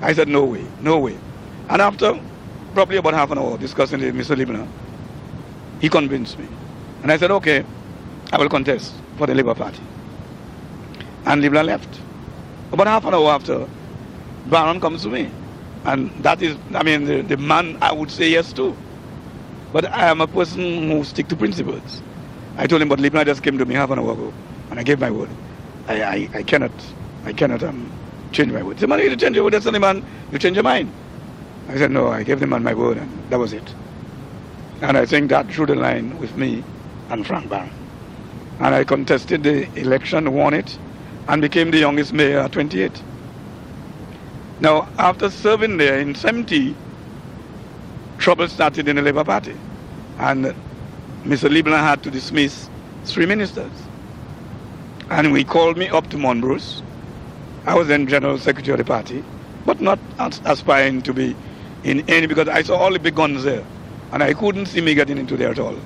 I 0.00 0.12
said, 0.12 0.28
no 0.28 0.44
way, 0.44 0.64
no 0.80 0.98
way. 0.98 1.18
And 1.68 1.82
after 1.82 2.18
probably 2.74 2.98
about 2.98 3.14
half 3.14 3.30
an 3.32 3.38
hour 3.38 3.58
discussing 3.58 4.00
with 4.00 4.14
Mr. 4.14 4.36
Leblanc, 4.36 4.68
he 5.80 5.88
convinced 5.88 6.38
me. 6.38 6.46
And 7.02 7.10
I 7.10 7.16
said, 7.16 7.30
okay, 7.32 7.64
I 8.32 8.38
will 8.38 8.48
contest 8.48 8.94
for 9.16 9.26
the 9.26 9.34
Labour 9.34 9.54
Party. 9.54 9.80
And 11.26 11.42
Leblanc 11.42 11.66
left. 11.66 12.00
About 12.70 12.86
half 12.86 13.04
an 13.06 13.14
hour 13.14 13.30
after, 13.32 13.66
Baron 14.46 14.80
comes 14.80 15.02
to 15.02 15.08
me. 15.08 15.30
And 15.84 16.10
that 16.24 16.42
is, 16.42 16.56
I 16.74 16.82
mean, 16.82 17.04
the, 17.04 17.22
the 17.22 17.36
man 17.36 17.78
I 17.82 17.92
would 17.92 18.10
say 18.10 18.30
yes 18.30 18.52
to. 18.54 18.76
But 19.72 19.92
I 19.92 20.08
am 20.08 20.20
a 20.20 20.26
person 20.26 20.90
who 20.90 21.04
stick 21.04 21.28
to 21.28 21.36
principles. 21.36 22.02
I 22.56 22.66
told 22.66 22.82
him, 22.82 22.88
but 22.88 23.00
Leblanc 23.00 23.26
just 23.26 23.42
came 23.42 23.58
to 23.58 23.66
me 23.66 23.74
half 23.74 23.90
an 23.90 23.98
hour 23.98 24.12
ago, 24.12 24.32
and 24.70 24.80
I 24.80 24.82
gave 24.82 24.98
my 25.00 25.10
word. 25.10 25.28
I, 25.88 26.02
I, 26.02 26.30
I 26.34 26.42
cannot, 26.42 26.72
I 27.24 27.32
cannot 27.32 27.62
um, 27.62 27.90
change 28.32 28.52
my 28.52 28.62
word. 28.62 28.74
He 28.76 28.80
said, 28.80 28.88
man, 28.88 29.00
you 29.00 29.16
change 29.16 29.36
your 29.36 29.44
word. 29.44 29.54
That's 29.54 29.64
the 29.66 29.78
man, 29.78 30.04
you 30.32 30.38
change 30.38 30.56
your 30.56 30.64
mind. 30.64 30.90
I 31.68 31.76
said, 31.76 31.90
no, 31.90 32.08
I 32.08 32.22
gave 32.22 32.40
the 32.40 32.46
man 32.46 32.62
my 32.62 32.74
word, 32.74 32.96
and 32.98 33.10
that 33.30 33.38
was 33.38 33.52
it. 33.52 33.74
And 34.82 34.96
I 34.96 35.06
think 35.06 35.30
that 35.30 35.48
drew 35.48 35.66
the 35.66 35.74
line 35.74 36.18
with 36.18 36.36
me 36.36 36.64
and 37.10 37.26
Frank 37.26 37.50
Baron. 37.50 37.70
And 38.60 38.74
I 38.74 38.84
contested 38.84 39.42
the 39.44 39.68
election, 39.80 40.32
won 40.32 40.54
it, 40.54 40.78
and 41.28 41.42
became 41.42 41.70
the 41.70 41.78
youngest 41.78 42.12
mayor 42.12 42.40
at 42.40 42.52
28. 42.52 42.90
Now, 44.60 44.88
after 44.98 45.30
serving 45.30 45.76
there 45.76 46.00
in 46.00 46.14
70, 46.16 46.74
trouble 48.18 48.48
started 48.48 48.88
in 48.88 48.96
the 48.96 49.02
Labour 49.02 49.24
Party. 49.24 49.56
And 50.18 50.46
Mr. 51.24 51.50
Leblanc 51.50 51.82
had 51.82 52.02
to 52.04 52.10
dismiss 52.10 52.68
three 53.04 53.26
ministers. 53.26 53.70
And 55.10 55.32
we 55.32 55.44
called 55.44 55.76
me 55.78 55.88
up 55.88 56.10
to 56.10 56.18
Morne 56.18 56.40
Bruce. 56.40 56.82
I 57.66 57.74
was 57.76 57.88
then 57.88 58.06
General 58.08 58.38
Secretary 58.38 58.72
of 58.72 58.78
the 58.78 58.84
party, 58.84 59.24
but 59.64 59.80
not 59.80 59.98
aspiring 60.44 61.02
to 61.02 61.14
be 61.14 61.36
in 61.84 62.08
any, 62.10 62.26
because 62.26 62.48
I 62.48 62.62
saw 62.62 62.76
all 62.78 62.92
the 62.92 62.98
big 62.98 63.14
guns 63.14 63.44
there. 63.44 63.64
And 64.12 64.22
I 64.22 64.34
couldn't 64.34 64.66
see 64.66 64.80
me 64.80 64.94
getting 64.94 65.18
into 65.18 65.36
there 65.36 65.50
at 65.50 65.58
all. 65.60 65.76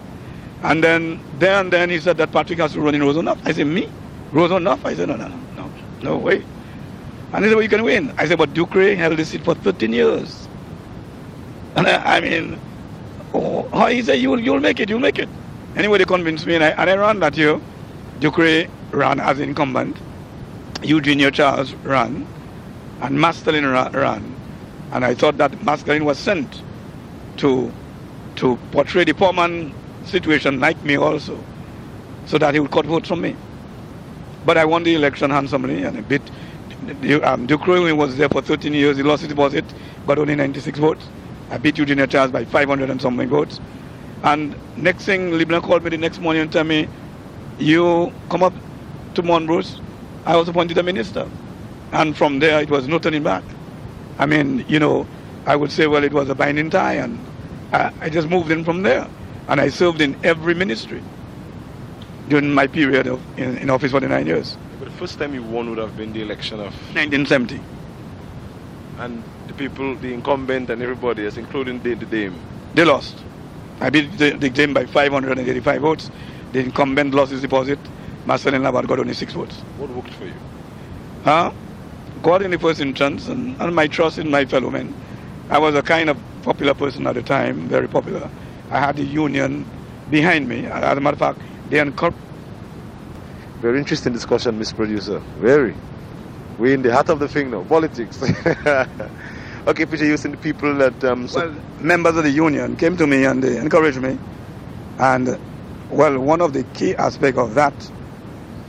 And 0.63 0.83
then, 0.83 1.21
there 1.39 1.61
and 1.61 1.73
then 1.73 1.91
he 1.91 2.01
said 2.01 2.17
that 2.19 2.33
Patrick 2.33 2.59
has 2.61 2.73
to 2.73 2.81
run 2.81 2.95
in. 2.95 3.03
I 3.03 3.53
said, 3.53 3.67
me? 3.67 3.91
Rosenhof? 4.33 4.85
I 4.85 4.95
said, 4.95 5.09
no, 5.09 5.17
no, 5.17 5.29
no, 5.29 5.37
no, 5.57 5.71
no 6.03 6.19
way. 6.19 6.45
And 7.33 7.45
he 7.45 7.51
said, 7.51 7.55
well, 7.55 7.63
you 7.63 7.69
can 7.69 7.83
win. 7.83 8.13
I 8.19 8.27
said, 8.27 8.39
but 8.39 8.53
Ducre 8.53 8.95
held 8.95 9.17
the 9.17 9.25
seat 9.25 9.43
for 9.43 9.55
13 9.55 9.93
years. 9.93 10.49
And 11.77 11.87
I, 11.87 12.17
I 12.17 12.21
mean, 12.21 12.59
oh, 13.33 13.69
oh 13.73 13.87
he 13.87 14.03
said, 14.03 14.15
you'll, 14.15 14.39
you'll 14.39 14.61
make 14.61 14.81
it, 14.81 14.91
you'll 14.91 15.01
make 15.01 15.19
it. 15.19 15.29
Anyway, 15.75 15.97
they 15.97 16.05
convinced 16.05 16.47
me, 16.47 16.57
and 16.57 16.65
I, 16.65 16.69
and 16.71 16.91
I 16.91 16.97
ran 16.97 17.21
that 17.21 17.37
year. 17.37 17.59
Ducre 18.21 18.67
ran 18.91 19.19
as 19.21 19.41
incumbent. 19.41 19.97
Eugenia 20.83 21.31
Charles 21.31 21.73
ran. 21.85 22.27
And 23.01 23.19
Marcelin 23.19 23.67
ran. 23.67 24.35
And 24.93 25.05
I 25.05 25.15
thought 25.15 25.39
that 25.39 25.63
Marcelin 25.63 26.05
was 26.05 26.19
sent 26.19 26.63
to, 27.39 27.73
to 28.37 28.59
portray 28.73 29.05
the 29.05 29.15
poor 29.15 29.33
man 29.33 29.73
situation 30.05 30.61
like 30.61 30.83
me 30.85 30.99
also, 30.99 31.39
so 32.27 32.37
that 32.37 32.53
he 32.53 32.61
would 32.61 32.71
cut 32.71 32.85
votes 32.85 33.09
from 33.09 33.23
me. 33.23 33.35
But 34.45 34.59
I 34.59 34.67
won 34.67 34.83
the 34.83 34.95
election 34.95 35.31
handsomely 35.31 35.83
and 35.85 35.99
a 35.99 36.03
bit. 36.87 37.25
Um, 37.25 37.47
Ducre 37.47 37.95
was 37.95 38.17
there 38.17 38.29
for 38.29 38.43
13 38.43 38.75
years. 38.75 38.97
He 38.97 39.03
lost 39.03 39.23
his 39.23 39.29
deposit, 39.31 39.75
got 40.07 40.19
only 40.19 40.37
96 40.37 40.79
votes. 40.79 41.13
I 41.51 41.59
beat 41.59 41.79
Eugenia 41.79 42.07
Charles 42.09 42.33
by 42.33 42.45
500 42.45 42.91
and 42.91 43.01
something 43.03 43.29
votes. 43.29 43.61
And 44.23 44.57
next 44.77 45.05
thing, 45.07 45.33
Leblanc 45.33 45.65
called 45.65 45.85
me 45.85 45.91
the 45.91 45.99
next 45.99 46.21
morning 46.21 46.43
and 46.43 46.53
told 46.53 46.69
me, 46.69 46.89
you 47.59 48.13
come 48.31 48.43
up 48.43 48.55
to 49.15 49.23
Morne 49.23 49.47
Bruce. 49.47 49.83
I 50.25 50.37
was 50.37 50.49
appointed 50.49 50.79
a 50.79 50.83
minister. 50.83 51.33
And 51.93 52.17
from 52.17 52.41
there, 52.41 52.63
it 52.63 52.71
was 52.71 52.89
no 52.89 52.99
turning 52.99 53.23
back. 53.25 53.45
I 54.19 54.27
mean, 54.27 54.65
you 54.69 54.81
know, 54.81 55.09
I 55.47 55.57
would 55.57 55.73
say, 55.73 55.87
well, 55.89 56.05
it 56.05 56.13
was 56.15 56.29
a 56.31 56.35
binding 56.35 56.71
tie, 56.71 56.95
and 56.95 57.29
I, 57.73 57.93
I 58.01 58.11
just 58.11 58.29
moved 58.29 58.51
in 58.53 58.65
from 58.65 58.83
there. 58.83 59.11
And 59.49 59.61
I 59.61 59.69
served 59.71 60.01
in 60.01 60.17
every 60.25 60.55
ministry 60.55 61.03
during 62.29 62.53
my 62.53 62.67
period 62.69 63.07
of, 63.09 63.23
in, 63.39 63.59
in 63.59 63.71
office 63.71 63.93
for 63.93 64.01
the 64.01 64.09
nine 64.09 64.27
years. 64.27 64.59
The 64.93 64.99
first 65.09 65.19
time 65.19 65.35
you 65.35 65.43
won 65.43 65.69
would 65.71 65.79
have 65.79 65.97
been 65.97 66.13
the 66.13 66.23
election 66.23 66.61
of 66.61 66.73
1970. 66.95 67.61
and 69.01 69.23
the 69.49 69.55
people, 69.55 69.97
the 69.97 70.13
incumbent 70.13 70.71
and 70.71 70.83
everybody 70.83 71.25
else, 71.25 71.37
including 71.37 71.83
the, 71.83 71.95
the 71.95 72.07
Dame. 72.07 72.35
They 72.75 72.85
lost. 72.85 73.17
I 73.81 73.91
beat 73.91 74.17
the, 74.19 74.31
the 74.31 74.51
Dame 74.51 74.75
by 74.75 74.87
585 74.87 75.81
votes. 75.83 76.11
The 76.53 76.61
incumbent 76.61 77.15
lost 77.15 77.33
his 77.33 77.41
deposit. 77.41 77.79
Marcelin 78.27 78.63
Labat 78.63 78.87
got 78.87 79.01
only 79.01 79.15
six 79.15 79.33
votes. 79.33 79.57
What 79.79 79.91
worked 79.91 80.15
for 80.15 80.27
you? 80.27 80.35
Huh? 81.25 81.53
God 82.23 82.43
in 82.43 82.53
the 82.53 82.59
first 82.59 82.81
instance 82.81 83.29
and, 83.29 83.61
and 83.61 83.75
my 83.75 83.89
trust 83.89 84.19
in 84.19 84.31
my 84.31 84.45
fellow 84.45 84.71
men. 84.71 84.95
I 85.51 85.59
was 85.59 85.75
a 85.75 85.83
kind 85.83 86.09
of 86.11 86.17
popular 86.43 86.75
person 86.75 87.07
at 87.07 87.15
the 87.15 87.23
time, 87.23 87.69
very 87.69 87.89
popular. 87.89 88.31
I 88.71 88.79
had 88.79 88.97
the 88.97 89.05
union 89.05 89.65
behind 90.11 90.49
me. 90.49 90.67
As 90.67 90.97
a 90.97 91.01
matter 91.01 91.15
of 91.15 91.19
fact, 91.19 91.39
they 91.71 91.81
encouraged 91.81 92.17
Very 93.63 93.79
interesting 93.79 94.13
discussion, 94.13 94.59
Miss 94.59 94.73
Producer. 94.73 95.21
Very. 95.39 95.77
We're 96.59 96.75
in 96.75 96.83
the 96.83 96.93
heart 96.93 97.11
of 97.11 97.21
the 97.21 97.29
thing 97.29 97.53
now, 97.53 97.63
politics. 97.63 98.21
okay, 99.69 99.87
Peter, 99.87 100.05
you 100.05 100.17
the 100.17 100.37
people 100.43 100.75
that 100.79 101.05
um, 101.05 101.29
so 101.29 101.49
well, 101.49 101.63
members 101.81 102.17
of 102.17 102.25
the 102.25 102.31
union 102.31 102.77
came 102.77 102.97
to 102.97 103.07
me 103.07 103.25
and 103.25 103.43
they 103.43 103.59
encouraged 103.59 104.01
me. 104.03 104.19
And 104.99 105.29
Well, 105.93 106.19
one 106.19 106.41
of 106.41 106.53
the 106.55 106.65
key 106.75 106.97
aspects 106.97 107.39
of 107.39 107.55
that 107.55 107.73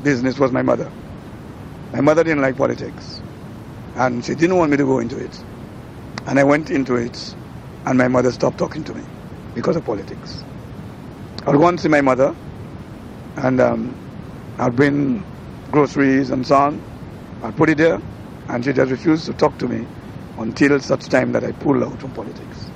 business 0.04 0.38
was 0.38 0.52
my 0.52 0.62
mother. 0.62 0.92
My 1.92 2.02
mother 2.02 2.24
didn't 2.24 2.42
like 2.44 2.56
politics, 2.58 3.20
and 3.96 4.24
she 4.24 4.36
didn't 4.36 4.58
want 4.58 4.72
me 4.72 4.78
to 4.78 4.84
go 4.86 5.00
into 5.00 5.18
it. 5.18 5.44
And 6.28 6.40
I 6.40 6.44
went 6.44 6.70
into 6.70 6.98
it, 6.98 7.36
and 7.88 7.98
my 7.98 8.10
mother 8.10 8.32
stopped 8.32 8.60
talking 8.60 8.84
to 8.84 8.94
me 8.94 9.04
because 9.56 9.76
of 9.76 9.86
politics. 9.86 10.44
I 11.46 11.52
would 11.52 11.60
go 11.60 11.68
and 11.68 11.80
see 11.80 11.90
my 11.90 12.02
mother, 12.02 12.36
and 13.38 13.60
um, 13.62 14.03
I'd 14.60 14.76
bring 14.76 15.28
groceries 15.72 16.32
and 16.32 16.48
so 16.48 16.56
on. 16.56 16.86
I'd 17.42 17.58
put 17.58 17.70
it 17.70 17.78
there, 17.80 18.00
and 18.50 18.64
she 18.66 18.74
just 18.74 18.92
refused 18.92 19.26
to 19.28 19.34
talk 19.34 19.58
to 19.60 19.68
me 19.68 19.90
until 20.38 20.80
such 20.82 21.10
time 21.10 21.34
that 21.34 21.44
I 21.44 21.52
pulled 21.54 21.84
out 21.84 22.02
from 22.02 22.14
politics. 22.14 22.74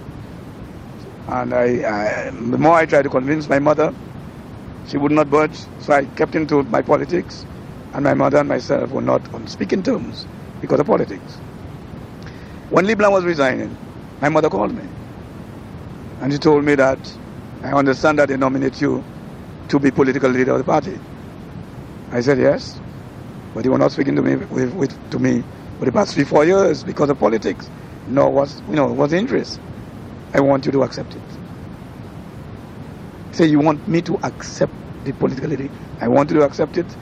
And 1.28 1.54
I, 1.54 1.66
I, 1.66 2.32
the 2.32 2.58
more 2.60 2.76
I 2.76 2.86
tried 2.86 3.04
to 3.04 3.10
convince 3.10 3.50
my 3.50 3.60
mother, 3.60 3.94
she 4.84 4.98
would 4.98 5.12
not 5.14 5.30
budge. 5.30 5.58
So 5.80 5.94
I 5.94 6.08
kept 6.08 6.36
into 6.36 6.64
my 6.64 6.82
politics, 6.84 7.46
and 7.94 8.04
my 8.04 8.14
mother 8.16 8.40
and 8.40 8.50
myself 8.50 8.92
were 8.92 9.02
not 9.02 9.28
on 9.34 9.48
speaking 9.48 9.84
terms 9.84 10.28
because 10.62 10.80
of 10.80 10.88
politics. 10.88 11.44
When 12.70 12.86
Leblanc 12.88 13.14
was 13.14 13.26
resigning, 13.26 13.80
my 14.22 14.30
mother 14.30 14.50
called 14.50 14.76
me, 14.76 14.90
and 16.20 16.34
she 16.34 16.40
told 16.40 16.66
me 16.66 16.76
that 16.76 17.18
I 17.64 17.72
understand 17.74 18.20
that 18.20 18.30
they 18.30 18.38
nominate 18.38 18.82
you 18.82 19.08
to 19.70 19.80
be 19.80 19.92
political 19.92 20.30
leader 20.32 20.54
of 20.54 20.60
the 20.60 20.66
party. 20.66 21.02
I 22.12 22.22
said 22.22 22.40
yes, 22.40 22.82
but 23.54 23.66
you 23.66 23.72
were 23.72 23.80
not 23.80 23.92
speaking 23.94 24.16
to 24.18 24.24
me 24.24 24.38
with, 24.50 24.74
with 24.74 25.10
to 25.12 25.20
me 25.20 25.46
for 25.78 25.86
the 25.86 25.94
past 25.94 26.14
three, 26.16 26.26
four 26.26 26.46
years 26.46 26.84
because 26.84 27.10
of 27.10 27.20
politics. 27.20 27.72
No, 28.08 28.30
was 28.30 28.64
you 28.68 28.76
know 28.76 28.88
was 28.94 29.14
interest. 29.14 29.62
I 30.34 30.42
want 30.42 30.66
you 30.66 30.74
to 30.74 30.84
accept 30.84 31.16
it. 31.16 31.40
Say 33.34 33.48
you 33.48 33.60
want 33.60 33.88
me 33.88 34.02
to 34.04 34.18
accept 34.24 34.74
the 35.04 35.14
political 35.14 35.50
leader. 35.50 35.70
I 36.02 36.08
want 36.10 36.32
you 36.32 36.38
to 36.40 36.46
accept 36.46 36.78
it. 36.78 36.98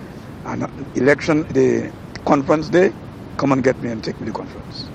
And 0.46 0.68
election, 0.96 1.46
the 1.50 1.94
conference 2.26 2.70
day, 2.70 2.94
come 3.38 3.52
and 3.54 3.64
get 3.64 3.82
me 3.82 3.92
and 3.92 4.04
take 4.04 4.20
me 4.22 4.28
to 4.28 4.34
conference. 4.34 4.92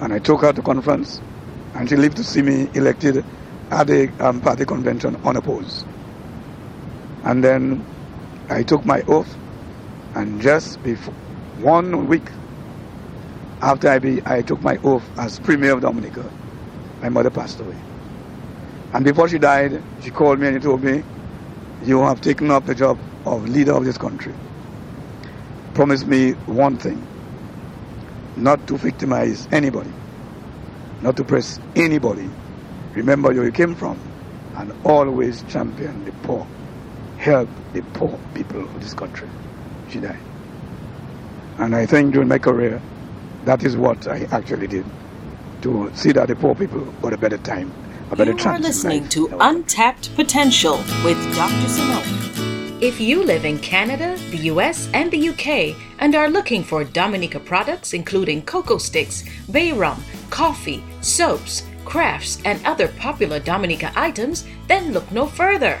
And 0.00 0.12
I 0.12 0.20
took 0.20 0.42
her 0.42 0.52
to 0.52 0.62
conference, 0.62 1.22
and 1.74 1.88
she 1.88 1.96
lived 1.96 2.18
to 2.18 2.24
see 2.24 2.42
me 2.42 2.70
elected 2.74 3.26
at 3.70 3.86
the 3.88 4.12
um, 4.20 4.40
party 4.42 4.66
convention 4.66 5.16
unopposed. 5.24 5.86
And 7.22 7.44
then 7.44 7.86
I 8.50 8.64
took 8.64 8.84
my 8.84 9.02
oath, 9.08 9.38
and 10.14 10.40
just 10.42 10.82
before 10.82 11.14
one 11.56 12.06
week 12.08 12.32
after 13.62 13.88
I, 13.88 13.98
be, 13.98 14.20
I 14.26 14.42
took 14.42 14.62
my 14.62 14.78
oath 14.84 15.10
as 15.18 15.38
Premier 15.40 15.72
of 15.72 15.82
Dominica, 15.82 16.32
my 17.00 17.08
mother 17.10 17.30
passed 17.30 17.60
away. 17.60 17.84
And 18.92 19.04
before 19.04 19.28
she 19.28 19.38
died, 19.38 19.84
she 20.00 20.10
called 20.10 20.40
me 20.40 20.48
and 20.48 20.56
she 20.56 20.60
told 20.60 20.82
me, 20.84 21.04
You 21.80 22.00
have 22.02 22.20
taken 22.20 22.50
up 22.50 22.64
the 22.66 22.74
job 22.74 23.00
of 23.26 23.44
leader 23.48 23.74
of 23.74 23.84
this 23.84 23.98
country. 23.98 24.36
Promise 25.74 26.06
me 26.06 26.34
one 26.46 26.78
thing 26.78 27.08
not 28.36 28.66
to 28.68 28.78
victimize 28.78 29.48
anybody, 29.52 29.94
not 31.00 31.16
to 31.16 31.24
press 31.24 31.60
anybody. 31.76 32.36
Remember 32.94 33.30
where 33.30 33.44
you 33.46 33.52
came 33.52 33.74
from, 33.76 34.12
and 34.54 34.72
always 34.84 35.44
champion 35.44 36.04
the 36.04 36.12
poor, 36.22 36.48
help 37.18 37.48
the 37.72 37.82
poor 37.94 38.18
people 38.34 38.62
of 38.62 38.80
this 38.80 38.94
country. 38.94 39.28
She 39.90 40.00
died. 40.00 40.18
And 41.58 41.74
I 41.74 41.86
think 41.86 42.12
during 42.12 42.28
my 42.28 42.38
career, 42.38 42.80
that 43.44 43.64
is 43.64 43.76
what 43.76 44.06
I 44.06 44.26
actually 44.30 44.68
did 44.68 44.84
to 45.62 45.90
see 45.94 46.12
that 46.12 46.28
the 46.28 46.36
poor 46.36 46.54
people 46.54 46.84
got 47.02 47.12
a 47.12 47.18
better 47.18 47.38
time, 47.38 47.72
a 48.10 48.16
better 48.16 48.30
You 48.30 48.38
chance. 48.38 48.60
are 48.60 48.62
listening 48.62 49.08
to 49.08 49.28
Untapped 49.40 50.14
Potential 50.14 50.76
with 51.04 51.18
Dr. 51.34 51.68
Simone. 51.68 52.28
If 52.80 53.00
you 53.00 53.24
live 53.24 53.44
in 53.44 53.58
Canada, 53.58 54.16
the 54.30 54.38
US, 54.52 54.88
and 54.94 55.10
the 55.10 55.30
UK 55.30 55.74
and 55.98 56.14
are 56.14 56.30
looking 56.30 56.62
for 56.62 56.84
Dominica 56.84 57.40
products 57.40 57.92
including 57.92 58.42
cocoa 58.42 58.78
sticks, 58.78 59.24
bay 59.50 59.72
rum, 59.72 60.04
coffee, 60.30 60.84
soaps, 61.00 61.64
crafts, 61.84 62.38
and 62.44 62.64
other 62.64 62.86
popular 62.86 63.40
Dominica 63.40 63.90
items, 63.96 64.44
then 64.68 64.92
look 64.92 65.10
no 65.10 65.26
further. 65.26 65.80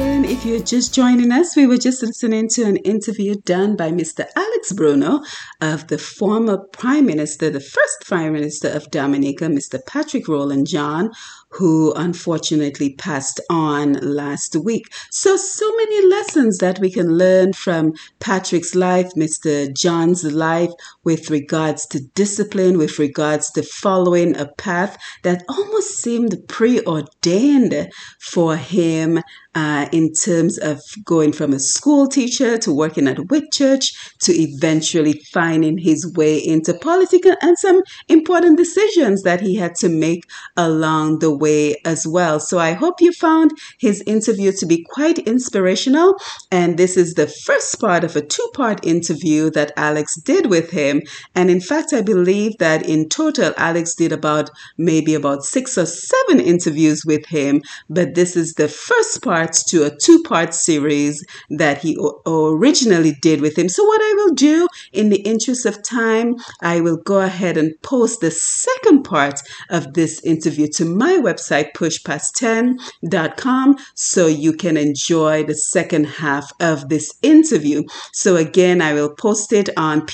Again, 0.00 0.24
if 0.24 0.46
you're 0.46 0.60
just 0.60 0.94
joining 0.94 1.30
us, 1.30 1.54
we 1.54 1.66
were 1.66 1.76
just 1.76 2.02
listening 2.02 2.48
to 2.54 2.62
an 2.62 2.78
interview 2.78 3.34
done 3.34 3.76
by 3.76 3.90
Mr. 3.90 4.26
Alex 4.34 4.72
Bruno 4.72 5.20
of 5.60 5.88
the 5.88 5.98
former 5.98 6.56
Prime 6.56 7.04
Minister, 7.04 7.50
the 7.50 7.60
first 7.60 8.06
Prime 8.06 8.32
Minister 8.32 8.70
of 8.70 8.90
Dominica, 8.90 9.44
Mr. 9.44 9.78
Patrick 9.86 10.26
Roland 10.26 10.68
John, 10.68 11.10
who 11.50 11.92
unfortunately 11.92 12.94
passed 12.94 13.40
on 13.50 13.92
last 13.94 14.56
week. 14.56 14.86
So, 15.10 15.36
so 15.36 15.76
many 15.76 16.06
lessons 16.06 16.56
that 16.58 16.78
we 16.78 16.90
can 16.90 17.18
learn 17.18 17.52
from 17.52 17.92
Patrick's 18.20 18.74
life, 18.74 19.10
Mr. 19.14 19.70
John's 19.76 20.24
life, 20.24 20.70
with 21.04 21.30
regards 21.30 21.86
to 21.86 22.00
discipline, 22.14 22.78
with 22.78 22.98
regards 22.98 23.50
to 23.52 23.62
following 23.62 24.36
a 24.36 24.46
path 24.46 24.98
that 25.22 25.44
almost 25.48 25.98
seemed 26.02 26.36
preordained 26.48 27.90
for 28.20 28.56
him 28.56 29.20
uh, 29.54 29.88
in 29.92 30.12
terms 30.12 30.58
of 30.58 30.80
going 31.04 31.32
from 31.32 31.52
a 31.52 31.58
school 31.58 32.06
teacher 32.06 32.56
to 32.58 32.72
working 32.72 33.08
at 33.08 33.16
Whitchurch 33.16 34.18
to 34.20 34.32
eventually 34.32 35.20
finding 35.32 35.76
his 35.78 36.12
way 36.16 36.38
into 36.38 36.74
politics 36.74 37.28
and 37.42 37.58
some 37.58 37.82
important 38.08 38.56
decisions 38.56 39.22
that 39.22 39.40
he 39.40 39.56
had 39.56 39.74
to 39.76 39.88
make 39.88 40.24
along 40.56 41.18
the 41.18 41.34
way 41.34 41.76
as 41.84 42.06
well. 42.06 42.38
So 42.38 42.58
I 42.58 42.72
hope 42.72 43.00
you 43.00 43.12
found 43.12 43.50
his 43.78 44.02
interview 44.06 44.52
to 44.52 44.66
be 44.66 44.84
quite 44.84 45.18
inspirational. 45.20 46.14
And 46.52 46.78
this 46.78 46.96
is 46.96 47.14
the 47.14 47.26
first 47.26 47.80
part 47.80 48.04
of 48.04 48.14
a 48.14 48.22
two 48.22 48.50
part 48.54 48.86
interview 48.86 49.50
that 49.50 49.72
Alex 49.76 50.16
did 50.16 50.46
with 50.46 50.70
him. 50.70 50.89
And 51.34 51.50
in 51.50 51.60
fact, 51.60 51.92
I 51.92 52.02
believe 52.02 52.58
that 52.58 52.88
in 52.88 53.08
total, 53.08 53.52
Alex 53.56 53.94
did 53.94 54.12
about 54.12 54.50
maybe 54.78 55.14
about 55.14 55.44
six 55.44 55.78
or 55.78 55.86
seven 55.86 56.40
interviews 56.40 57.04
with 57.04 57.26
him. 57.26 57.62
But 57.88 58.14
this 58.14 58.36
is 58.36 58.54
the 58.54 58.68
first 58.68 59.22
part 59.22 59.52
to 59.68 59.84
a 59.84 59.96
two 59.96 60.22
part 60.22 60.54
series 60.54 61.24
that 61.50 61.78
he 61.78 61.96
originally 62.26 63.12
did 63.20 63.40
with 63.40 63.58
him. 63.58 63.68
So, 63.68 63.84
what 63.84 64.00
I 64.02 64.14
will 64.16 64.34
do 64.34 64.68
in 64.92 65.10
the 65.10 65.20
interest 65.22 65.66
of 65.66 65.82
time, 65.82 66.36
I 66.60 66.80
will 66.80 66.96
go 66.96 67.20
ahead 67.20 67.56
and 67.56 67.74
post 67.82 68.20
the 68.20 68.30
second 68.30 69.04
part 69.04 69.40
of 69.70 69.94
this 69.94 70.20
interview 70.22 70.68
to 70.74 70.84
my 70.84 71.14
website, 71.14 71.72
pushpast10.com, 71.74 73.76
so 73.94 74.26
you 74.26 74.52
can 74.52 74.76
enjoy 74.76 75.44
the 75.44 75.54
second 75.54 76.04
half 76.04 76.52
of 76.60 76.88
this 76.88 77.14
interview. 77.22 77.82
So, 78.12 78.36
again, 78.36 78.80
I 78.80 78.94
will 78.94 79.14
post 79.14 79.52
it 79.52 79.68
on 79.76 80.06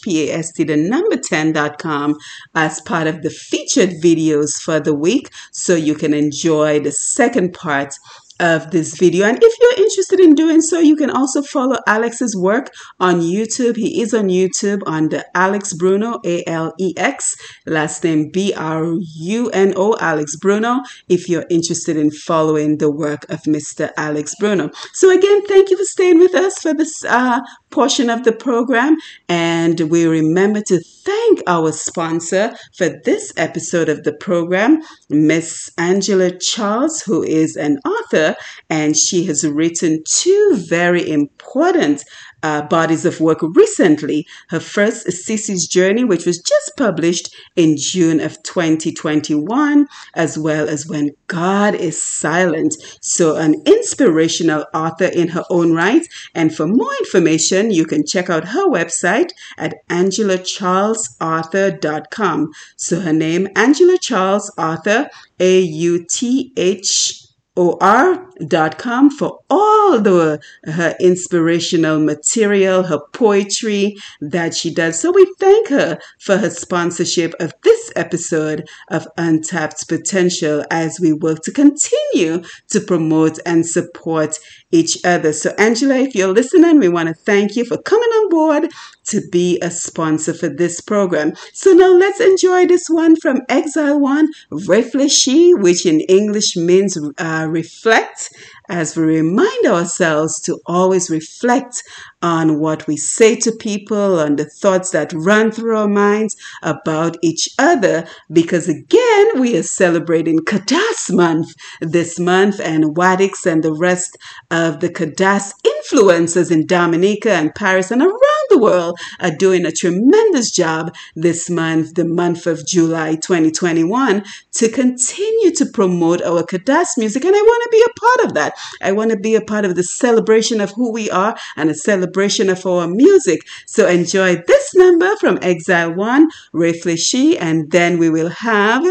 pushpast, 0.00 0.66
the 0.66 0.76
number 0.76 1.16
10.com, 1.16 2.16
as 2.54 2.80
part 2.82 3.06
of 3.06 3.22
the 3.22 3.30
featured 3.30 3.90
videos 4.02 4.60
for 4.60 4.80
the 4.80 4.94
week, 4.94 5.30
so 5.52 5.74
you 5.74 5.94
can 5.94 6.14
enjoy 6.14 6.80
the 6.80 6.92
second 6.92 7.52
part 7.54 7.94
of 8.40 8.70
this 8.70 8.98
video. 8.98 9.26
And 9.26 9.38
if 9.40 9.54
you're 9.60 9.84
interested 9.84 10.20
in 10.20 10.34
doing 10.34 10.60
so, 10.60 10.78
you 10.78 10.96
can 10.96 11.10
also 11.10 11.42
follow 11.42 11.76
Alex's 11.86 12.36
work 12.36 12.72
on 13.00 13.20
YouTube. 13.20 13.76
He 13.76 14.02
is 14.02 14.12
on 14.12 14.28
YouTube 14.28 14.82
the 15.08 15.26
Alex 15.34 15.72
Bruno, 15.72 16.20
A 16.24 16.42
L 16.46 16.74
E 16.78 16.92
X, 16.96 17.36
last 17.66 18.04
name 18.04 18.30
B 18.30 18.52
R 18.54 18.84
U 18.84 19.50
N 19.50 19.72
O, 19.76 19.96
Alex 20.00 20.36
Bruno, 20.36 20.82
if 21.08 21.28
you're 21.28 21.46
interested 21.50 21.96
in 21.96 22.10
following 22.10 22.78
the 22.78 22.90
work 22.90 23.28
of 23.30 23.42
Mr. 23.42 23.90
Alex 23.96 24.34
Bruno. 24.38 24.70
So, 24.92 25.10
again, 25.10 25.44
thank 25.46 25.70
you 25.70 25.76
for 25.76 25.84
staying 25.84 26.18
with 26.18 26.34
us 26.34 26.58
for 26.60 26.74
this 26.74 27.04
uh, 27.04 27.40
portion 27.70 28.10
of 28.10 28.24
the 28.24 28.32
program. 28.32 28.96
And 29.28 29.80
we 29.90 30.06
remember 30.06 30.60
to 30.62 30.80
thank 31.06 31.40
our 31.46 31.70
sponsor 31.70 32.52
for 32.76 32.88
this 33.04 33.32
episode 33.36 33.88
of 33.88 34.02
the 34.02 34.12
program, 34.12 34.80
Miss 35.08 35.70
Angela 35.78 36.36
Charles, 36.36 37.00
who 37.00 37.22
is 37.22 37.56
an 37.56 37.78
author 37.86 38.34
and 38.68 38.96
she 38.96 39.24
has 39.24 39.46
written 39.46 40.02
two 40.04 40.56
very 40.68 41.08
important 41.08 42.02
uh, 42.46 42.62
bodies 42.62 43.04
of 43.04 43.20
work 43.20 43.40
recently. 43.42 44.24
Her 44.50 44.60
first 44.60 45.08
is 45.08 45.26
Sissy's 45.26 45.66
Journey, 45.66 46.04
which 46.04 46.24
was 46.24 46.38
just 46.38 46.76
published 46.76 47.34
in 47.56 47.76
June 47.76 48.20
of 48.20 48.40
2021, 48.44 49.88
as 50.14 50.38
well 50.38 50.68
as 50.68 50.86
When 50.86 51.10
God 51.26 51.74
is 51.74 52.00
Silent. 52.00 52.76
So, 53.00 53.34
an 53.34 53.60
inspirational 53.66 54.64
author 54.72 55.06
in 55.06 55.26
her 55.28 55.42
own 55.50 55.72
right. 55.72 56.06
And 56.36 56.54
for 56.54 56.68
more 56.68 56.92
information, 57.00 57.72
you 57.72 57.84
can 57.84 58.06
check 58.06 58.30
out 58.30 58.46
her 58.48 58.68
website 58.68 59.30
at 59.58 59.74
angelacharlesauthor.com. 59.88 62.52
So, 62.76 63.00
her 63.00 63.12
name, 63.12 63.48
Angela 63.56 63.98
Charles 63.98 64.52
Author, 64.56 65.10
A 65.40 65.60
U 65.60 66.06
T 66.08 66.52
H 66.56 67.25
or.com 67.56 69.10
for 69.10 69.40
all 69.48 69.98
the 70.00 70.38
her 70.64 70.94
inspirational 71.00 71.98
material, 71.98 72.82
her 72.82 73.00
poetry 73.12 73.96
that 74.20 74.54
she 74.54 74.72
does. 74.72 75.00
So 75.00 75.10
we 75.10 75.24
thank 75.38 75.68
her 75.68 75.98
for 76.20 76.36
her 76.36 76.50
sponsorship 76.50 77.34
of 77.40 77.54
this 77.62 77.92
episode 77.96 78.68
of 78.90 79.08
Untapped 79.16 79.88
Potential 79.88 80.64
as 80.70 81.00
we 81.00 81.12
work 81.12 81.40
to 81.42 81.52
continue 81.52 82.42
to 82.68 82.80
promote 82.80 83.38
and 83.46 83.66
support 83.66 84.38
each 84.76 85.04
other. 85.04 85.32
So 85.32 85.54
Angela, 85.58 85.96
if 85.96 86.14
you're 86.14 86.32
listening, 86.32 86.78
we 86.78 86.88
want 86.88 87.08
to 87.08 87.14
thank 87.14 87.56
you 87.56 87.64
for 87.64 87.78
coming 87.78 88.08
on 88.08 88.28
board 88.28 88.70
to 89.06 89.20
be 89.30 89.58
a 89.60 89.70
sponsor 89.70 90.34
for 90.34 90.48
this 90.48 90.80
program. 90.80 91.32
So 91.52 91.72
now 91.72 91.92
let's 91.92 92.20
enjoy 92.20 92.66
this 92.66 92.88
one 92.88 93.16
from 93.16 93.40
Exile 93.48 93.98
One, 93.98 94.28
Reflechi, 94.50 95.58
which 95.60 95.86
in 95.86 96.00
English 96.00 96.56
means 96.56 96.98
uh, 97.18 97.46
reflect 97.48 98.32
as 98.68 98.96
we 98.96 99.04
remind 99.04 99.66
ourselves 99.66 100.40
to 100.40 100.58
always 100.66 101.10
reflect 101.10 101.82
on 102.22 102.58
what 102.58 102.86
we 102.86 102.96
say 102.96 103.36
to 103.36 103.52
people, 103.52 104.18
on 104.18 104.36
the 104.36 104.44
thoughts 104.44 104.90
that 104.90 105.12
run 105.12 105.50
through 105.52 105.76
our 105.76 105.88
minds 105.88 106.36
about 106.62 107.16
each 107.22 107.48
other, 107.58 108.06
because 108.32 108.68
again, 108.68 109.40
we 109.40 109.56
are 109.56 109.62
celebrating 109.62 110.38
Kadas 110.40 111.10
month 111.10 111.48
this 111.80 112.18
month, 112.18 112.60
and 112.60 112.96
Wadix 112.96 113.46
and 113.46 113.62
the 113.62 113.72
rest 113.72 114.16
of 114.50 114.80
the 114.80 114.88
Kadas 114.88 115.52
influencers 115.64 116.50
in 116.50 116.66
Dominica 116.66 117.32
and 117.32 117.54
Paris 117.54 117.90
and 117.90 118.02
around 118.02 118.35
the 118.56 118.62
world 118.62 118.98
are 119.20 119.30
doing 119.30 119.66
a 119.66 119.72
tremendous 119.72 120.50
job 120.50 120.94
this 121.14 121.50
month, 121.50 121.94
the 121.94 122.04
month 122.04 122.46
of 122.46 122.66
July 122.66 123.16
2021, 123.16 124.24
to 124.52 124.68
continue 124.68 125.50
to 125.52 125.66
promote 125.66 126.22
our 126.22 126.42
Kadas 126.42 126.96
music. 126.96 127.24
And 127.24 127.34
I 127.36 127.42
want 127.42 127.62
to 127.64 127.70
be 127.70 127.84
a 127.84 128.00
part 128.00 128.28
of 128.28 128.34
that. 128.34 128.54
I 128.82 128.92
want 128.92 129.10
to 129.10 129.18
be 129.18 129.34
a 129.34 129.40
part 129.40 129.64
of 129.64 129.76
the 129.76 129.82
celebration 129.82 130.60
of 130.60 130.70
who 130.72 130.92
we 130.92 131.10
are 131.10 131.36
and 131.56 131.68
a 131.68 131.74
celebration 131.74 132.48
of 132.48 132.64
our 132.66 132.88
music. 132.88 133.40
So 133.66 133.86
enjoy 133.86 134.36
this 134.46 134.74
number 134.74 135.14
from 135.16 135.38
Exile 135.42 135.92
One, 135.92 136.28
Reflechi, 136.54 137.36
and 137.38 137.70
then 137.70 137.98
we 137.98 138.08
will 138.10 138.30
have 138.30 138.84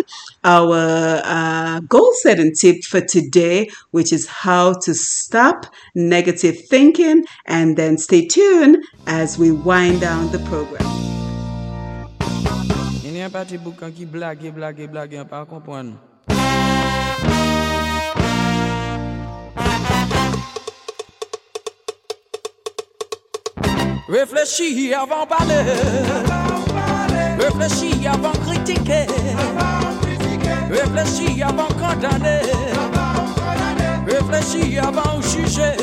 our 0.43 1.21
uh, 1.23 1.79
goal 1.81 2.11
setting 2.21 2.53
tip 2.53 2.83
for 2.83 3.01
today, 3.01 3.69
which 3.91 4.13
is 4.13 4.27
how 4.27 4.73
to 4.73 4.93
stop 4.93 5.65
negative 5.95 6.67
thinking. 6.67 7.25
And 7.45 7.77
then 7.77 7.97
stay 7.97 8.27
tuned 8.27 8.83
as 9.07 9.37
we 9.37 9.54
wind 9.63 10.01
down 10.01 10.31
the 10.31 10.39
program. 10.39 10.85
Il 13.03 13.15
y 13.15 13.21
a 13.21 13.25
un 13.25 13.29
petit 13.29 13.57
boucan 13.57 13.91
qui 13.91 14.05
blague, 14.05 14.51
blague, 14.53 14.89
blague, 14.89 15.17
on 15.21 15.25
pas 15.25 15.45
comprendre. 15.45 15.93
Réfléchis 24.09 24.93
avant 24.93 25.25
parler. 25.25 25.63
Réfléchis 27.39 28.07
avant 28.07 28.31
critiquer. 28.45 29.05
Réfléchis 30.69 31.41
avant 31.41 31.67
condamner. 31.79 32.41
Réfléchis 34.07 34.77
avant 34.77 35.21
juger. 35.21 35.75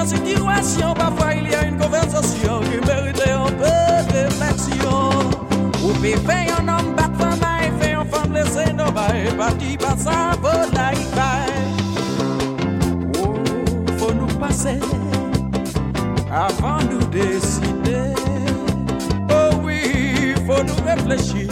Est 0.00 0.02
en 0.02 0.06
situation, 0.06 0.94
parfois 0.94 1.34
il 1.34 1.50
y 1.50 1.54
a 1.54 1.64
une 1.64 1.76
conversation 1.76 2.60
qui 2.60 2.86
mérite 2.86 3.22
un 3.26 3.50
peu 3.52 4.12
de 4.12 4.24
réflexion. 4.24 5.10
Ou 5.84 5.92
peut 6.00 6.30
faire 6.30 6.60
un 6.60 6.68
homme 6.68 6.94
battre 6.94 7.18
femme 7.18 7.46
et 7.62 7.82
faire 7.82 8.00
un 8.00 8.04
femme 8.04 8.32
laisser 8.32 8.72
nos 8.72 8.90
bails, 8.90 9.34
parti 9.36 9.76
par 9.76 9.96
sa 9.98 10.36
volaille. 10.40 11.06
Oh, 13.18 13.34
faut 13.98 14.12
nous 14.12 14.38
passer 14.38 14.80
avant 16.32 16.78
nous 16.90 17.06
décider. 17.06 18.14
Oh 19.30 19.56
oui, 19.62 20.34
faut 20.46 20.62
nous 20.62 20.84
réfléchir 20.86 21.50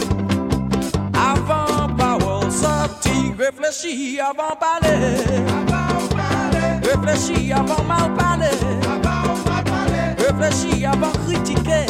avant 1.13 1.93
parole 1.95 2.51
sortie, 2.51 3.33
réfléchir 3.37 4.25
avant 4.25 4.55
parler. 4.55 5.68
Réfléchis 6.89 7.53
avant 7.53 7.83
mal 7.83 8.11
parler. 8.15 8.47
Réfléchis 10.17 10.85
avant 10.87 11.11
critiquer. 11.27 11.85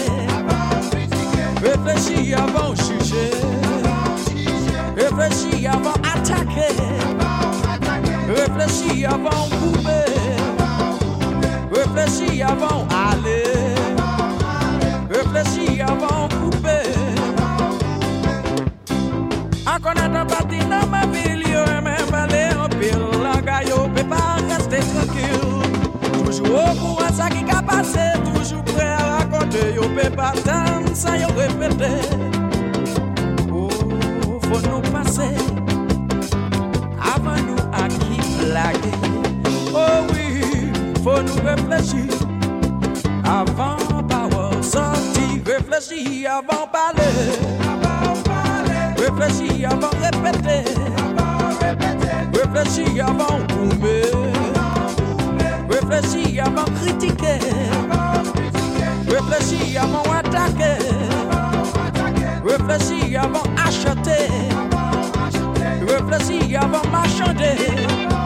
Réfléchis 1.63 2.33
avant 2.33 2.75
juger. 2.75 3.31
Réfléchis 4.97 5.67
avant 5.67 5.93
attaquer. 6.03 6.75
Réfléchis 8.27 9.05
avant 9.05 9.47
couper. 9.61 10.05
Réfléchis 11.71 12.41
avant 12.41 12.85
aller. 12.91 13.43
Réfléchis 15.09 15.81
avant 15.81 16.27
Au 26.41 26.75
courant, 26.79 27.13
ça 27.13 27.29
qui 27.29 27.43
a 27.51 27.61
passé, 27.61 27.99
toujours 28.33 28.63
prêt 28.63 28.87
à 28.87 29.17
raconter. 29.19 29.75
On 29.81 29.89
peut 29.89 30.15
pas 30.15 30.33
tant, 30.43 30.93
ça 30.93 31.17
y'a 31.17 31.27
répété. 31.27 31.91
Oh, 33.53 33.69
faut 34.43 34.61
nous 34.67 34.81
passer 34.91 35.35
avant 37.01 37.41
nous 37.47 37.61
acquitter. 37.73 38.19
Oh 39.73 40.05
oui, 40.13 40.71
faut 41.03 41.21
nous 41.21 41.41
réfléchir 41.45 42.11
avant 43.23 44.01
d'avoir 44.01 44.63
sorti. 44.63 45.41
Réfléchir 45.45 46.31
avant 46.31 46.67
parler. 46.67 47.29
Réfléchir 48.97 49.69
avant 49.71 49.91
répéter. 50.01 50.63
Réfléchir 52.33 53.07
avant 53.07 53.39
couper. 53.47 54.28
Réfléchis 55.89 56.39
avant 56.39 56.65
critiquer. 56.65 57.39
Réfléchis 59.07 59.75
avant 59.77 60.03
attaquer. 60.03 60.77
Réfléchis 62.45 63.15
avant 63.15 63.43
acheter. 63.57 64.27
Réfléchis 65.87 66.55
avant 66.55 66.87
marchander. 66.91 68.18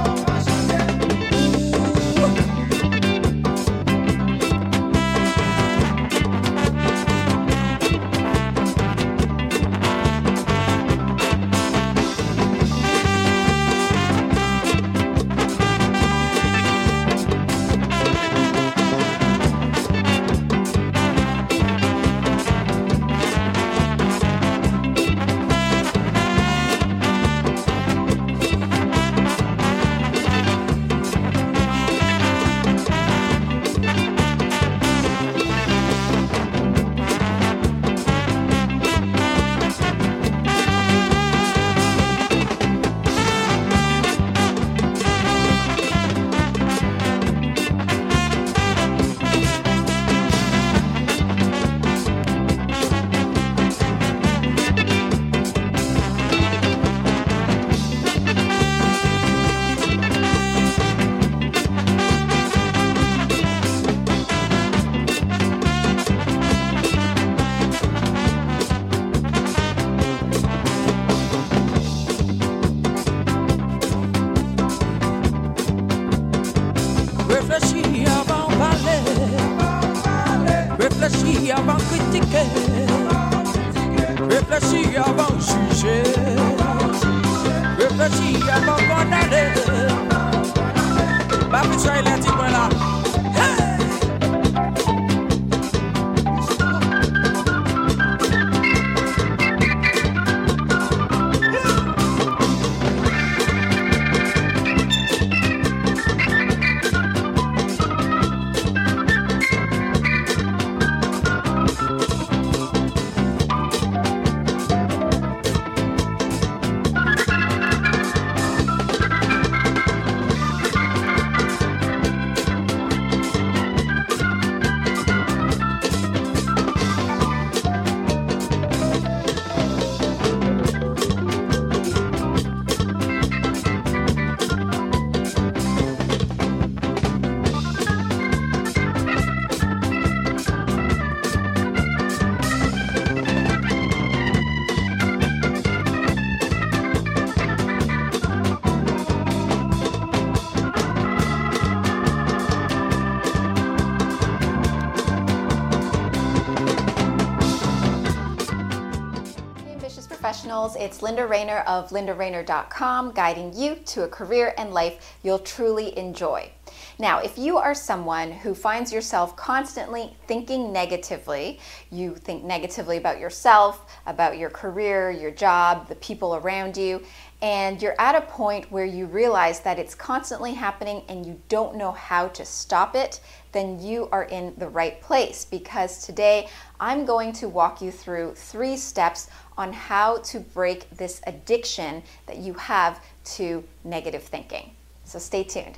It's 160.83 161.01
Linda 161.01 161.21
Raynier 161.25 161.63
of 161.65 161.91
lindaraynier.com 161.91 163.13
guiding 163.13 163.53
you 163.53 163.75
to 163.85 164.03
a 164.03 164.07
career 164.09 164.53
and 164.57 164.73
life 164.73 165.15
you'll 165.23 165.39
truly 165.39 165.97
enjoy. 165.97 166.51
Now, 166.99 167.19
if 167.19 167.37
you 167.37 167.57
are 167.57 167.73
someone 167.73 168.31
who 168.31 168.53
finds 168.53 168.91
yourself 168.91 169.33
constantly 169.37 170.13
thinking 170.27 170.73
negatively, 170.73 171.61
you 171.89 172.15
think 172.15 172.43
negatively 172.43 172.97
about 172.97 173.17
yourself, 173.17 173.95
about 174.05 174.37
your 174.37 174.49
career, 174.49 175.09
your 175.09 175.31
job, 175.31 175.87
the 175.87 175.95
people 175.95 176.35
around 176.35 176.75
you, 176.75 177.01
and 177.41 177.81
you're 177.81 177.99
at 177.99 178.15
a 178.15 178.21
point 178.21 178.71
where 178.71 178.85
you 178.85 179.05
realize 179.05 179.59
that 179.61 179.79
it's 179.79 179.95
constantly 179.95 180.53
happening 180.53 181.03
and 181.09 181.25
you 181.25 181.41
don't 181.49 181.75
know 181.75 181.91
how 181.91 182.27
to 182.29 182.45
stop 182.45 182.95
it, 182.95 183.19
then 183.51 183.79
you 183.81 184.07
are 184.11 184.23
in 184.23 184.53
the 184.57 184.69
right 184.69 185.01
place 185.01 185.45
because 185.45 186.05
today 186.05 186.47
I'm 186.79 187.05
going 187.05 187.33
to 187.33 187.49
walk 187.49 187.81
you 187.81 187.91
through 187.91 188.35
three 188.35 188.77
steps 188.77 189.29
on 189.57 189.73
how 189.73 190.17
to 190.17 190.39
break 190.39 190.89
this 190.91 191.21
addiction 191.27 192.03
that 192.25 192.37
you 192.37 192.53
have 192.53 193.03
to 193.23 193.63
negative 193.83 194.23
thinking. 194.23 194.71
So 195.05 195.19
stay 195.19 195.43
tuned. 195.43 195.77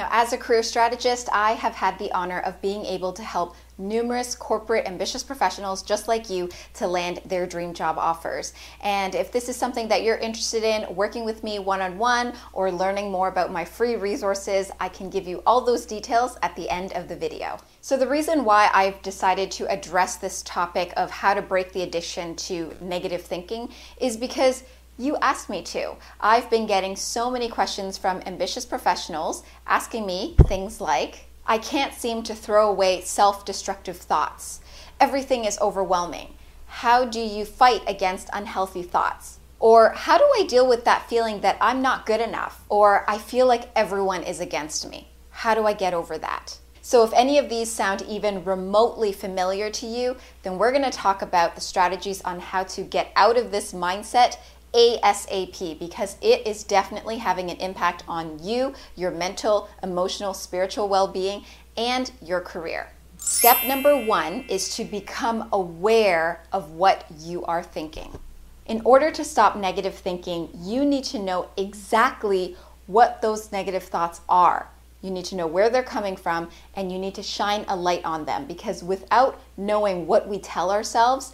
Now, 0.00 0.08
as 0.10 0.32
a 0.32 0.38
career 0.38 0.62
strategist, 0.62 1.28
I 1.30 1.52
have 1.52 1.74
had 1.74 1.98
the 1.98 2.10
honor 2.12 2.40
of 2.40 2.62
being 2.62 2.86
able 2.86 3.12
to 3.12 3.22
help 3.22 3.54
numerous 3.76 4.34
corporate 4.34 4.86
ambitious 4.86 5.22
professionals 5.22 5.82
just 5.82 6.08
like 6.08 6.30
you 6.30 6.48
to 6.74 6.86
land 6.86 7.20
their 7.26 7.46
dream 7.46 7.74
job 7.74 7.98
offers. 7.98 8.54
And 8.82 9.14
if 9.14 9.30
this 9.30 9.50
is 9.50 9.56
something 9.56 9.88
that 9.88 10.02
you're 10.02 10.16
interested 10.16 10.62
in, 10.62 10.94
working 10.96 11.26
with 11.26 11.44
me 11.44 11.58
one 11.58 11.82
on 11.82 11.98
one 11.98 12.32
or 12.54 12.72
learning 12.72 13.10
more 13.10 13.28
about 13.28 13.52
my 13.52 13.62
free 13.62 13.96
resources, 13.96 14.70
I 14.80 14.88
can 14.88 15.10
give 15.10 15.28
you 15.28 15.42
all 15.44 15.60
those 15.60 15.84
details 15.84 16.38
at 16.42 16.56
the 16.56 16.70
end 16.70 16.94
of 16.94 17.06
the 17.06 17.16
video. 17.16 17.58
So, 17.82 17.98
the 17.98 18.08
reason 18.08 18.42
why 18.42 18.70
I've 18.72 19.02
decided 19.02 19.50
to 19.52 19.70
address 19.70 20.16
this 20.16 20.42
topic 20.44 20.94
of 20.96 21.10
how 21.10 21.34
to 21.34 21.42
break 21.42 21.72
the 21.72 21.82
addiction 21.82 22.36
to 22.36 22.74
negative 22.80 23.20
thinking 23.20 23.68
is 24.00 24.16
because 24.16 24.64
you 25.00 25.16
asked 25.22 25.48
me 25.48 25.62
to. 25.62 25.94
I've 26.20 26.50
been 26.50 26.66
getting 26.66 26.94
so 26.94 27.30
many 27.30 27.48
questions 27.48 27.96
from 27.96 28.22
ambitious 28.26 28.66
professionals 28.66 29.42
asking 29.66 30.04
me 30.04 30.34
things 30.46 30.80
like 30.80 31.26
I 31.46 31.56
can't 31.58 31.94
seem 31.94 32.22
to 32.24 32.34
throw 32.34 32.68
away 32.68 33.00
self 33.00 33.44
destructive 33.44 33.96
thoughts. 33.96 34.60
Everything 35.00 35.46
is 35.46 35.58
overwhelming. 35.60 36.34
How 36.66 37.04
do 37.04 37.18
you 37.18 37.44
fight 37.44 37.82
against 37.86 38.28
unhealthy 38.32 38.82
thoughts? 38.82 39.38
Or 39.58 39.90
how 39.90 40.18
do 40.18 40.24
I 40.24 40.44
deal 40.46 40.68
with 40.68 40.84
that 40.84 41.08
feeling 41.08 41.40
that 41.40 41.56
I'm 41.60 41.82
not 41.82 42.06
good 42.06 42.20
enough? 42.20 42.64
Or 42.68 43.04
I 43.08 43.18
feel 43.18 43.46
like 43.46 43.70
everyone 43.74 44.22
is 44.22 44.40
against 44.40 44.88
me? 44.88 45.08
How 45.30 45.54
do 45.54 45.66
I 45.66 45.72
get 45.72 45.94
over 45.94 46.18
that? 46.18 46.58
So, 46.82 47.04
if 47.04 47.12
any 47.12 47.38
of 47.38 47.48
these 47.48 47.70
sound 47.70 48.02
even 48.02 48.44
remotely 48.44 49.12
familiar 49.12 49.70
to 49.70 49.86
you, 49.86 50.16
then 50.42 50.58
we're 50.58 50.72
going 50.72 50.84
to 50.84 50.90
talk 50.90 51.20
about 51.20 51.54
the 51.54 51.60
strategies 51.60 52.22
on 52.22 52.40
how 52.40 52.64
to 52.64 52.82
get 52.82 53.12
out 53.16 53.36
of 53.36 53.50
this 53.50 53.72
mindset 53.72 54.38
ASAP 54.72 55.78
because 55.78 56.16
it 56.20 56.46
is 56.46 56.64
definitely 56.64 57.18
having 57.18 57.50
an 57.50 57.56
impact 57.58 58.04
on 58.06 58.38
you, 58.42 58.74
your 58.96 59.10
mental, 59.10 59.68
emotional, 59.82 60.34
spiritual 60.34 60.88
well 60.88 61.08
being, 61.08 61.44
and 61.76 62.10
your 62.22 62.40
career. 62.40 62.90
Step 63.18 63.58
number 63.66 63.96
one 64.04 64.44
is 64.48 64.74
to 64.76 64.84
become 64.84 65.48
aware 65.52 66.42
of 66.52 66.70
what 66.72 67.04
you 67.18 67.44
are 67.44 67.62
thinking. 67.62 68.18
In 68.66 68.80
order 68.84 69.10
to 69.10 69.24
stop 69.24 69.56
negative 69.56 69.94
thinking, 69.94 70.48
you 70.58 70.84
need 70.84 71.04
to 71.04 71.18
know 71.18 71.48
exactly 71.56 72.56
what 72.86 73.20
those 73.20 73.52
negative 73.52 73.82
thoughts 73.82 74.20
are. 74.28 74.68
You 75.02 75.10
need 75.10 75.24
to 75.26 75.34
know 75.34 75.46
where 75.46 75.70
they're 75.70 75.82
coming 75.82 76.16
from 76.16 76.50
and 76.74 76.92
you 76.92 76.98
need 76.98 77.14
to 77.14 77.22
shine 77.22 77.64
a 77.68 77.76
light 77.76 78.04
on 78.04 78.24
them 78.24 78.46
because 78.46 78.82
without 78.82 79.40
knowing 79.56 80.06
what 80.06 80.28
we 80.28 80.38
tell 80.38 80.70
ourselves, 80.70 81.32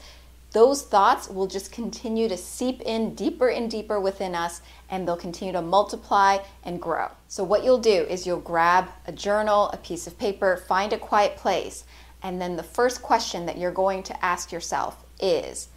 those 0.56 0.82
thoughts 0.82 1.28
will 1.28 1.46
just 1.46 1.70
continue 1.70 2.30
to 2.30 2.36
seep 2.36 2.80
in 2.80 3.14
deeper 3.14 3.50
and 3.50 3.70
deeper 3.70 4.00
within 4.00 4.34
us 4.34 4.62
and 4.88 5.06
they'll 5.06 5.14
continue 5.14 5.52
to 5.52 5.60
multiply 5.60 6.38
and 6.64 6.80
grow. 6.80 7.10
So, 7.28 7.44
what 7.44 7.62
you'll 7.62 7.76
do 7.76 8.06
is 8.08 8.26
you'll 8.26 8.40
grab 8.40 8.88
a 9.06 9.12
journal, 9.12 9.68
a 9.74 9.76
piece 9.76 10.06
of 10.06 10.18
paper, 10.18 10.56
find 10.56 10.94
a 10.94 10.98
quiet 10.98 11.36
place, 11.36 11.84
and 12.22 12.40
then 12.40 12.56
the 12.56 12.62
first 12.62 13.02
question 13.02 13.44
that 13.44 13.58
you're 13.58 13.70
going 13.70 14.02
to 14.04 14.24
ask 14.24 14.50
yourself 14.50 15.04
is, 15.20 15.68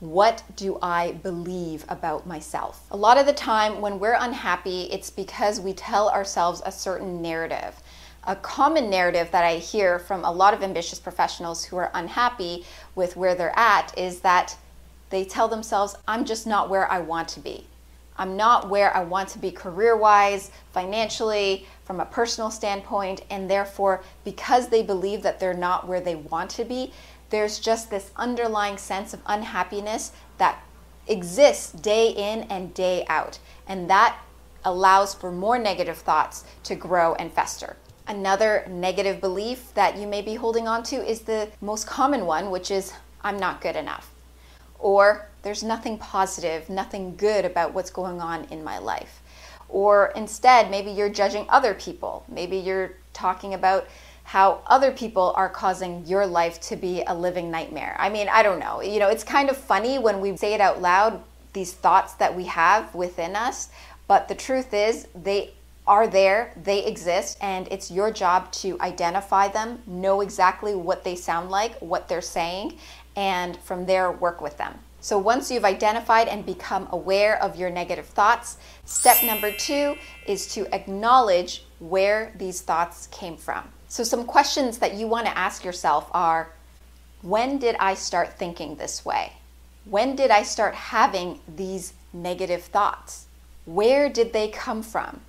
what 0.00 0.42
do 0.56 0.78
I 0.80 1.12
believe 1.12 1.84
about 1.90 2.26
myself? 2.26 2.86
A 2.92 2.96
lot 2.96 3.18
of 3.18 3.26
the 3.26 3.34
time, 3.34 3.82
when 3.82 3.98
we're 3.98 4.16
unhappy, 4.18 4.84
it's 4.84 5.10
because 5.10 5.60
we 5.60 5.74
tell 5.74 6.08
ourselves 6.08 6.62
a 6.64 6.72
certain 6.72 7.20
narrative. 7.20 7.74
A 8.26 8.36
common 8.36 8.88
narrative 8.88 9.30
that 9.32 9.44
I 9.44 9.56
hear 9.58 9.98
from 9.98 10.24
a 10.24 10.32
lot 10.32 10.54
of 10.54 10.62
ambitious 10.62 10.98
professionals 10.98 11.62
who 11.62 11.76
are 11.76 11.90
unhappy 11.92 12.64
with 12.94 13.16
where 13.16 13.34
they're 13.34 13.58
at 13.58 13.96
is 13.98 14.20
that 14.20 14.56
they 15.10 15.24
tell 15.24 15.48
themselves, 15.48 15.96
I'm 16.08 16.24
just 16.24 16.46
not 16.46 16.68
where 16.68 16.90
I 16.90 16.98
want 16.98 17.28
to 17.28 17.40
be. 17.40 17.66
I'm 18.16 18.36
not 18.36 18.68
where 18.68 18.96
I 18.96 19.02
want 19.02 19.28
to 19.30 19.38
be 19.38 19.50
career 19.50 19.96
wise, 19.96 20.50
financially, 20.72 21.66
from 21.84 22.00
a 22.00 22.04
personal 22.04 22.50
standpoint, 22.50 23.22
and 23.28 23.50
therefore, 23.50 24.02
because 24.24 24.68
they 24.68 24.82
believe 24.82 25.22
that 25.22 25.40
they're 25.40 25.52
not 25.52 25.88
where 25.88 26.00
they 26.00 26.14
want 26.14 26.50
to 26.52 26.64
be, 26.64 26.92
there's 27.30 27.58
just 27.58 27.90
this 27.90 28.12
underlying 28.16 28.78
sense 28.78 29.12
of 29.12 29.20
unhappiness 29.26 30.12
that 30.38 30.62
exists 31.08 31.72
day 31.72 32.10
in 32.10 32.42
and 32.44 32.72
day 32.72 33.04
out. 33.08 33.38
And 33.66 33.90
that 33.90 34.16
allows 34.64 35.14
for 35.14 35.30
more 35.30 35.58
negative 35.58 35.98
thoughts 35.98 36.44
to 36.64 36.74
grow 36.74 37.14
and 37.14 37.32
fester. 37.32 37.76
Another 38.06 38.66
negative 38.68 39.20
belief 39.20 39.72
that 39.74 39.96
you 39.96 40.06
may 40.06 40.20
be 40.20 40.34
holding 40.34 40.68
on 40.68 40.82
to 40.84 40.96
is 40.96 41.22
the 41.22 41.48
most 41.62 41.86
common 41.86 42.26
one, 42.26 42.50
which 42.50 42.70
is, 42.70 42.92
I'm 43.22 43.38
not 43.38 43.62
good 43.62 43.76
enough. 43.76 44.12
Or 44.78 45.28
there's 45.42 45.62
nothing 45.62 45.96
positive, 45.96 46.68
nothing 46.68 47.16
good 47.16 47.46
about 47.46 47.72
what's 47.72 47.90
going 47.90 48.20
on 48.20 48.44
in 48.44 48.62
my 48.62 48.76
life. 48.78 49.22
Or 49.70 50.12
instead, 50.14 50.70
maybe 50.70 50.90
you're 50.90 51.08
judging 51.08 51.46
other 51.48 51.72
people. 51.72 52.24
Maybe 52.28 52.58
you're 52.58 52.92
talking 53.14 53.54
about 53.54 53.86
how 54.24 54.60
other 54.66 54.90
people 54.90 55.32
are 55.36 55.48
causing 55.48 56.04
your 56.06 56.26
life 56.26 56.60
to 56.60 56.76
be 56.76 57.02
a 57.06 57.14
living 57.14 57.50
nightmare. 57.50 57.96
I 57.98 58.10
mean, 58.10 58.28
I 58.28 58.42
don't 58.42 58.58
know. 58.58 58.82
You 58.82 58.98
know, 58.98 59.08
it's 59.08 59.24
kind 59.24 59.48
of 59.48 59.56
funny 59.56 59.98
when 59.98 60.20
we 60.20 60.36
say 60.36 60.52
it 60.52 60.60
out 60.60 60.82
loud, 60.82 61.22
these 61.54 61.72
thoughts 61.72 62.14
that 62.14 62.34
we 62.34 62.44
have 62.44 62.94
within 62.94 63.34
us, 63.34 63.70
but 64.06 64.28
the 64.28 64.34
truth 64.34 64.74
is, 64.74 65.08
they 65.14 65.53
are 65.86 66.06
there, 66.06 66.52
they 66.62 66.84
exist, 66.84 67.36
and 67.40 67.68
it's 67.70 67.90
your 67.90 68.10
job 68.10 68.50
to 68.52 68.80
identify 68.80 69.48
them, 69.48 69.82
know 69.86 70.22
exactly 70.22 70.74
what 70.74 71.04
they 71.04 71.14
sound 71.14 71.50
like, 71.50 71.74
what 71.80 72.08
they're 72.08 72.22
saying, 72.22 72.78
and 73.16 73.56
from 73.58 73.84
there 73.84 74.10
work 74.10 74.40
with 74.40 74.56
them. 74.56 74.78
So 75.00 75.18
once 75.18 75.50
you've 75.50 75.66
identified 75.66 76.28
and 76.28 76.46
become 76.46 76.88
aware 76.90 77.40
of 77.42 77.56
your 77.56 77.68
negative 77.68 78.06
thoughts, 78.06 78.56
step 78.86 79.22
number 79.22 79.52
two 79.52 79.96
is 80.26 80.46
to 80.54 80.66
acknowledge 80.74 81.66
where 81.78 82.32
these 82.38 82.62
thoughts 82.62 83.06
came 83.08 83.36
from. 83.36 83.68
So, 83.88 84.02
some 84.02 84.24
questions 84.24 84.78
that 84.78 84.94
you 84.94 85.06
want 85.06 85.26
to 85.26 85.38
ask 85.38 85.62
yourself 85.62 86.08
are 86.12 86.50
when 87.20 87.58
did 87.58 87.76
I 87.78 87.94
start 87.94 88.38
thinking 88.38 88.76
this 88.76 89.04
way? 89.04 89.34
When 89.84 90.16
did 90.16 90.30
I 90.30 90.42
start 90.42 90.74
having 90.74 91.38
these 91.54 91.92
negative 92.14 92.64
thoughts? 92.64 93.26
Where 93.66 94.08
did 94.08 94.32
they 94.32 94.48
come 94.48 94.82
from? 94.82 95.20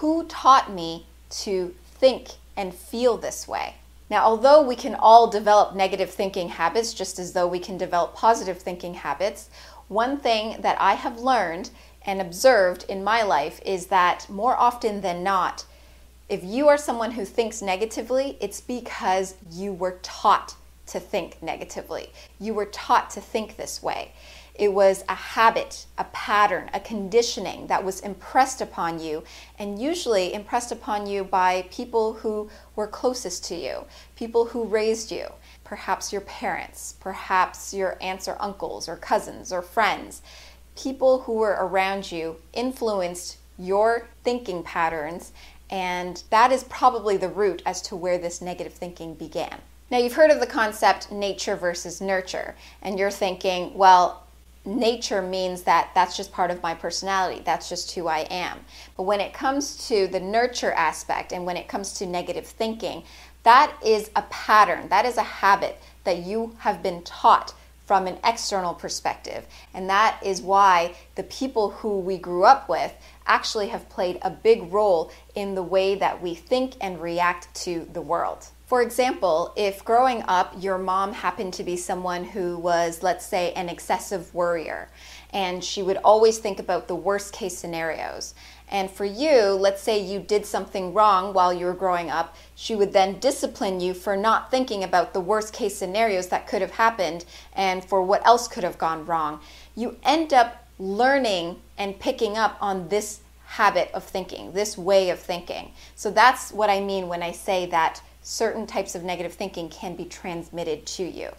Who 0.00 0.24
taught 0.26 0.70
me 0.70 1.06
to 1.30 1.74
think 1.84 2.32
and 2.54 2.74
feel 2.74 3.16
this 3.16 3.48
way? 3.48 3.76
Now, 4.10 4.24
although 4.24 4.60
we 4.60 4.76
can 4.76 4.94
all 4.94 5.26
develop 5.26 5.74
negative 5.74 6.10
thinking 6.10 6.50
habits 6.50 6.92
just 6.92 7.18
as 7.18 7.32
though 7.32 7.46
we 7.46 7.58
can 7.58 7.78
develop 7.78 8.14
positive 8.14 8.58
thinking 8.58 8.92
habits, 8.92 9.48
one 9.88 10.18
thing 10.18 10.60
that 10.60 10.78
I 10.78 10.94
have 10.94 11.20
learned 11.20 11.70
and 12.04 12.20
observed 12.20 12.84
in 12.90 13.02
my 13.02 13.22
life 13.22 13.58
is 13.64 13.86
that 13.86 14.28
more 14.28 14.54
often 14.54 15.00
than 15.00 15.22
not, 15.22 15.64
if 16.28 16.44
you 16.44 16.68
are 16.68 16.76
someone 16.76 17.12
who 17.12 17.24
thinks 17.24 17.62
negatively, 17.62 18.36
it's 18.38 18.60
because 18.60 19.34
you 19.50 19.72
were 19.72 19.98
taught 20.02 20.56
to 20.88 21.00
think 21.00 21.42
negatively. 21.42 22.10
You 22.38 22.52
were 22.52 22.66
taught 22.66 23.08
to 23.10 23.22
think 23.22 23.56
this 23.56 23.82
way. 23.82 24.12
It 24.58 24.72
was 24.72 25.04
a 25.08 25.14
habit, 25.14 25.86
a 25.98 26.04
pattern, 26.04 26.70
a 26.72 26.80
conditioning 26.80 27.66
that 27.66 27.84
was 27.84 28.00
impressed 28.00 28.60
upon 28.60 28.98
you, 28.98 29.22
and 29.58 29.80
usually 29.80 30.32
impressed 30.32 30.72
upon 30.72 31.06
you 31.06 31.24
by 31.24 31.66
people 31.70 32.14
who 32.14 32.48
were 32.74 32.86
closest 32.86 33.44
to 33.46 33.54
you, 33.54 33.84
people 34.16 34.46
who 34.46 34.64
raised 34.64 35.12
you, 35.12 35.26
perhaps 35.62 36.10
your 36.10 36.22
parents, 36.22 36.94
perhaps 37.00 37.74
your 37.74 37.98
aunts 38.00 38.28
or 38.28 38.36
uncles 38.40 38.88
or 38.88 38.96
cousins 38.96 39.52
or 39.52 39.60
friends. 39.60 40.22
People 40.74 41.20
who 41.20 41.34
were 41.34 41.56
around 41.60 42.10
you 42.10 42.36
influenced 42.52 43.36
your 43.58 44.08
thinking 44.24 44.62
patterns, 44.62 45.32
and 45.68 46.22
that 46.30 46.52
is 46.52 46.64
probably 46.64 47.16
the 47.16 47.28
root 47.28 47.62
as 47.66 47.82
to 47.82 47.96
where 47.96 48.18
this 48.18 48.40
negative 48.40 48.72
thinking 48.72 49.14
began. 49.14 49.58
Now, 49.90 49.98
you've 49.98 50.14
heard 50.14 50.30
of 50.30 50.40
the 50.40 50.46
concept 50.46 51.12
nature 51.12 51.56
versus 51.56 52.00
nurture, 52.00 52.56
and 52.82 52.98
you're 52.98 53.10
thinking, 53.10 53.74
well, 53.74 54.25
nature 54.66 55.22
means 55.22 55.62
that 55.62 55.90
that's 55.94 56.16
just 56.16 56.32
part 56.32 56.50
of 56.50 56.62
my 56.62 56.74
personality. 56.74 57.42
That's 57.44 57.68
just 57.68 57.92
who 57.92 58.08
I 58.08 58.20
am. 58.30 58.58
But 58.96 59.04
when 59.04 59.20
it 59.20 59.32
comes 59.32 59.88
to 59.88 60.06
the 60.08 60.20
nurture 60.20 60.72
aspect 60.72 61.32
and 61.32 61.46
when 61.46 61.56
it 61.56 61.68
comes 61.68 61.92
to 61.94 62.06
negative 62.06 62.46
thinking, 62.46 63.04
that 63.44 63.72
is 63.84 64.10
a 64.16 64.22
pattern, 64.22 64.88
that 64.88 65.06
is 65.06 65.16
a 65.16 65.22
habit 65.22 65.80
that 66.04 66.18
you 66.18 66.56
have 66.58 66.82
been 66.82 67.02
taught 67.02 67.54
from 67.86 68.08
an 68.08 68.18
external 68.24 68.74
perspective. 68.74 69.46
And 69.72 69.88
that 69.88 70.18
is 70.24 70.42
why 70.42 70.96
the 71.14 71.22
people 71.22 71.70
who 71.70 72.00
we 72.00 72.18
grew 72.18 72.44
up 72.44 72.68
with 72.68 72.92
actually 73.26 73.68
have 73.68 73.88
played 73.88 74.18
a 74.22 74.30
big 74.30 74.72
role 74.72 75.12
in 75.36 75.54
the 75.54 75.62
way 75.62 75.94
that 75.94 76.20
we 76.20 76.34
think 76.34 76.74
and 76.80 77.00
react 77.00 77.54
to 77.62 77.86
the 77.92 78.02
world. 78.02 78.48
For 78.66 78.82
example, 78.82 79.52
if 79.54 79.84
growing 79.84 80.24
up 80.26 80.56
your 80.58 80.76
mom 80.76 81.12
happened 81.12 81.52
to 81.54 81.62
be 81.62 81.76
someone 81.76 82.24
who 82.24 82.58
was, 82.58 83.00
let's 83.00 83.24
say, 83.24 83.52
an 83.52 83.68
excessive 83.68 84.34
worrier, 84.34 84.88
and 85.32 85.62
she 85.62 85.84
would 85.84 85.98
always 85.98 86.38
think 86.38 86.58
about 86.58 86.88
the 86.88 86.96
worst 86.96 87.32
case 87.32 87.56
scenarios. 87.56 88.34
And 88.68 88.90
for 88.90 89.04
you, 89.04 89.52
let's 89.52 89.82
say 89.82 90.00
you 90.00 90.18
did 90.18 90.44
something 90.44 90.92
wrong 90.92 91.32
while 91.32 91.54
you 91.54 91.66
were 91.66 91.74
growing 91.74 92.10
up, 92.10 92.34
she 92.56 92.74
would 92.74 92.92
then 92.92 93.20
discipline 93.20 93.78
you 93.78 93.94
for 93.94 94.16
not 94.16 94.50
thinking 94.50 94.82
about 94.82 95.14
the 95.14 95.20
worst 95.20 95.52
case 95.52 95.76
scenarios 95.76 96.26
that 96.28 96.48
could 96.48 96.60
have 96.60 96.72
happened 96.72 97.24
and 97.52 97.84
for 97.84 98.02
what 98.02 98.26
else 98.26 98.48
could 98.48 98.64
have 98.64 98.78
gone 98.78 99.06
wrong. 99.06 99.38
You 99.76 99.96
end 100.02 100.32
up 100.32 100.66
learning 100.80 101.60
and 101.78 102.00
picking 102.00 102.36
up 102.36 102.56
on 102.60 102.88
this 102.88 103.20
habit 103.44 103.92
of 103.94 104.02
thinking, 104.02 104.50
this 104.52 104.76
way 104.76 105.10
of 105.10 105.20
thinking. 105.20 105.70
So 105.94 106.10
that's 106.10 106.50
what 106.50 106.68
I 106.68 106.80
mean 106.80 107.06
when 107.06 107.22
I 107.22 107.30
say 107.30 107.66
that 107.66 108.02
certain 108.26 108.66
types 108.66 108.96
of 108.96 109.04
negative 109.04 109.32
thinking 109.32 109.68
can 109.68 109.94
be 109.94 110.04
transmitted 110.04 110.84
to 110.84 111.04
you. 111.04 111.30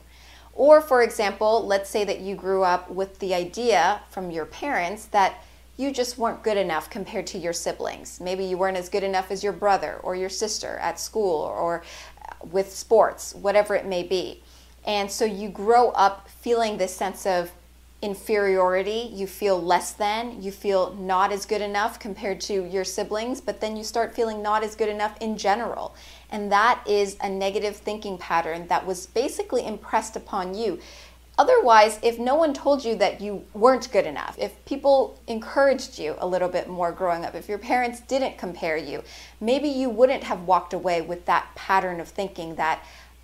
Or, 0.53 0.79
for 0.79 1.03
example, 1.03 1.67
let's 1.67 1.89
say 1.89 2.05
that 2.05 2.21
you 2.21 2.33
grew 2.33 2.63
up 2.63 2.89
with 2.89 3.19
the 3.19 3.35
idea 3.35 3.99
from 4.09 4.31
your 4.31 4.45
parents 4.45 5.05
that 5.07 5.43
you 5.75 5.91
just 5.91 6.17
weren't 6.17 6.43
good 6.43 6.55
enough 6.55 6.89
compared 6.89 7.27
to 7.27 7.37
your 7.37 7.51
siblings. 7.51 8.21
Maybe 8.21 8.45
you 8.45 8.57
weren't 8.57 8.77
as 8.77 8.87
good 8.87 9.03
enough 9.03 9.31
as 9.31 9.43
your 9.43 9.51
brother 9.51 9.99
or 10.01 10.15
your 10.15 10.29
sister 10.29 10.77
at 10.77 10.97
school 10.97 11.41
or 11.41 11.83
with 12.41 12.73
sports, 12.73 13.35
whatever 13.35 13.75
it 13.75 13.85
may 13.85 14.03
be. 14.03 14.41
And 14.85 15.11
so 15.11 15.25
you 15.25 15.49
grow 15.49 15.89
up 15.89 16.29
feeling 16.29 16.77
this 16.77 16.95
sense 16.95 17.25
of 17.25 17.51
inferiority, 18.01 19.09
you 19.11 19.25
feel 19.25 19.61
less 19.61 19.91
than, 19.91 20.41
you 20.41 20.51
feel 20.51 20.93
not 20.93 21.31
as 21.31 21.45
good 21.45 21.61
enough 21.61 21.99
compared 21.99 22.39
to 22.39 22.63
your 22.65 22.83
siblings, 22.83 23.41
but 23.41 23.59
then 23.59 23.75
you 23.75 23.83
start 23.83 24.13
feeling 24.13 24.41
not 24.41 24.63
as 24.63 24.75
good 24.75 24.89
enough 24.89 25.19
in 25.19 25.37
general. 25.37 25.95
And 26.29 26.51
that 26.51 26.83
is 26.87 27.17
a 27.21 27.29
negative 27.29 27.77
thinking 27.77 28.17
pattern 28.17 28.67
that 28.67 28.85
was 28.85 29.05
basically 29.07 29.65
impressed 29.65 30.15
upon 30.15 30.53
you. 30.53 30.79
Otherwise, 31.37 31.99
if 32.01 32.17
no 32.17 32.33
one 32.33 32.51
told 32.51 32.83
you 32.83 32.95
that 32.95 33.21
you 33.21 33.45
weren't 33.53 33.91
good 33.91 34.07
enough, 34.07 34.35
if 34.39 34.65
people 34.65 35.19
encouraged 35.27 35.99
you 35.99 36.15
a 36.17 36.27
little 36.27 36.49
bit 36.49 36.67
more 36.67 36.91
growing 36.91 37.23
up, 37.23 37.35
if 37.35 37.47
your 37.47 37.59
parents 37.59 37.99
didn't 38.01 38.39
compare 38.39 38.75
you, 38.75 39.03
maybe 39.39 39.67
you 39.67 39.87
wouldn't 39.87 40.23
have 40.23 40.41
walked 40.41 40.73
away 40.73 40.99
with 41.01 41.25
that 41.25 41.47
pattern 41.53 41.99
of 41.99 42.07
thinking 42.07 42.55
that 42.55 42.83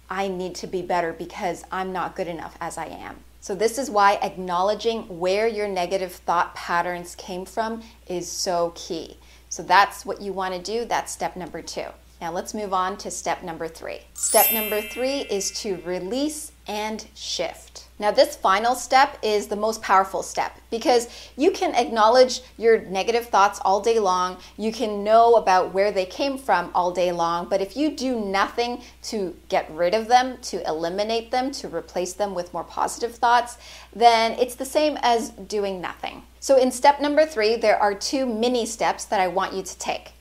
I 0.10 0.28
need 0.28 0.54
to 0.56 0.68
be 0.68 0.84
better 0.84 1.12
because 1.12 1.64
I'm 1.72 1.92
not 1.92 2.16
good 2.16 2.28
enough 2.28 2.56
as 2.62 2.78
I 2.78 2.86
am. 2.86 3.16
So, 3.42 3.56
this 3.56 3.78
is 3.78 3.90
why 3.90 4.20
acknowledging 4.22 5.20
where 5.20 5.48
your 5.48 5.68
negative 5.68 6.14
thought 6.14 6.56
patterns 6.56 7.16
came 7.16 7.46
from 7.46 7.82
is 8.08 8.32
so 8.32 8.72
key. 8.76 9.18
So, 9.50 9.64
that's 9.64 10.06
what 10.06 10.22
you 10.22 10.32
want 10.34 10.54
to 10.54 10.62
do. 10.62 10.86
That's 10.86 11.12
step 11.12 11.36
number 11.36 11.62
two. 11.62 11.88
Now 12.24 12.32
let's 12.32 12.54
move 12.54 12.74
on 12.74 12.96
to 13.00 13.12
step 13.12 13.44
number 13.44 13.68
three. 13.68 14.00
Step 14.14 14.54
number 14.54 14.82
three 14.82 15.24
is 15.24 15.52
to 15.60 15.82
release 15.84 16.54
and 16.66 17.06
shift. 17.14 17.90
Now, 18.00 18.12
this 18.12 18.38
final 18.38 18.76
step 18.76 19.18
is 19.22 19.48
the 19.48 19.58
most 19.58 19.82
powerful 19.82 20.24
step 20.24 20.58
because 20.72 21.10
you 21.36 21.52
can 21.52 21.76
acknowledge 21.76 22.40
your 22.58 22.80
negative 22.80 23.26
thoughts 23.28 23.60
all 23.66 23.82
day 23.82 24.00
long. 24.00 24.38
You 24.56 24.72
can 24.72 25.04
know 25.04 25.36
about 25.36 25.74
where 25.74 25.92
they 25.92 26.06
came 26.06 26.38
from 26.38 26.72
all 26.74 26.92
day 26.92 27.12
long. 27.12 27.50
But 27.50 27.60
if 27.60 27.76
you 27.76 27.94
do 27.94 28.18
nothing 28.18 28.82
to 29.12 29.36
get 29.50 29.70
rid 29.70 29.94
of 29.94 30.08
them, 30.08 30.38
to 30.44 30.66
eliminate 30.66 31.30
them, 31.30 31.52
to 31.52 31.68
replace 31.68 32.14
them 32.14 32.34
with 32.34 32.54
more 32.54 32.64
positive 32.64 33.16
thoughts, 33.16 33.58
then 33.94 34.40
it's 34.40 34.56
the 34.56 34.64
same 34.64 34.98
as 35.02 35.32
doing 35.32 35.82
nothing. 35.82 36.24
So, 36.40 36.58
in 36.58 36.72
step 36.72 37.02
number 37.02 37.26
three, 37.26 37.58
there 37.58 37.78
are 37.78 37.94
two 37.94 38.26
mini 38.26 38.66
steps 38.66 39.04
that 39.06 39.20
I 39.20 39.28
want 39.28 39.54
you 39.54 39.62
to 39.62 39.78
take. 39.78 40.14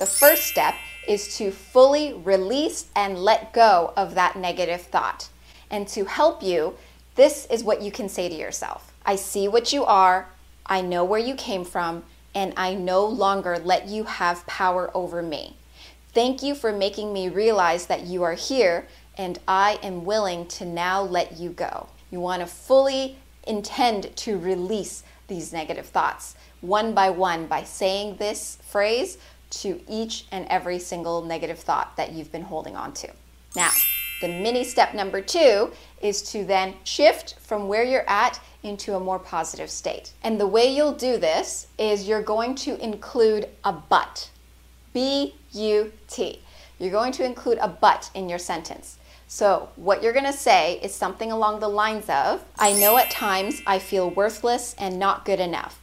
The 0.00 0.06
first 0.06 0.44
step 0.44 0.76
is 1.06 1.36
to 1.36 1.50
fully 1.50 2.14
release 2.14 2.86
and 2.96 3.18
let 3.18 3.52
go 3.52 3.92
of 3.98 4.14
that 4.14 4.34
negative 4.34 4.80
thought. 4.80 5.28
And 5.70 5.86
to 5.88 6.06
help 6.06 6.42
you, 6.42 6.76
this 7.16 7.46
is 7.50 7.62
what 7.62 7.82
you 7.82 7.92
can 7.92 8.08
say 8.08 8.26
to 8.30 8.34
yourself 8.34 8.94
I 9.04 9.16
see 9.16 9.46
what 9.46 9.74
you 9.74 9.84
are, 9.84 10.28
I 10.64 10.80
know 10.80 11.04
where 11.04 11.20
you 11.20 11.34
came 11.34 11.66
from, 11.66 12.04
and 12.34 12.54
I 12.56 12.72
no 12.72 13.04
longer 13.04 13.58
let 13.58 13.88
you 13.88 14.04
have 14.04 14.46
power 14.46 14.90
over 14.94 15.20
me. 15.20 15.58
Thank 16.14 16.42
you 16.42 16.54
for 16.54 16.72
making 16.72 17.12
me 17.12 17.28
realize 17.28 17.84
that 17.86 18.04
you 18.04 18.22
are 18.22 18.32
here, 18.32 18.88
and 19.18 19.38
I 19.46 19.78
am 19.82 20.06
willing 20.06 20.46
to 20.46 20.64
now 20.64 21.02
let 21.02 21.38
you 21.38 21.50
go. 21.50 21.90
You 22.10 22.20
want 22.20 22.40
to 22.40 22.46
fully 22.46 23.18
intend 23.46 24.16
to 24.16 24.38
release 24.38 25.02
these 25.28 25.52
negative 25.52 25.86
thoughts 25.86 26.36
one 26.60 26.92
by 26.92 27.10
one 27.10 27.46
by 27.46 27.64
saying 27.64 28.16
this 28.16 28.58
phrase 28.62 29.18
to 29.50 29.80
each 29.88 30.26
and 30.30 30.46
every 30.48 30.78
single 30.78 31.22
negative 31.22 31.58
thought 31.58 31.96
that 31.96 32.12
you've 32.12 32.32
been 32.32 32.42
holding 32.42 32.76
on 32.76 32.92
to. 32.94 33.10
Now, 33.56 33.70
the 34.20 34.28
mini 34.28 34.64
step 34.64 34.94
number 34.94 35.20
two 35.20 35.72
is 36.00 36.22
to 36.30 36.44
then 36.44 36.74
shift 36.84 37.36
from 37.40 37.68
where 37.68 37.82
you're 37.82 38.08
at 38.08 38.40
into 38.62 38.94
a 38.94 39.00
more 39.00 39.18
positive 39.18 39.70
state. 39.70 40.12
And 40.22 40.38
the 40.38 40.46
way 40.46 40.74
you'll 40.74 40.92
do 40.92 41.16
this 41.16 41.66
is 41.78 42.06
you're 42.06 42.22
going 42.22 42.54
to 42.56 42.82
include 42.82 43.48
a 43.64 43.72
but. 43.72 44.30
B 44.92 45.34
U 45.52 45.92
T. 46.08 46.40
You're 46.78 46.90
going 46.90 47.12
to 47.12 47.24
include 47.24 47.58
a 47.58 47.68
but 47.68 48.10
in 48.14 48.28
your 48.28 48.38
sentence. 48.38 48.98
So, 49.28 49.68
what 49.76 50.02
you're 50.02 50.12
going 50.12 50.24
to 50.24 50.32
say 50.32 50.80
is 50.82 50.92
something 50.92 51.30
along 51.30 51.60
the 51.60 51.68
lines 51.68 52.08
of 52.08 52.44
I 52.58 52.72
know 52.72 52.96
at 52.98 53.10
times 53.10 53.62
I 53.66 53.78
feel 53.78 54.10
worthless 54.10 54.74
and 54.78 54.98
not 54.98 55.24
good 55.24 55.38
enough, 55.38 55.80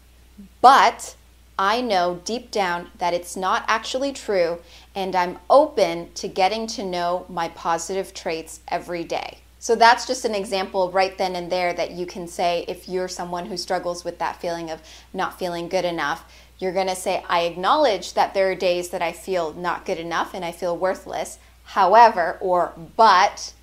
but 0.61 1.15
I 1.60 1.82
know 1.82 2.22
deep 2.24 2.51
down 2.51 2.91
that 2.99 3.14
it's 3.14 3.36
not 3.36 3.66
actually 3.68 4.14
true, 4.14 4.60
and 4.93 5.16
I'm 5.16 5.39
open 5.49 6.12
to 6.14 6.28
getting 6.28 6.68
to 6.68 6.84
know 6.84 7.26
my 7.30 7.49
positive 7.49 8.14
traits 8.14 8.60
every 8.68 9.03
day. 9.03 9.39
So 9.60 9.76
that's 9.76 10.05
just 10.05 10.24
an 10.24 10.36
example 10.36 10.91
right 10.91 11.18
then 11.18 11.36
and 11.36 11.51
there 11.51 11.74
that 11.74 11.91
you 11.91 12.05
can 12.05 12.28
say 12.28 12.64
if 12.68 12.88
you're 12.88 13.08
someone 13.08 13.47
who 13.47 13.58
struggles 13.58 14.05
with 14.05 14.20
that 14.20 14.39
feeling 14.39 14.70
of 14.70 14.82
not 15.14 15.39
feeling 15.39 15.68
good 15.68 15.84
enough. 15.84 16.32
You're 16.60 16.74
going 16.74 16.88
to 16.88 16.95
say, 16.95 17.24
I 17.28 17.41
acknowledge 17.41 18.14
that 18.14 18.34
there 18.34 18.51
are 18.51 18.55
days 18.55 18.89
that 18.89 19.01
I 19.01 19.12
feel 19.12 19.53
not 19.53 19.86
good 19.86 19.97
enough 19.97 20.34
and 20.34 20.45
I 20.45 20.51
feel 20.51 20.78
worthless. 20.78 21.39
However, 21.64 22.38
or 22.39 22.74
but, 22.95 23.53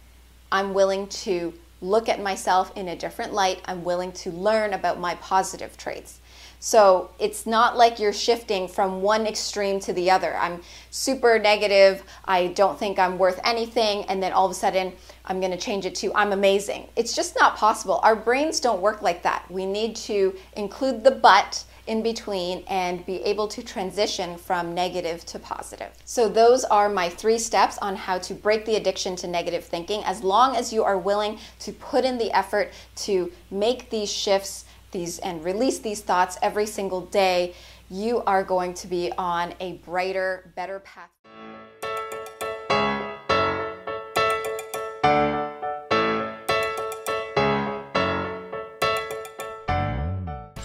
I'm 0.50 0.74
willing 0.74 1.06
to 1.08 1.54
look 1.80 2.08
at 2.08 2.20
myself 2.20 2.72
in 2.76 2.88
a 2.88 2.96
different 2.96 3.32
light. 3.32 3.60
I'm 3.64 3.84
willing 3.84 4.12
to 4.12 4.30
learn 4.30 4.72
about 4.72 5.00
my 5.00 5.14
positive 5.16 5.76
traits. 5.76 6.20
So 6.64 7.10
it's 7.18 7.44
not 7.44 7.76
like 7.76 7.98
you're 7.98 8.14
shifting 8.14 8.68
from 8.68 9.02
one 9.02 9.26
extreme 9.26 9.80
to 9.80 9.92
the 9.92 10.10
other. 10.10 10.34
I'm 10.34 10.62
super 10.90 11.38
negative. 11.38 12.02
I 12.24 12.46
don't 12.46 12.78
think 12.78 12.98
I'm 12.98 13.18
worth 13.18 13.38
anything. 13.44 14.04
And 14.06 14.22
then 14.22 14.32
all 14.32 14.46
of 14.46 14.50
a 14.50 14.54
sudden, 14.54 14.94
I'm 15.26 15.40
going 15.40 15.52
to 15.52 15.58
change 15.58 15.84
it 15.84 15.94
to 15.96 16.10
I'm 16.14 16.32
amazing. 16.32 16.88
It's 16.96 17.14
just 17.14 17.36
not 17.38 17.58
possible. 17.58 18.00
Our 18.02 18.16
brains 18.16 18.60
don't 18.60 18.80
work 18.80 19.02
like 19.02 19.22
that. 19.24 19.44
We 19.50 19.66
need 19.66 19.94
to 19.96 20.34
include 20.56 21.04
the 21.04 21.10
but 21.10 21.62
in 21.86 22.02
between 22.02 22.64
and 22.66 23.04
be 23.04 23.22
able 23.24 23.46
to 23.48 23.62
transition 23.62 24.38
from 24.38 24.74
negative 24.74 25.22
to 25.26 25.38
positive. 25.38 25.90
So, 26.06 26.30
those 26.30 26.64
are 26.64 26.88
my 26.88 27.10
three 27.10 27.38
steps 27.38 27.76
on 27.82 27.94
how 27.94 28.18
to 28.20 28.32
break 28.32 28.64
the 28.64 28.76
addiction 28.76 29.16
to 29.16 29.26
negative 29.26 29.64
thinking 29.64 30.02
as 30.04 30.24
long 30.24 30.56
as 30.56 30.72
you 30.72 30.82
are 30.82 30.96
willing 30.96 31.38
to 31.58 31.72
put 31.72 32.06
in 32.06 32.16
the 32.16 32.32
effort 32.32 32.72
to 33.04 33.30
make 33.50 33.90
these 33.90 34.10
shifts 34.10 34.64
these 34.94 35.18
and 35.18 35.44
release 35.44 35.80
these 35.80 36.00
thoughts 36.00 36.38
every 36.40 36.64
single 36.64 37.02
day, 37.02 37.52
you 37.90 38.22
are 38.22 38.42
going 38.42 38.72
to 38.72 38.86
be 38.86 39.12
on 39.18 39.52
a 39.60 39.72
brighter, 39.84 40.50
better 40.56 40.80
path. 40.80 41.10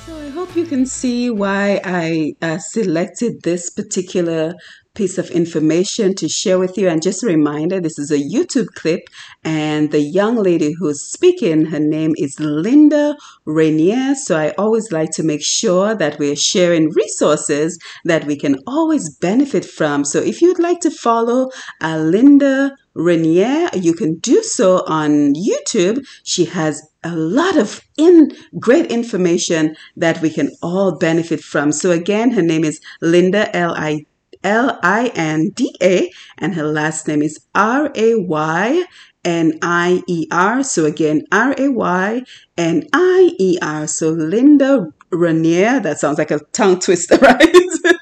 So 0.06 0.16
I 0.16 0.30
hope 0.30 0.56
you 0.56 0.66
can 0.66 0.86
see 0.86 1.30
why 1.30 1.82
I 1.84 2.34
uh, 2.42 2.60
selected 2.60 3.42
this 3.44 3.70
particular 3.70 4.54
piece 5.00 5.18
of 5.18 5.28
information 5.42 6.08
to 6.22 6.28
share 6.28 6.60
with 6.64 6.78
you. 6.80 6.88
And 6.90 7.02
just 7.02 7.24
a 7.24 7.28
reminder 7.38 7.80
this 7.80 8.00
is 8.06 8.12
a 8.12 8.26
YouTube 8.36 8.70
clip, 8.82 9.04
and 9.44 9.84
the 9.96 10.06
young 10.20 10.36
lady 10.50 10.72
who's 10.78 11.02
speaking, 11.16 11.58
her 11.74 11.84
name 11.98 12.14
is 12.26 12.34
Linda 12.40 13.06
Raynier. 13.58 14.16
So 14.26 14.32
I 14.46 14.48
always 14.64 14.88
like 14.98 15.12
to 15.18 15.24
make 15.32 15.44
sure 15.60 15.96
that 16.02 16.20
we're 16.20 16.36
sharing 16.54 16.86
resources 17.04 17.80
that 18.12 18.26
we 18.30 18.36
can 18.44 18.56
always 18.68 19.06
benefit 19.30 19.66
from. 19.78 19.98
So 20.12 20.20
if 20.32 20.42
you'd 20.42 20.66
like 20.70 20.82
to 20.82 20.92
follow 20.92 21.50
uh, 21.82 21.98
Linda 22.16 22.56
Raynier, 23.08 23.70
you 23.86 23.94
can 23.94 24.12
do 24.32 24.44
so 24.44 24.84
on 25.02 25.34
YouTube. 25.50 25.98
She 26.24 26.46
has 26.60 26.74
a 27.04 27.16
lot 27.16 27.56
of 27.56 27.82
in 27.98 28.16
great 28.68 28.88
information 29.00 29.76
that 29.96 30.22
we 30.22 30.30
can 30.30 30.50
all 30.62 30.98
benefit 30.98 31.42
from. 31.52 31.72
So 31.72 31.92
again, 31.92 32.32
her 32.32 32.42
name 32.42 32.66
is 32.66 32.82
Linda 33.02 33.44
L 33.56 33.74
I 33.92 34.06
L 34.44 34.80
I 34.84 35.12
N 35.16 35.50
D 35.56 35.76
A, 35.82 36.12
and 36.38 36.56
her 36.56 36.66
last 36.66 37.08
name 37.08 37.22
is 37.22 37.40
R 37.54 37.92
A 37.96 38.16
Y 38.16 38.86
N 39.24 39.60
I 39.62 40.02
E 40.08 40.28
R. 40.32 40.64
So 40.64 40.86
again, 40.86 41.24
R 41.32 41.54
A 41.58 41.70
Y 41.70 42.24
N 42.58 42.88
I 42.94 43.32
E 43.38 43.58
R. 43.62 43.88
So 43.88 44.10
Linda 44.12 44.88
Raynier. 45.12 45.82
That 45.82 46.00
sounds 46.00 46.18
like 46.18 46.32
a 46.32 46.40
tongue 46.52 46.80
twister, 46.80 47.18
right? 47.22 47.56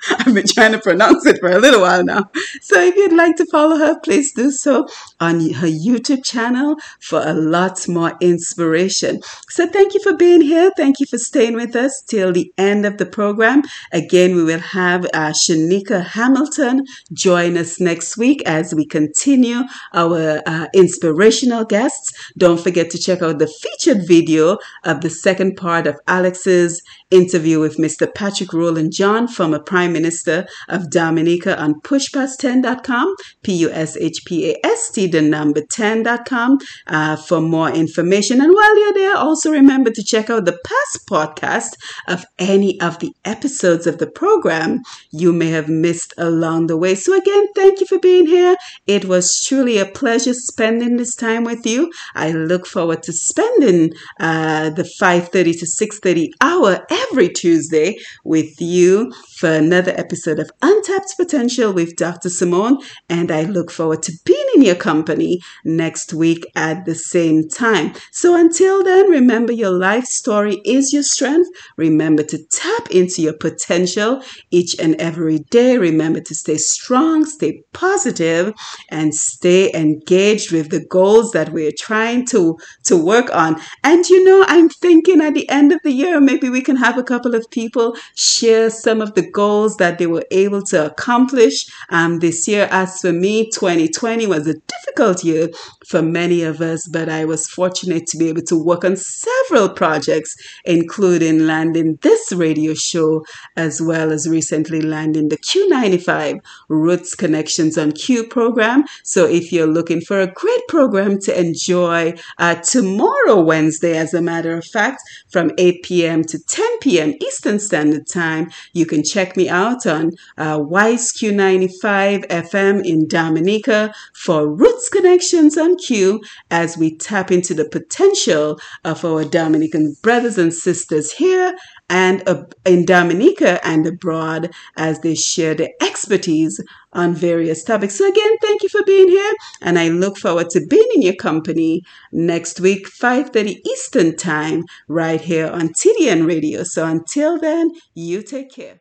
I've 0.10 0.34
been 0.34 0.48
trying 0.48 0.72
to 0.74 0.80
pronounce 0.80 1.26
it 1.26 1.40
for 1.40 1.50
a 1.50 1.60
little 1.60 1.82
while 1.82 2.04
now. 2.04 2.30
So 2.62 2.82
if 2.82 2.96
you'd 2.96 3.14
like 3.14 3.36
to 3.38 3.46
follow 3.46 3.78
her, 3.78 4.00
please 4.00 4.34
do 4.34 4.52
so 4.52 4.88
on 5.20 5.40
her 5.40 5.68
YouTube 5.68 6.24
channel 6.24 6.76
for 7.00 7.22
a 7.24 7.34
lot 7.34 7.88
more 7.88 8.14
inspiration. 8.22 9.22
So 9.50 9.68
thank 9.68 9.94
you 9.94 10.02
for 10.02 10.16
being 10.16 10.42
here. 10.42 10.72
Thank 10.76 11.00
you 11.00 11.06
for 11.06 11.18
staying 11.18 11.56
with 11.56 11.76
us 11.76 12.02
till 12.02 12.34
the 12.34 12.52
end 12.58 12.86
of 12.86 12.98
the 12.98 13.06
program. 13.06 13.64
Again, 13.92 14.36
we 14.36 14.44
will 14.44 14.60
have 14.60 15.06
uh, 15.14 15.32
Shanika 15.32 16.04
Hamilton 16.04 16.86
join 17.14 17.58
us 17.58 17.80
next 17.80 18.18
week 18.18 18.42
as 18.46 18.74
we 18.74 18.86
continue 18.86 19.64
our 19.94 20.42
uh, 20.46 20.68
inspirational 20.74 21.66
guests. 21.66 22.12
Don't 22.38 22.60
forget 22.60 22.90
to 22.92 22.98
check 22.98 23.22
out 23.22 23.40
the 23.40 23.48
featured 23.48 24.08
video 24.08 24.58
of 24.84 25.02
the 25.02 25.10
second 25.10 25.56
part 25.56 25.88
of 25.88 26.00
Alex's 26.08 26.82
interview 27.10 27.60
with 27.60 27.78
Mr. 27.78 28.14
Patrick 28.14 28.54
Roland 28.54 28.92
John, 28.94 29.28
former 29.28 29.60
Prime 29.60 29.94
Minister 29.94 30.46
of 30.68 30.90
Dominica 30.90 31.58
on 31.60 31.80
pushpast10.com, 31.82 33.16
P-U-S-H-P-A-S-T, 33.44 35.08
the 35.08 35.22
number 35.22 35.62
10.com 35.62 36.58
uh, 36.88 37.16
for 37.16 37.40
more 37.40 37.70
information. 37.70 38.42
And 38.42 38.54
while 38.54 38.80
you're 38.80 38.94
there, 38.94 39.16
also 39.16 39.52
remember 39.52 39.90
to 39.92 40.04
check 40.04 40.30
out 40.30 40.46
the 40.46 40.60
past 40.66 41.08
podcast 41.10 41.78
of 42.08 42.26
any 42.40 42.80
of 42.82 43.00
the 43.00 43.14
episodes 43.24 43.88
of 43.88 44.00
the 44.00 44.08
program 44.08 44.82
you 45.12 45.32
may 45.32 45.50
have 45.50 45.70
missed 45.70 46.14
along 46.18 46.68
the 46.68 46.78
way. 46.78 46.96
So 46.96 47.18
again, 47.18 47.48
thank 47.56 47.80
you 47.80 47.86
for 47.86 48.00
being 48.00 48.26
here. 48.26 48.56
It 48.86 49.06
was 49.06 49.42
truly 49.48 49.78
a 49.78 49.86
pleasure 49.86 50.34
spending 50.34 50.98
this 50.98 51.16
time 51.16 51.44
with 51.44 51.66
you. 51.66 51.92
I 52.16 52.32
look 52.32 52.66
forward 52.66 53.04
to 53.04 53.14
spending 53.14 53.94
uh, 54.20 54.72
the 54.72 54.84
5.30 55.02 55.32
to 55.32 55.66
6.30 55.66 56.30
hour 56.42 56.86
every 56.98 57.30
Tuesday 57.30 57.98
with 58.24 58.60
you 58.60 59.12
for 59.38 59.52
another 59.52 59.94
episode 59.96 60.40
of 60.40 60.50
Untapped 60.62 61.14
Potential 61.18 61.72
with 61.72 61.96
Dr. 61.96 62.30
Simone. 62.30 62.78
And 63.10 63.32
I 63.32 63.44
look 63.44 63.72
forward 63.72 64.04
to 64.04 64.14
being 64.26 64.46
in 64.56 64.62
your 64.64 64.76
company 64.76 65.40
next 65.64 66.14
week 66.14 66.46
at 66.56 66.86
the 66.86 66.96
same 66.96 67.48
time. 67.48 67.94
So 68.12 68.36
until 68.36 68.84
then, 68.84 69.10
remember 69.10 69.54
your 69.54 69.72
life 69.72 70.06
story 70.06 70.62
is 70.66 70.94
your 70.94 71.04
strength. 71.04 71.50
Remember 71.78 72.24
to 72.24 72.44
tap 72.52 72.90
into 72.92 73.22
your 73.22 73.34
potential 73.34 74.24
each 74.52 74.76
and 74.80 74.96
every 74.96 75.40
day. 75.52 75.78
Remember 75.78 76.20
to 76.22 76.36
stay 76.36 76.58
strong, 76.58 77.26
stay 77.26 77.62
positive, 77.74 78.54
and 78.90 79.14
stay 79.14 79.72
engaged 79.74 80.52
with 80.52 80.70
the 80.70 80.86
goals 80.86 81.32
that 81.32 81.52
we're 81.52 81.72
trying 81.78 82.26
to, 82.28 82.58
to 82.88 82.98
work 82.98 83.34
on. 83.34 83.60
And 83.84 84.06
you 84.08 84.24
know, 84.24 84.44
I'm 84.48 84.70
thinking 84.70 85.22
at 85.22 85.34
the 85.34 85.48
end 85.50 85.72
of 85.72 85.80
the 85.84 85.92
year, 85.92 86.20
maybe 86.20 86.50
we 86.50 86.62
can 86.62 86.76
have 86.76 86.98
a 86.98 87.04
couple 87.04 87.36
of 87.36 87.50
people 87.52 87.96
share 88.16 88.70
some 88.70 89.02
of 89.02 89.14
the 89.14 89.30
goals 89.30 89.78
that 89.78 89.98
they 89.98 90.08
were 90.08 90.26
able 90.32 90.62
to 90.64 90.86
accomplish 90.86 91.66
um, 91.90 92.20
this 92.20 92.48
year. 92.48 92.68
As 92.72 93.00
for 93.02 93.14
me, 93.14 93.50
2020 93.50 94.28
was 94.28 94.48
a 94.48 94.54
difficult 94.54 95.24
year 95.24 95.50
for 95.88 96.02
many 96.02 96.44
of 96.44 96.62
us, 96.62 96.88
but 96.88 97.10
I 97.10 97.26
was 97.26 97.48
fortunate 97.48 98.08
to 98.08 98.18
be 98.18 98.30
able 98.30 98.44
to 98.44 98.62
work 98.62 98.84
on 98.84 98.96
several 98.96 99.70
projects, 99.70 100.36
including 100.66 101.46
landing 101.46 101.98
this 102.02 102.32
radio 102.34 102.74
show, 102.74 103.26
as 103.56 103.82
well 103.82 104.12
as 104.12 104.28
recently 104.28 104.82
landing 104.82 105.30
the 105.30 105.38
Q95 105.38 106.40
Roots 106.70 107.16
Connections 107.16 107.78
on 107.78 107.92
Q 107.92 108.28
program. 108.28 108.84
So 109.04 109.26
if 109.26 109.52
you're 109.52 109.68
looking 109.68 110.02
for 110.02 110.20
a 110.20 110.32
great 110.32 110.68
program 110.68 111.20
to 111.22 111.40
enjoy 111.40 112.14
uh, 112.38 112.56
tomorrow, 112.78 113.42
Wednesday, 113.42 113.98
as 113.98 114.14
a 114.14 114.22
matter 114.22 114.56
of 114.56 114.64
fact, 114.64 115.02
from 115.32 115.50
8 115.58 115.82
p.m. 115.82 116.24
to 116.24 116.38
10 116.38 116.80
p.m. 116.80 117.16
Eastern 117.22 117.58
Standard 117.60 118.06
Time, 118.06 118.52
you 118.74 118.86
can 118.86 119.04
check 119.04 119.36
me 119.36 119.50
out 119.50 119.88
on 119.88 120.12
uh, 120.38 120.60
WiseQ95 120.60 122.28
FM 122.28 122.86
in 122.86 123.08
Dominica 123.08 123.92
for 124.14 124.48
Roots 124.48 124.90
Connections 124.90 125.58
on 125.58 125.76
Q 125.78 126.22
as 126.52 126.78
we 126.78 126.96
tap 126.96 127.32
into 127.32 127.56
the 127.56 127.68
potential 127.68 128.60
of 128.86 129.04
our 129.04 129.26
Dominican 129.26 129.96
brothers 130.04 130.38
and 130.38 130.54
sisters 130.54 131.12
here 131.12 131.56
and 131.90 132.24
in 132.66 132.86
Dominica 132.86 133.66
and 133.66 133.86
abroad 133.88 134.52
as 134.76 135.00
they 135.00 135.16
share 135.16 135.56
their 135.56 135.70
expertise 135.82 136.62
on 136.94 137.14
various 137.14 137.64
topics. 137.64 137.96
So 137.96 138.08
again, 138.08 138.38
thank 138.42 138.64
you 138.64 138.70
for 138.70 138.84
being 138.84 139.08
here 139.08 139.34
and 139.62 139.80
I 139.80 139.90
look 139.90 140.18
forward 140.18 140.50
to 140.52 140.66
being 140.68 140.88
in 140.96 141.02
your 141.02 141.16
company 141.16 141.84
next 142.12 142.60
week 142.60 142.88
5:30 142.88 143.62
Eastern 143.66 144.16
Time 144.16 144.64
right 144.88 145.22
here 145.22 145.48
on 145.48 145.70
TDN 145.70 146.26
Radio. 146.26 146.64
So 146.64 146.86
until 146.86 147.40
then, 147.40 147.72
you 147.94 148.22
take 148.22 148.52
care. 148.52 148.80